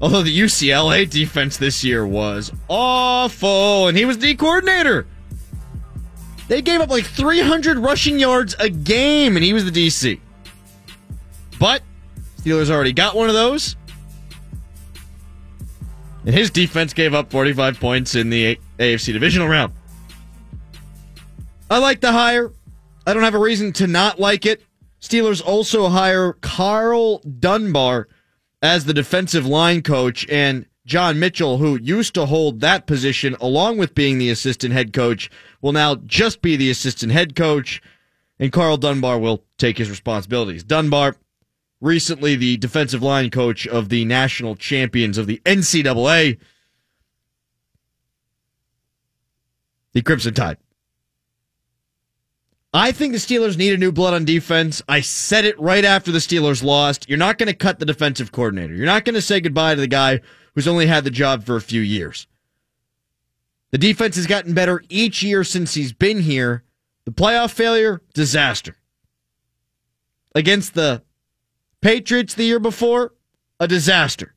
Although 0.00 0.22
the 0.22 0.38
UCLA 0.38 1.08
defense 1.08 1.56
this 1.56 1.82
year 1.82 2.06
was 2.06 2.52
awful, 2.68 3.88
and 3.88 3.98
he 3.98 4.04
was 4.04 4.18
the 4.18 4.34
coordinator. 4.36 5.06
They 6.46 6.62
gave 6.62 6.80
up 6.80 6.88
like 6.88 7.04
300 7.04 7.78
rushing 7.78 8.18
yards 8.18 8.54
a 8.58 8.68
game, 8.68 9.36
and 9.36 9.44
he 9.44 9.52
was 9.52 9.64
the 9.64 9.70
DC. 9.70 10.20
But 11.58 11.82
Steelers 12.38 12.70
already 12.70 12.92
got 12.92 13.16
one 13.16 13.28
of 13.28 13.34
those. 13.34 13.76
And 16.24 16.34
his 16.34 16.50
defense 16.50 16.92
gave 16.92 17.14
up 17.14 17.30
45 17.30 17.80
points 17.80 18.14
in 18.14 18.30
the 18.30 18.58
AFC 18.78 19.12
divisional 19.12 19.48
round. 19.48 19.72
I 21.70 21.78
like 21.78 22.00
the 22.00 22.12
hire. 22.12 22.52
I 23.06 23.14
don't 23.14 23.22
have 23.24 23.34
a 23.34 23.38
reason 23.38 23.72
to 23.74 23.86
not 23.86 24.20
like 24.20 24.46
it. 24.46 24.62
Steelers 25.00 25.44
also 25.44 25.88
hire 25.88 26.34
Karl 26.34 27.18
Dunbar 27.18 28.08
as 28.60 28.84
the 28.84 28.94
defensive 28.94 29.46
line 29.46 29.82
coach, 29.82 30.26
and 30.28 30.66
John 30.84 31.20
Mitchell, 31.20 31.58
who 31.58 31.78
used 31.80 32.14
to 32.14 32.26
hold 32.26 32.60
that 32.60 32.86
position 32.86 33.36
along 33.40 33.78
with 33.78 33.94
being 33.94 34.18
the 34.18 34.30
assistant 34.30 34.72
head 34.72 34.92
coach, 34.92 35.30
will 35.60 35.72
now 35.72 35.96
just 35.96 36.40
be 36.40 36.56
the 36.56 36.70
assistant 36.70 37.12
head 37.12 37.36
coach, 37.36 37.82
and 38.38 38.52
Karl 38.52 38.76
Dunbar 38.76 39.18
will 39.18 39.44
take 39.58 39.78
his 39.78 39.90
responsibilities. 39.90 40.64
Dunbar, 40.64 41.16
recently 41.80 42.36
the 42.36 42.56
defensive 42.56 43.02
line 43.02 43.30
coach 43.30 43.66
of 43.66 43.88
the 43.88 44.04
national 44.04 44.56
champions 44.56 45.18
of 45.18 45.26
the 45.26 45.40
NCAA, 45.44 46.38
the 49.92 50.02
Crimson 50.02 50.34
Tide. 50.34 50.58
I 52.72 52.92
think 52.92 53.12
the 53.12 53.18
Steelers 53.18 53.56
need 53.56 53.72
a 53.72 53.78
new 53.78 53.92
blood 53.92 54.12
on 54.12 54.26
defense. 54.26 54.82
I 54.88 55.00
said 55.00 55.46
it 55.46 55.58
right 55.58 55.84
after 55.84 56.12
the 56.12 56.18
Steelers 56.18 56.62
lost. 56.62 57.08
You're 57.08 57.16
not 57.16 57.38
going 57.38 57.46
to 57.46 57.54
cut 57.54 57.78
the 57.78 57.86
defensive 57.86 58.30
coordinator. 58.30 58.74
You're 58.74 58.84
not 58.84 59.06
going 59.06 59.14
to 59.14 59.22
say 59.22 59.40
goodbye 59.40 59.74
to 59.74 59.80
the 59.80 59.86
guy 59.86 60.20
who's 60.54 60.68
only 60.68 60.86
had 60.86 61.04
the 61.04 61.10
job 61.10 61.44
for 61.44 61.56
a 61.56 61.62
few 61.62 61.80
years. 61.80 62.26
The 63.70 63.78
defense 63.78 64.16
has 64.16 64.26
gotten 64.26 64.52
better 64.52 64.82
each 64.88 65.22
year 65.22 65.44
since 65.44 65.74
he's 65.74 65.92
been 65.92 66.20
here. 66.20 66.64
The 67.04 67.12
playoff 67.12 67.52
failure, 67.52 68.02
disaster. 68.12 68.76
Against 70.34 70.74
the 70.74 71.02
Patriots 71.80 72.34
the 72.34 72.44
year 72.44 72.60
before, 72.60 73.14
a 73.58 73.66
disaster. 73.66 74.34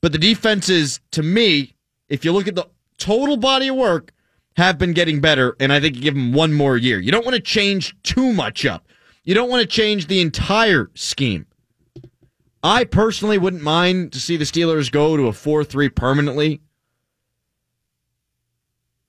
But 0.00 0.12
the 0.12 0.18
defense 0.18 0.68
is, 0.68 1.00
to 1.10 1.22
me, 1.22 1.74
if 2.08 2.24
you 2.24 2.32
look 2.32 2.46
at 2.46 2.54
the 2.54 2.68
total 2.98 3.36
body 3.36 3.68
of 3.68 3.76
work, 3.76 4.12
have 4.56 4.78
been 4.78 4.92
getting 4.92 5.20
better, 5.20 5.56
and 5.58 5.72
I 5.72 5.80
think 5.80 5.96
you 5.96 6.02
give 6.02 6.14
them 6.14 6.32
one 6.32 6.52
more 6.52 6.76
year. 6.76 6.98
You 6.98 7.10
don't 7.10 7.24
want 7.24 7.34
to 7.34 7.42
change 7.42 7.96
too 8.02 8.32
much 8.32 8.64
up. 8.64 8.86
You 9.24 9.34
don't 9.34 9.50
want 9.50 9.62
to 9.62 9.66
change 9.66 10.06
the 10.06 10.20
entire 10.20 10.90
scheme. 10.94 11.46
I 12.62 12.84
personally 12.84 13.36
wouldn't 13.38 13.62
mind 13.62 14.12
to 14.12 14.20
see 14.20 14.36
the 14.36 14.44
Steelers 14.44 14.90
go 14.90 15.16
to 15.16 15.26
a 15.26 15.32
4 15.32 15.64
3 15.64 15.88
permanently. 15.90 16.60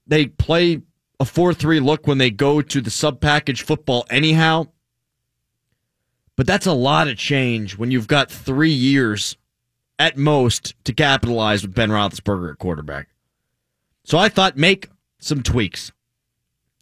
They 0.08 0.28
play 0.28 0.82
a 1.20 1.26
4 1.26 1.54
3 1.54 1.80
look 1.80 2.08
when 2.08 2.18
they 2.18 2.32
go 2.32 2.62
to 2.62 2.82
the 2.82 2.90
sub 2.90 3.22
package 3.22 3.62
football, 3.62 4.06
anyhow. 4.10 4.68
But 6.36 6.48
that's 6.48 6.66
a 6.66 6.74
lot 6.74 7.08
of 7.08 7.18
change 7.18 7.78
when 7.78 7.92
you've 7.92 8.08
got 8.08 8.30
three 8.30 8.74
years 8.74 9.38
at 9.98 10.18
most 10.18 10.76
to 10.84 10.94
capitalize 10.94 11.62
with 11.62 11.74
Ben 11.74 11.90
Roethlisberger 11.90 12.52
at 12.52 12.60
quarterback. 12.60 13.08
So 14.04 14.18
I 14.18 14.28
thought 14.28 14.58
make 14.58 14.90
some 15.26 15.42
tweaks. 15.44 15.92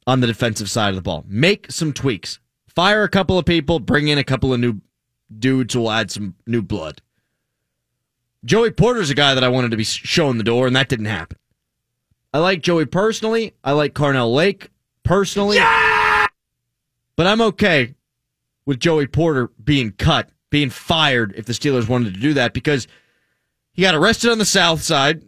on 0.06 0.20
the 0.20 0.28
defensive 0.28 0.70
side 0.70 0.89
of 0.89 0.96
the 0.96 1.02
ball. 1.02 1.24
Make 1.28 1.72
some 1.72 1.94
tweaks. 1.94 2.39
Fire 2.68 3.04
a 3.04 3.10
couple 3.10 3.38
of 3.38 3.46
people, 3.46 3.80
bring 3.80 4.10
in 4.10 4.18
a 4.18 4.24
couple 4.24 4.54
of 4.54 4.60
new 4.60 4.82
dudes 5.39 5.74
who 5.74 5.80
will 5.82 5.91
add 5.91 6.12
some 6.12 6.36
new 6.46 6.62
blood. 6.62 7.02
Joey 8.44 8.72
Porter's 8.72 9.10
a 9.10 9.16
guy 9.16 9.34
that 9.34 9.44
I 9.46 9.48
wanted 9.48 9.72
to 9.72 9.78
be 9.78 9.86
shown 9.86 10.38
the 10.38 10.44
door, 10.44 10.68
and 10.68 10.76
that 10.76 10.89
didn't 10.89 11.06
happen. 11.06 11.38
I 12.34 12.39
like 12.39 12.62
Joey 12.62 12.86
personally. 12.86 13.54
I 13.64 13.72
like 13.72 13.94
Carnell 13.94 14.34
Lake 14.34 14.72
personally. 15.04 15.56
Yeah! 15.56 16.28
But 17.16 17.28
I'm 17.28 17.41
okay 17.41 17.96
with 18.66 18.82
Joey 18.82 19.08
Porter 19.08 19.52
being 19.64 19.91
cut, 19.91 20.30
being 20.50 20.70
fired 20.70 21.34
if 21.38 21.46
the 21.46 21.54
Steelers 21.54 21.88
wanted 21.88 22.14
to 22.16 22.20
do 22.20 22.34
that 22.34 22.54
because 22.54 22.88
he 23.72 23.84
got 23.84 23.96
arrested 23.96 24.32
on 24.32 24.39
the 24.39 24.46
South 24.46 24.82
Side. 24.82 25.24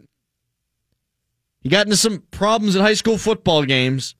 He 1.66 1.70
got 1.70 1.86
into 1.86 1.96
some 1.96 2.22
problems 2.30 2.76
in 2.76 2.82
high 2.82 2.94
school 2.94 3.18
football 3.18 3.64
games. 3.64 4.14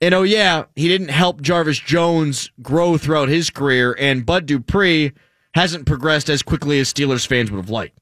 And 0.00 0.12
oh, 0.12 0.24
yeah, 0.24 0.64
he 0.74 0.88
didn't 0.88 1.10
help 1.10 1.40
Jarvis 1.40 1.78
Jones 1.78 2.50
grow 2.60 2.98
throughout 2.98 3.28
his 3.28 3.48
career, 3.48 3.94
and 3.96 4.26
Bud 4.26 4.46
Dupree 4.46 5.12
hasn't 5.54 5.86
progressed 5.86 6.28
as 6.28 6.42
quickly 6.42 6.80
as 6.80 6.92
Steelers 6.92 7.24
fans 7.24 7.52
would 7.52 7.58
have 7.58 7.70
liked. 7.70 7.96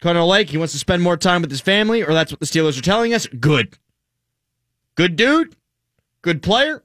Carnell 0.00 0.28
Lake, 0.28 0.48
he 0.48 0.56
wants 0.56 0.72
to 0.72 0.78
spend 0.78 1.02
more 1.02 1.18
time 1.18 1.42
with 1.42 1.50
his 1.50 1.60
family, 1.60 2.02
or 2.02 2.14
that's 2.14 2.32
what 2.32 2.40
the 2.40 2.46
Steelers 2.46 2.78
are 2.78 2.82
telling 2.82 3.12
us. 3.12 3.26
Good. 3.26 3.76
Good 4.94 5.14
dude. 5.14 5.56
Good 6.22 6.42
player. 6.42 6.82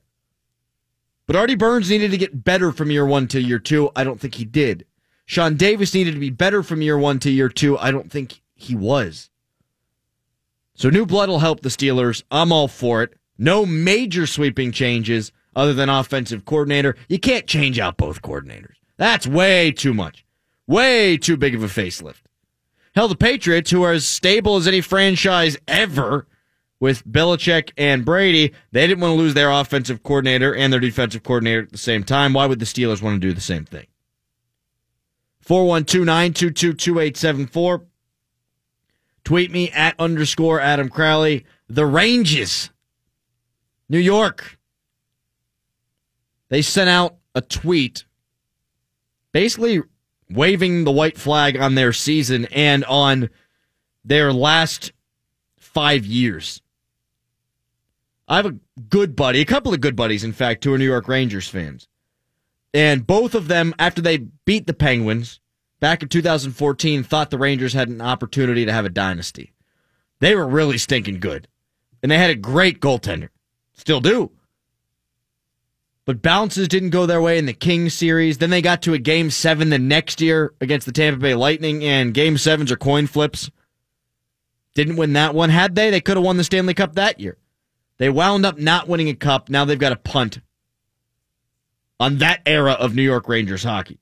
But 1.27 1.37
Artie 1.37 1.55
Burns 1.55 1.89
needed 1.89 2.11
to 2.11 2.17
get 2.17 2.43
better 2.43 2.73
from 2.73 2.91
year 2.91 3.05
one 3.05 3.25
to 3.29 3.39
year 3.39 3.57
two. 3.57 3.89
I 3.95 4.03
don't 4.03 4.19
think 4.19 4.35
he 4.35 4.43
did. 4.43 4.85
Sean 5.25 5.55
Davis 5.55 5.93
needed 5.93 6.13
to 6.13 6.19
be 6.19 6.29
better 6.29 6.61
from 6.61 6.81
year 6.81 6.97
one 6.97 7.19
to 7.19 7.31
year 7.31 7.47
two. 7.47 7.77
I 7.77 7.91
don't 7.91 8.11
think 8.11 8.41
he 8.53 8.75
was. 8.75 9.29
So 10.75 10.89
new 10.89 11.05
blood 11.05 11.29
will 11.29 11.39
help 11.39 11.61
the 11.61 11.69
Steelers. 11.69 12.23
I'm 12.31 12.51
all 12.51 12.67
for 12.67 13.03
it. 13.03 13.13
No 13.37 13.65
major 13.65 14.27
sweeping 14.27 14.71
changes 14.71 15.31
other 15.55 15.73
than 15.73 15.89
offensive 15.89 16.45
coordinator. 16.45 16.95
You 17.09 17.19
can't 17.19 17.47
change 17.47 17.79
out 17.79 17.97
both 17.97 18.21
coordinators. 18.21 18.75
That's 18.97 19.27
way 19.27 19.71
too 19.71 19.93
much. 19.93 20.25
Way 20.67 21.17
too 21.17 21.37
big 21.37 21.55
of 21.55 21.63
a 21.63 21.67
facelift. 21.67 22.21
Hell, 22.93 23.07
the 23.07 23.15
Patriots, 23.15 23.71
who 23.71 23.83
are 23.83 23.93
as 23.93 24.05
stable 24.05 24.57
as 24.57 24.67
any 24.67 24.81
franchise 24.81 25.57
ever 25.67 26.27
with 26.79 27.07
Belichick 27.07 27.71
and 27.77 28.03
Brady, 28.03 28.53
they 28.71 28.85
didn't 28.85 29.01
want 29.01 29.11
to 29.11 29.21
lose 29.21 29.33
their 29.33 29.51
offensive 29.51 30.03
coordinator 30.03 30.53
and 30.53 30.71
their 30.71 30.79
defensive 30.79 31.23
coordinator 31.23 31.63
at 31.63 31.71
the 31.71 31.77
same 31.77 32.03
time. 32.03 32.33
Why 32.33 32.45
would 32.45 32.59
the 32.59 32.65
Steelers 32.65 33.01
want 33.01 33.21
to 33.21 33.27
do 33.27 33.33
the 33.33 33.41
same 33.41 33.65
thing? 33.65 33.87
412 35.41 36.05
922 36.05 36.73
2874. 36.73 37.83
Tweet 39.23 39.51
me 39.51 39.69
at 39.71 39.99
underscore 39.99 40.59
Adam 40.59 40.89
Crowley. 40.89 41.45
The 41.69 41.85
Rangers, 41.85 42.69
New 43.87 43.99
York. 43.99 44.57
They 46.49 46.61
sent 46.61 46.89
out 46.89 47.15
a 47.33 47.41
tweet 47.41 48.03
basically 49.31 49.81
waving 50.29 50.83
the 50.83 50.91
white 50.91 51.17
flag 51.17 51.57
on 51.57 51.75
their 51.75 51.93
season 51.93 52.45
and 52.51 52.83
on 52.85 53.29
their 54.03 54.33
last 54.33 54.91
five 55.57 56.05
years. 56.05 56.61
I 58.27 58.37
have 58.37 58.45
a 58.45 58.59
good 58.89 59.15
buddy, 59.15 59.41
a 59.41 59.45
couple 59.45 59.73
of 59.73 59.81
good 59.81 59.95
buddies, 59.95 60.23
in 60.23 60.33
fact, 60.33 60.63
who 60.63 60.73
are 60.73 60.77
New 60.77 60.85
York 60.85 61.07
Rangers 61.07 61.47
fans. 61.47 61.87
And 62.73 63.05
both 63.05 63.35
of 63.35 63.47
them, 63.47 63.73
after 63.77 64.01
they 64.01 64.17
beat 64.45 64.67
the 64.67 64.73
Penguins 64.73 65.39
back 65.81 66.01
in 66.01 66.07
2014, 66.07 67.03
thought 67.03 67.29
the 67.29 67.37
Rangers 67.37 67.73
had 67.73 67.89
an 67.89 67.99
opportunity 67.99 68.63
to 68.63 68.71
have 68.71 68.85
a 68.85 68.89
dynasty. 68.89 69.51
They 70.21 70.33
were 70.35 70.47
really 70.47 70.77
stinking 70.77 71.19
good. 71.19 71.49
And 72.01 72.09
they 72.09 72.17
had 72.17 72.29
a 72.29 72.35
great 72.35 72.79
goaltender. 72.79 73.29
Still 73.73 73.99
do. 73.99 74.31
But 76.05 76.21
bounces 76.21 76.67
didn't 76.67 76.89
go 76.89 77.05
their 77.05 77.21
way 77.21 77.37
in 77.37 77.45
the 77.45 77.53
Kings 77.53 77.93
series. 77.93 78.37
Then 78.37 78.49
they 78.49 78.61
got 78.61 78.81
to 78.83 78.93
a 78.93 78.99
game 78.99 79.29
seven 79.29 79.69
the 79.69 79.77
next 79.77 80.21
year 80.21 80.53
against 80.61 80.85
the 80.85 80.91
Tampa 80.91 81.19
Bay 81.19 81.35
Lightning, 81.35 81.83
and 81.83 82.13
game 82.13 82.37
sevens 82.37 82.71
are 82.71 82.77
coin 82.77 83.07
flips. 83.07 83.51
Didn't 84.73 84.95
win 84.95 85.13
that 85.13 85.35
one. 85.35 85.49
Had 85.49 85.75
they, 85.75 85.89
they 85.89 86.01
could 86.01 86.17
have 86.17 86.23
won 86.23 86.37
the 86.37 86.43
Stanley 86.43 86.73
Cup 86.73 86.95
that 86.95 87.19
year. 87.19 87.37
They 87.97 88.09
wound 88.09 88.45
up 88.45 88.57
not 88.57 88.87
winning 88.87 89.09
a 89.09 89.13
cup. 89.13 89.49
Now 89.49 89.65
they've 89.65 89.77
got 89.77 89.91
a 89.91 89.97
punt 89.97 90.39
on 91.99 92.17
that 92.17 92.41
era 92.47 92.71
of 92.71 92.95
New 92.95 93.03
York 93.03 93.29
Rangers 93.29 93.63
hockey. 93.63 94.00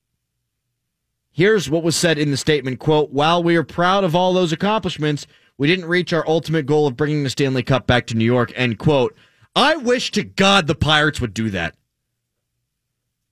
Here's 1.39 1.69
what 1.69 1.83
was 1.83 1.95
said 1.95 2.17
in 2.17 2.31
the 2.31 2.35
statement, 2.35 2.79
quote, 2.79 3.11
while 3.11 3.41
we 3.41 3.55
are 3.55 3.63
proud 3.63 4.03
of 4.03 4.13
all 4.13 4.33
those 4.33 4.51
accomplishments, 4.51 5.25
we 5.57 5.67
didn't 5.67 5.85
reach 5.85 6.11
our 6.11 6.27
ultimate 6.27 6.65
goal 6.65 6.85
of 6.85 6.97
bringing 6.97 7.23
the 7.23 7.29
Stanley 7.29 7.63
Cup 7.63 7.87
back 7.87 8.07
to 8.07 8.17
New 8.17 8.25
York, 8.25 8.51
end 8.57 8.77
quote. 8.77 9.15
I 9.55 9.77
wish 9.77 10.11
to 10.11 10.23
God 10.25 10.67
the 10.67 10.75
Pirates 10.75 11.21
would 11.21 11.33
do 11.33 11.49
that. 11.51 11.77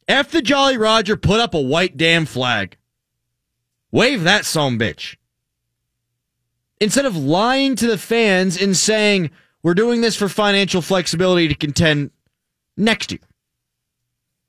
F 0.07 0.31
the 0.31 0.41
Jolly 0.41 0.77
Roger 0.77 1.17
put 1.17 1.41
up 1.41 1.53
a 1.53 1.59
white 1.59 1.97
damn 1.97 2.25
flag. 2.25 2.77
Wave 3.91 4.23
that 4.23 4.45
some 4.45 4.79
bitch. 4.79 5.17
Instead 6.79 7.03
of 7.03 7.17
lying 7.17 7.75
to 7.75 7.87
the 7.87 7.97
fans 7.97 8.55
and 8.55 8.77
saying, 8.77 9.31
we're 9.63 9.73
doing 9.73 9.99
this 9.99 10.15
for 10.15 10.29
financial 10.29 10.81
flexibility 10.81 11.49
to 11.49 11.55
contend 11.55 12.11
next 12.77 13.11
year. 13.11 13.19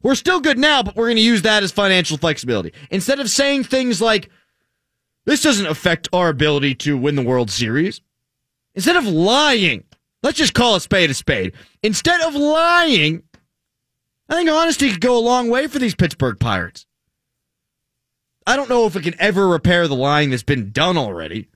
We're 0.03 0.15
still 0.15 0.41
good 0.41 0.59
now, 0.59 0.83
but 0.83 0.97
we're 0.97 1.07
going 1.07 1.17
to 1.17 1.23
use 1.23 1.43
that 1.43 1.63
as 1.63 1.73
financial 1.73 2.19
flexibility. 2.19 2.73
Instead 2.91 3.21
of 3.21 3.31
saying 3.31 3.65
things 3.65 4.01
like, 4.01 4.31
this 5.27 5.43
doesn't 5.43 5.67
affect 5.67 6.09
our 6.13 6.29
ability 6.29 6.75
to 6.77 6.97
win 6.97 7.17
the 7.17 7.23
World 7.23 7.51
Series. 7.51 8.01
Instead 8.75 8.97
of 8.97 9.07
lying, 9.07 9.85
let's 10.23 10.39
just 10.39 10.55
call 10.55 10.77
a 10.77 10.81
spade 10.81 11.11
a 11.11 11.15
spade. 11.15 11.53
Instead 11.83 12.21
of 12.21 12.35
lying, 12.35 13.23
I 14.29 14.35
think 14.35 14.49
honesty 14.49 14.91
could 14.91 15.01
go 15.01 15.19
a 15.19 15.21
long 15.21 15.51
way 15.51 15.67
for 15.67 15.79
these 15.79 15.95
Pittsburgh 15.95 16.39
Pirates. 16.39 16.87
I 18.47 18.57
don't 18.57 18.71
know 18.71 18.87
if 18.87 18.97
it 18.97 19.03
can 19.03 19.21
ever 19.21 19.49
repair 19.49 19.89
the 19.89 19.97
lying 19.97 20.31
that's 20.31 20.43
been 20.43 20.71
done 20.71 20.97
already. 20.97 21.49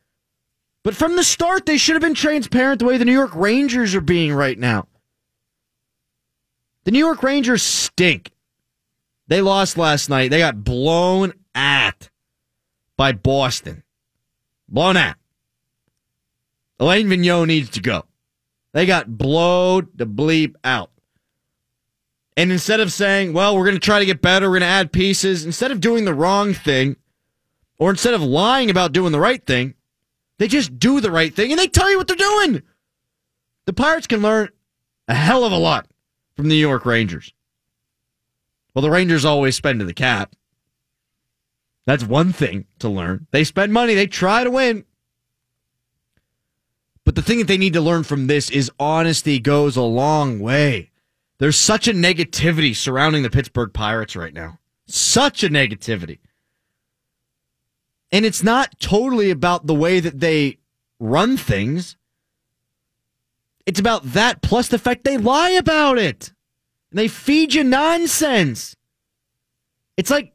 But 0.85 0.97
from 0.97 1.17
the 1.17 1.25
start, 1.25 1.65
they 1.65 1.79
should 1.79 1.95
have 1.95 2.03
been 2.03 2.15
transparent 2.15 2.81
the 2.81 2.85
way 2.85 2.99
the 2.99 3.05
New 3.05 3.13
York 3.13 3.35
Rangers 3.35 3.95
are 3.95 4.01
being 4.01 4.35
right 4.35 4.59
now. 4.59 4.89
The 6.85 6.91
New 6.91 6.99
York 6.99 7.23
Rangers 7.23 7.63
stink. 7.63 8.33
They 9.29 9.41
lost 9.41 9.79
last 9.79 10.09
night. 10.09 10.31
They 10.31 10.39
got 10.39 10.65
blown 10.65 11.33
at 11.55 12.11
by 12.97 13.13
Boston. 13.13 13.83
Blown 14.69 14.97
at. 14.97 15.17
Alain 16.81 17.07
Vigneault 17.07 17.47
needs 17.47 17.71
to 17.71 17.81
go. 17.81 18.05
They 18.73 18.87
got 18.87 19.17
blowed 19.17 19.89
the 19.97 20.07
bleep 20.07 20.55
out. 20.65 20.91
And 22.37 22.51
instead 22.51 22.81
of 22.81 22.93
saying, 22.93 23.35
well, 23.35 23.57
we're 23.57 23.67
going 23.67 23.77
to 23.77 23.81
try 23.81 23.99
to 23.99 24.07
get 24.07 24.23
better, 24.23 24.49
we're 24.49 24.59
going 24.59 24.69
to 24.69 24.75
add 24.75 24.91
pieces, 24.91 25.45
instead 25.45 25.71
of 25.71 25.81
doing 25.81 26.05
the 26.05 26.15
wrong 26.15 26.55
thing, 26.55 26.97
or 27.79 27.91
instead 27.91 28.15
of 28.15 28.23
lying 28.23 28.71
about 28.71 28.93
doing 28.93 29.13
the 29.13 29.21
right 29.21 29.45
thing, 29.45 29.75
they 30.39 30.49
just 30.49 30.79
do 30.79 31.01
the 31.01 31.11
right 31.11 31.35
thing 31.35 31.53
and 31.53 31.59
they 31.59 31.69
tell 31.69 31.91
you 31.91 31.99
what 31.99 32.09
they're 32.09 32.17
doing. 32.17 32.63
The 33.67 33.73
Pirates 33.73 34.07
can 34.07 34.23
learn 34.23 34.49
a 35.07 35.15
hell 35.15 35.45
of 35.45 35.53
a 35.53 35.59
lot 35.59 35.87
from 36.35 36.49
the 36.49 36.55
New 36.55 36.61
York 36.61 36.87
Rangers. 36.87 37.33
Well, 38.75 38.83
the 38.83 38.91
Rangers 38.91 39.25
always 39.25 39.57
spend 39.57 39.81
to 39.81 39.85
the 39.85 39.93
cap. 39.93 40.35
That's 41.87 42.05
one 42.05 42.33
thing 42.33 42.67
to 42.79 42.89
learn. 42.89 43.27
They 43.31 43.45
spend 43.45 43.73
money, 43.73 43.95
they 43.95 44.07
try 44.07 44.45
to 44.45 44.51
win. 44.51 44.85
But 47.05 47.17
the 47.17 47.23
thing 47.23 47.39
that 47.39 47.49
they 47.49 47.59
need 47.59 47.73
to 47.73 47.81
learn 47.81 48.05
from 48.05 48.29
this 48.29 48.49
is 48.51 48.71
honesty 48.79 49.41
goes 49.41 49.77
a 49.77 49.83
long 49.83 50.39
way. 50.39 50.91
There's 51.39 51.59
such 51.59 51.89
a 51.89 51.93
negativity 51.93 52.77
surrounding 52.77 53.25
the 53.25 53.31
Pittsburgh 53.31 53.73
Pirates 53.73 54.15
right 54.15 54.33
now. 54.33 54.61
Such 54.87 55.43
a 55.43 55.49
negativity. 55.49 56.19
And 58.13 58.25
it's 58.25 58.43
not 58.43 58.79
totally 58.79 59.31
about 59.31 59.67
the 59.67 59.75
way 59.75 59.99
that 59.99 60.21
they 60.21 60.59
run 61.01 61.37
things. 61.37 61.97
It's 63.67 63.81
about 63.81 64.05
that 64.13 64.43
plus 64.43 64.69
the 64.69 64.79
fact 64.79 65.05
they 65.05 65.19
lie 65.19 65.51
about 65.51 65.99
it. 65.99 66.33
And 66.91 66.99
they 66.99 67.09
feed 67.09 67.55
you 67.55 67.65
nonsense. 67.65 68.77
It's 69.97 70.11
like 70.11 70.33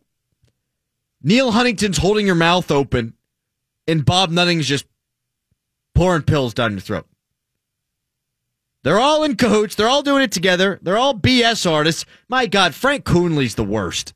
Neal 1.21 1.51
Huntington's 1.51 1.97
holding 1.97 2.25
your 2.25 2.35
mouth 2.35 2.71
open 2.71 3.13
and 3.87 4.05
Bob 4.05 4.29
Nutting's 4.29 4.67
just 4.67 4.85
pouring 5.95 6.23
pills 6.23 6.53
down 6.53 6.71
your 6.71 6.81
throat. 6.81 7.07
They're 8.83 8.99
all 8.99 9.23
in 9.23 9.35
cahoots. 9.35 9.75
They're 9.75 9.89
all 9.89 10.03
doing 10.03 10.23
it 10.23 10.31
together. 10.31 10.79
They're 10.81 10.97
all 10.97 11.13
BS 11.13 11.69
artists. 11.69 12.05
My 12.29 12.45
God, 12.45 12.73
Frank 12.73 13.03
Coonelly's 13.03 13.55
the 13.55 13.63
worst. 13.63 14.13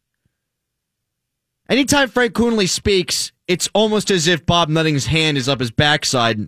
Anytime 1.67 2.09
Frank 2.09 2.33
Coonelly 2.33 2.69
speaks, 2.69 3.31
it's 3.47 3.69
almost 3.73 4.11
as 4.11 4.27
if 4.27 4.45
Bob 4.45 4.69
Nutting's 4.69 5.07
hand 5.07 5.37
is 5.37 5.49
up 5.49 5.59
his 5.59 5.71
backside, 5.71 6.47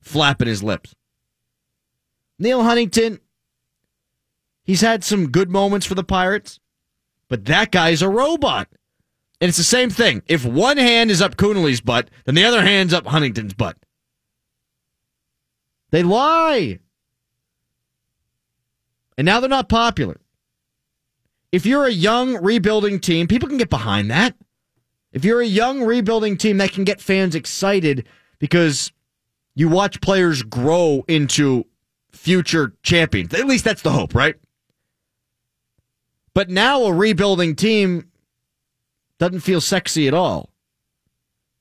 flapping 0.00 0.48
his 0.48 0.62
lips. 0.62 0.94
Neal 2.38 2.62
Huntington, 2.62 3.20
he's 4.62 4.80
had 4.80 5.02
some 5.02 5.30
good 5.30 5.50
moments 5.50 5.86
for 5.86 5.94
the 5.94 6.04
Pirates, 6.04 6.60
but 7.28 7.46
that 7.46 7.70
guy's 7.70 8.02
a 8.02 8.08
robot. 8.08 8.68
And 9.40 9.48
it's 9.48 9.58
the 9.58 9.64
same 9.64 9.90
thing. 9.90 10.22
If 10.26 10.44
one 10.44 10.76
hand 10.76 11.10
is 11.10 11.22
up 11.22 11.36
Coonelly's 11.36 11.80
butt, 11.80 12.10
then 12.24 12.34
the 12.34 12.44
other 12.44 12.62
hand's 12.62 12.92
up 12.92 13.06
Huntington's 13.06 13.54
butt. 13.54 13.76
They 15.90 16.02
lie. 16.02 16.80
And 19.16 19.24
now 19.24 19.40
they're 19.40 19.48
not 19.48 19.68
popular. 19.68 20.20
If 21.50 21.64
you're 21.64 21.86
a 21.86 21.90
young 21.92 22.42
rebuilding 22.42 23.00
team, 23.00 23.26
people 23.26 23.48
can 23.48 23.58
get 23.58 23.70
behind 23.70 24.10
that. 24.10 24.36
If 25.12 25.24
you're 25.24 25.40
a 25.40 25.46
young 25.46 25.82
rebuilding 25.82 26.36
team, 26.36 26.58
that 26.58 26.72
can 26.72 26.84
get 26.84 27.00
fans 27.00 27.34
excited 27.34 28.06
because 28.38 28.92
you 29.54 29.68
watch 29.68 30.00
players 30.00 30.42
grow 30.42 31.04
into 31.08 31.64
future 32.28 32.74
champions. 32.82 33.32
At 33.32 33.46
least 33.46 33.64
that's 33.64 33.80
the 33.80 33.90
hope, 33.90 34.14
right? 34.14 34.34
But 36.34 36.50
now 36.50 36.82
a 36.82 36.92
rebuilding 36.92 37.56
team 37.56 38.10
doesn't 39.18 39.40
feel 39.40 39.62
sexy 39.62 40.06
at 40.06 40.12
all. 40.12 40.50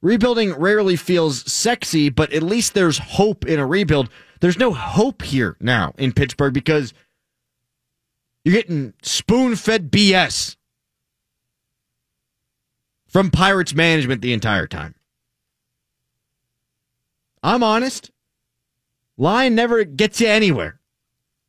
Rebuilding 0.01 0.53
rarely 0.55 0.97
feels 0.97 1.49
sexy, 1.49 2.09
but 2.09 2.33
at 2.33 2.43
least 2.43 2.73
there's 2.73 2.97
hope 2.97 3.45
in 3.45 3.59
a 3.59 3.65
rebuild. 3.65 4.09
There's 4.41 4.59
no 4.59 4.73
hope 4.73 5.21
here 5.21 5.55
now 5.61 5.93
in 5.97 6.11
Pittsburgh 6.11 6.53
because 6.53 6.93
you're 8.43 8.53
getting 8.55 8.93
spoon 9.01 9.55
fed 9.55 9.89
BS 9.89 10.57
from 13.07 13.31
Pirates 13.31 13.73
management 13.73 14.21
the 14.21 14.33
entire 14.33 14.67
time. 14.67 14.95
I'm 17.41 17.63
honest. 17.63 18.11
Lying 19.17 19.55
never 19.55 19.83
gets 19.83 20.21
you 20.21 20.27
anywhere. 20.27 20.79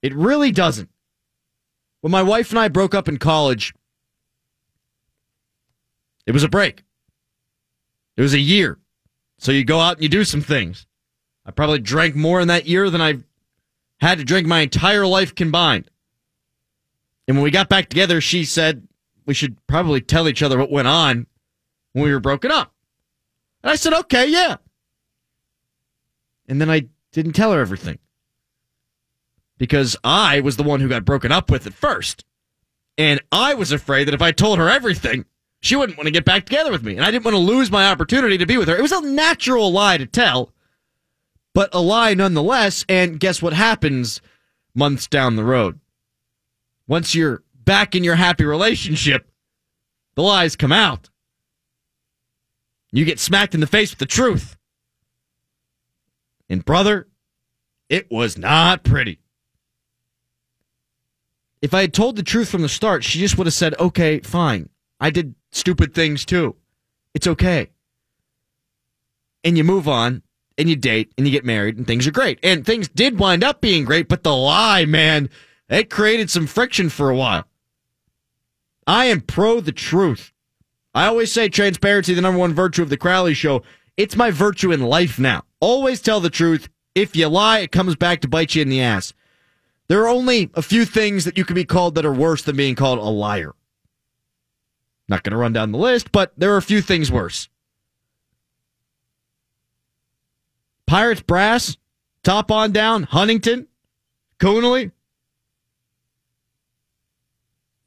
It 0.02 0.14
really 0.14 0.50
doesn't. 0.50 0.88
When 2.00 2.10
my 2.10 2.22
wife 2.22 2.50
and 2.50 2.58
I 2.58 2.68
broke 2.68 2.94
up 2.94 3.08
in 3.08 3.18
college, 3.18 3.74
it 6.26 6.32
was 6.32 6.44
a 6.44 6.48
break. 6.48 6.84
It 8.16 8.22
was 8.22 8.34
a 8.34 8.38
year. 8.38 8.78
So 9.38 9.52
you 9.52 9.64
go 9.64 9.80
out 9.80 9.96
and 9.96 10.02
you 10.02 10.08
do 10.08 10.24
some 10.24 10.40
things. 10.40 10.86
I 11.44 11.50
probably 11.50 11.78
drank 11.78 12.14
more 12.14 12.40
in 12.40 12.48
that 12.48 12.66
year 12.66 12.90
than 12.90 13.00
I've 13.00 13.24
had 14.00 14.18
to 14.18 14.24
drink 14.24 14.46
my 14.46 14.60
entire 14.60 15.06
life 15.06 15.34
combined. 15.34 15.90
And 17.26 17.36
when 17.36 17.44
we 17.44 17.50
got 17.50 17.68
back 17.68 17.88
together, 17.88 18.20
she 18.20 18.44
said 18.44 18.86
we 19.26 19.34
should 19.34 19.64
probably 19.66 20.00
tell 20.00 20.28
each 20.28 20.42
other 20.42 20.58
what 20.58 20.70
went 20.70 20.88
on 20.88 21.26
when 21.92 22.04
we 22.04 22.12
were 22.12 22.20
broken 22.20 22.50
up. 22.50 22.72
And 23.62 23.70
I 23.70 23.76
said, 23.76 23.92
okay, 23.92 24.28
yeah. 24.28 24.56
And 26.48 26.60
then 26.60 26.70
I 26.70 26.86
didn't 27.12 27.32
tell 27.32 27.52
her 27.52 27.60
everything 27.60 27.98
because 29.58 29.96
I 30.04 30.40
was 30.40 30.56
the 30.56 30.62
one 30.62 30.80
who 30.80 30.88
got 30.88 31.04
broken 31.04 31.32
up 31.32 31.50
with 31.50 31.66
at 31.66 31.74
first. 31.74 32.24
And 32.96 33.20
I 33.30 33.54
was 33.54 33.72
afraid 33.72 34.04
that 34.08 34.14
if 34.14 34.22
I 34.22 34.32
told 34.32 34.58
her 34.58 34.68
everything, 34.68 35.24
she 35.60 35.76
wouldn't 35.76 35.98
want 35.98 36.06
to 36.06 36.12
get 36.12 36.24
back 36.24 36.46
together 36.46 36.70
with 36.72 36.82
me. 36.82 36.96
And 36.96 37.04
I 37.04 37.10
didn't 37.10 37.24
want 37.24 37.34
to 37.34 37.38
lose 37.38 37.70
my 37.70 37.90
opportunity 37.90 38.38
to 38.38 38.46
be 38.46 38.56
with 38.56 38.68
her. 38.68 38.76
It 38.76 38.82
was 38.82 38.92
a 38.92 39.00
natural 39.00 39.72
lie 39.72 39.98
to 39.98 40.06
tell, 40.06 40.52
but 41.54 41.70
a 41.72 41.80
lie 41.80 42.14
nonetheless. 42.14 42.84
And 42.88 43.20
guess 43.20 43.42
what 43.42 43.52
happens 43.52 44.20
months 44.74 45.06
down 45.06 45.36
the 45.36 45.44
road? 45.44 45.80
Once 46.86 47.14
you're 47.14 47.42
back 47.54 47.94
in 47.94 48.04
your 48.04 48.16
happy 48.16 48.44
relationship, 48.44 49.28
the 50.14 50.22
lies 50.22 50.56
come 50.56 50.72
out. 50.72 51.10
You 52.90 53.04
get 53.04 53.20
smacked 53.20 53.54
in 53.54 53.60
the 53.60 53.66
face 53.66 53.90
with 53.90 53.98
the 53.98 54.06
truth. 54.06 54.57
And 56.48 56.64
brother, 56.64 57.08
it 57.88 58.10
was 58.10 58.38
not 58.38 58.84
pretty. 58.84 59.20
If 61.60 61.74
I 61.74 61.80
had 61.82 61.94
told 61.94 62.16
the 62.16 62.22
truth 62.22 62.48
from 62.48 62.62
the 62.62 62.68
start, 62.68 63.04
she 63.04 63.18
just 63.18 63.36
would 63.36 63.46
have 63.46 63.54
said, 63.54 63.74
okay, 63.80 64.20
fine. 64.20 64.68
I 65.00 65.10
did 65.10 65.34
stupid 65.50 65.94
things 65.94 66.24
too. 66.24 66.56
It's 67.14 67.26
okay. 67.26 67.70
And 69.44 69.56
you 69.56 69.64
move 69.64 69.88
on 69.88 70.22
and 70.56 70.68
you 70.68 70.76
date 70.76 71.12
and 71.16 71.26
you 71.26 71.32
get 71.32 71.44
married 71.44 71.76
and 71.76 71.86
things 71.86 72.06
are 72.06 72.12
great. 72.12 72.38
And 72.42 72.64
things 72.64 72.88
did 72.88 73.18
wind 73.18 73.42
up 73.42 73.60
being 73.60 73.84
great, 73.84 74.08
but 74.08 74.22
the 74.22 74.34
lie, 74.34 74.84
man, 74.84 75.30
it 75.68 75.90
created 75.90 76.30
some 76.30 76.46
friction 76.46 76.90
for 76.90 77.10
a 77.10 77.16
while. 77.16 77.44
I 78.86 79.06
am 79.06 79.20
pro 79.20 79.60
the 79.60 79.72
truth. 79.72 80.32
I 80.94 81.06
always 81.06 81.30
say 81.30 81.48
transparency, 81.48 82.14
the 82.14 82.22
number 82.22 82.40
one 82.40 82.54
virtue 82.54 82.82
of 82.82 82.88
the 82.88 82.96
Crowley 82.96 83.34
show. 83.34 83.62
It's 83.98 84.14
my 84.14 84.30
virtue 84.30 84.70
in 84.70 84.80
life 84.80 85.18
now. 85.18 85.42
Always 85.58 86.00
tell 86.00 86.20
the 86.20 86.30
truth. 86.30 86.68
If 86.94 87.16
you 87.16 87.26
lie, 87.26 87.58
it 87.58 87.72
comes 87.72 87.96
back 87.96 88.20
to 88.20 88.28
bite 88.28 88.54
you 88.54 88.62
in 88.62 88.68
the 88.68 88.80
ass. 88.80 89.12
There 89.88 90.04
are 90.04 90.08
only 90.08 90.50
a 90.54 90.62
few 90.62 90.84
things 90.84 91.24
that 91.24 91.36
you 91.36 91.44
can 91.44 91.56
be 91.56 91.64
called 91.64 91.96
that 91.96 92.06
are 92.06 92.14
worse 92.14 92.42
than 92.42 92.56
being 92.56 92.76
called 92.76 93.00
a 93.00 93.02
liar. 93.02 93.56
Not 95.08 95.24
going 95.24 95.32
to 95.32 95.36
run 95.36 95.52
down 95.52 95.72
the 95.72 95.78
list, 95.78 96.12
but 96.12 96.32
there 96.36 96.54
are 96.54 96.58
a 96.58 96.62
few 96.62 96.80
things 96.80 97.10
worse. 97.10 97.48
Pirates 100.86 101.22
brass, 101.22 101.76
top 102.22 102.52
on 102.52 102.70
down, 102.70 103.02
Huntington, 103.02 103.66
Coonelly, 104.38 104.92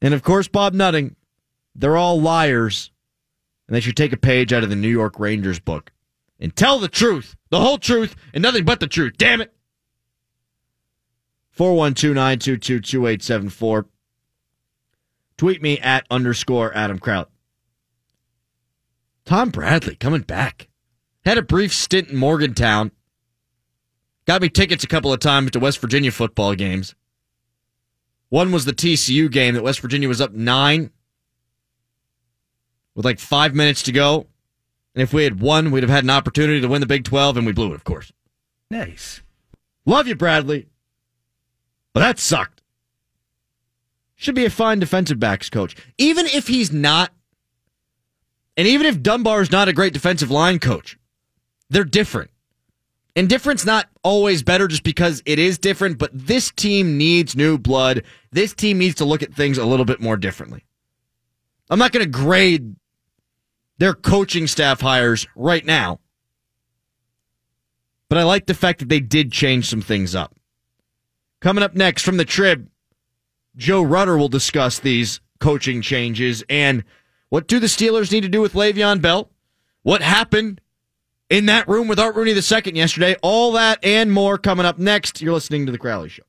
and 0.02 0.12
of 0.12 0.22
course 0.22 0.46
Bob 0.46 0.74
Nutting. 0.74 1.16
They're 1.74 1.96
all 1.96 2.20
liars, 2.20 2.90
and 3.66 3.74
they 3.74 3.80
should 3.80 3.96
take 3.96 4.12
a 4.12 4.18
page 4.18 4.52
out 4.52 4.62
of 4.62 4.68
the 4.68 4.76
New 4.76 4.88
York 4.88 5.18
Rangers 5.18 5.58
book 5.58 5.90
and 6.42 6.54
tell 6.56 6.80
the 6.80 6.88
truth, 6.88 7.36
the 7.50 7.60
whole 7.60 7.78
truth, 7.78 8.16
and 8.34 8.42
nothing 8.42 8.64
but 8.64 8.80
the 8.80 8.88
truth. 8.88 9.14
Damn 9.16 9.40
it. 9.40 9.54
412 11.52 12.14
922 12.14 12.80
2874. 12.80 13.86
Tweet 15.38 15.62
me 15.62 15.78
at 15.78 16.04
underscore 16.10 16.76
Adam 16.76 16.98
Kraut. 16.98 17.30
Tom 19.24 19.50
Bradley 19.50 19.94
coming 19.94 20.22
back. 20.22 20.68
Had 21.24 21.38
a 21.38 21.42
brief 21.42 21.72
stint 21.72 22.08
in 22.08 22.16
Morgantown. 22.16 22.90
Got 24.26 24.42
me 24.42 24.48
tickets 24.48 24.82
a 24.82 24.88
couple 24.88 25.12
of 25.12 25.20
times 25.20 25.52
to 25.52 25.60
West 25.60 25.80
Virginia 25.80 26.10
football 26.10 26.56
games. 26.56 26.96
One 28.30 28.50
was 28.50 28.64
the 28.64 28.72
TCU 28.72 29.30
game 29.30 29.54
that 29.54 29.62
West 29.62 29.80
Virginia 29.80 30.08
was 30.08 30.20
up 30.20 30.32
nine 30.32 30.90
with 32.96 33.04
like 33.04 33.20
five 33.20 33.54
minutes 33.54 33.82
to 33.84 33.92
go. 33.92 34.26
And 34.94 35.02
if 35.02 35.12
we 35.12 35.24
had 35.24 35.40
won, 35.40 35.70
we'd 35.70 35.82
have 35.82 35.90
had 35.90 36.04
an 36.04 36.10
opportunity 36.10 36.60
to 36.60 36.68
win 36.68 36.80
the 36.80 36.86
Big 36.86 37.04
12, 37.04 37.38
and 37.38 37.46
we 37.46 37.52
blew 37.52 37.72
it, 37.72 37.76
of 37.76 37.84
course. 37.84 38.12
Nice. 38.70 39.22
Love 39.86 40.06
you, 40.06 40.14
Bradley. 40.14 40.66
But 41.92 42.00
that 42.00 42.18
sucked. 42.18 42.62
Should 44.16 44.34
be 44.34 44.44
a 44.44 44.50
fine 44.50 44.78
defensive 44.78 45.18
backs 45.18 45.50
coach. 45.50 45.74
Even 45.98 46.26
if 46.26 46.46
he's 46.46 46.72
not, 46.72 47.12
and 48.56 48.68
even 48.68 48.86
if 48.86 49.02
Dunbar's 49.02 49.50
not 49.50 49.68
a 49.68 49.72
great 49.72 49.92
defensive 49.92 50.30
line 50.30 50.58
coach, 50.58 50.98
they're 51.70 51.84
different. 51.84 52.30
And 53.16 53.28
different's 53.28 53.66
not 53.66 53.88
always 54.02 54.42
better 54.42 54.68
just 54.68 54.84
because 54.84 55.22
it 55.26 55.38
is 55.38 55.58
different, 55.58 55.98
but 55.98 56.10
this 56.14 56.50
team 56.50 56.96
needs 56.96 57.36
new 57.36 57.58
blood. 57.58 58.04
This 58.30 58.54
team 58.54 58.78
needs 58.78 58.94
to 58.96 59.04
look 59.04 59.22
at 59.22 59.34
things 59.34 59.58
a 59.58 59.66
little 59.66 59.84
bit 59.84 60.00
more 60.00 60.16
differently. 60.16 60.64
I'm 61.68 61.78
not 61.78 61.92
going 61.92 62.04
to 62.04 62.10
grade 62.10 62.76
their 63.82 63.94
coaching 63.94 64.46
staff 64.46 64.80
hires 64.80 65.26
right 65.34 65.66
now. 65.66 65.98
But 68.08 68.18
I 68.18 68.22
like 68.22 68.46
the 68.46 68.54
fact 68.54 68.78
that 68.78 68.88
they 68.88 69.00
did 69.00 69.32
change 69.32 69.68
some 69.68 69.82
things 69.82 70.14
up. 70.14 70.36
Coming 71.40 71.64
up 71.64 71.74
next 71.74 72.04
from 72.04 72.16
the 72.16 72.24
Trib, 72.24 72.70
Joe 73.56 73.82
Rutter 73.82 74.16
will 74.16 74.28
discuss 74.28 74.78
these 74.78 75.20
coaching 75.40 75.82
changes 75.82 76.44
and 76.48 76.84
what 77.28 77.48
do 77.48 77.58
the 77.58 77.66
Steelers 77.66 78.12
need 78.12 78.20
to 78.20 78.28
do 78.28 78.40
with 78.40 78.52
Le'Veon 78.52 79.02
Bell? 79.02 79.32
What 79.82 80.00
happened 80.00 80.60
in 81.28 81.46
that 81.46 81.66
room 81.66 81.88
with 81.88 81.98
Art 81.98 82.14
Rooney 82.14 82.34
II 82.34 82.76
yesterday? 82.76 83.16
All 83.20 83.50
that 83.50 83.84
and 83.84 84.12
more 84.12 84.38
coming 84.38 84.64
up 84.64 84.78
next. 84.78 85.20
You're 85.20 85.34
listening 85.34 85.66
to 85.66 85.72
The 85.72 85.78
Crowley 85.78 86.08
Show. 86.08 86.22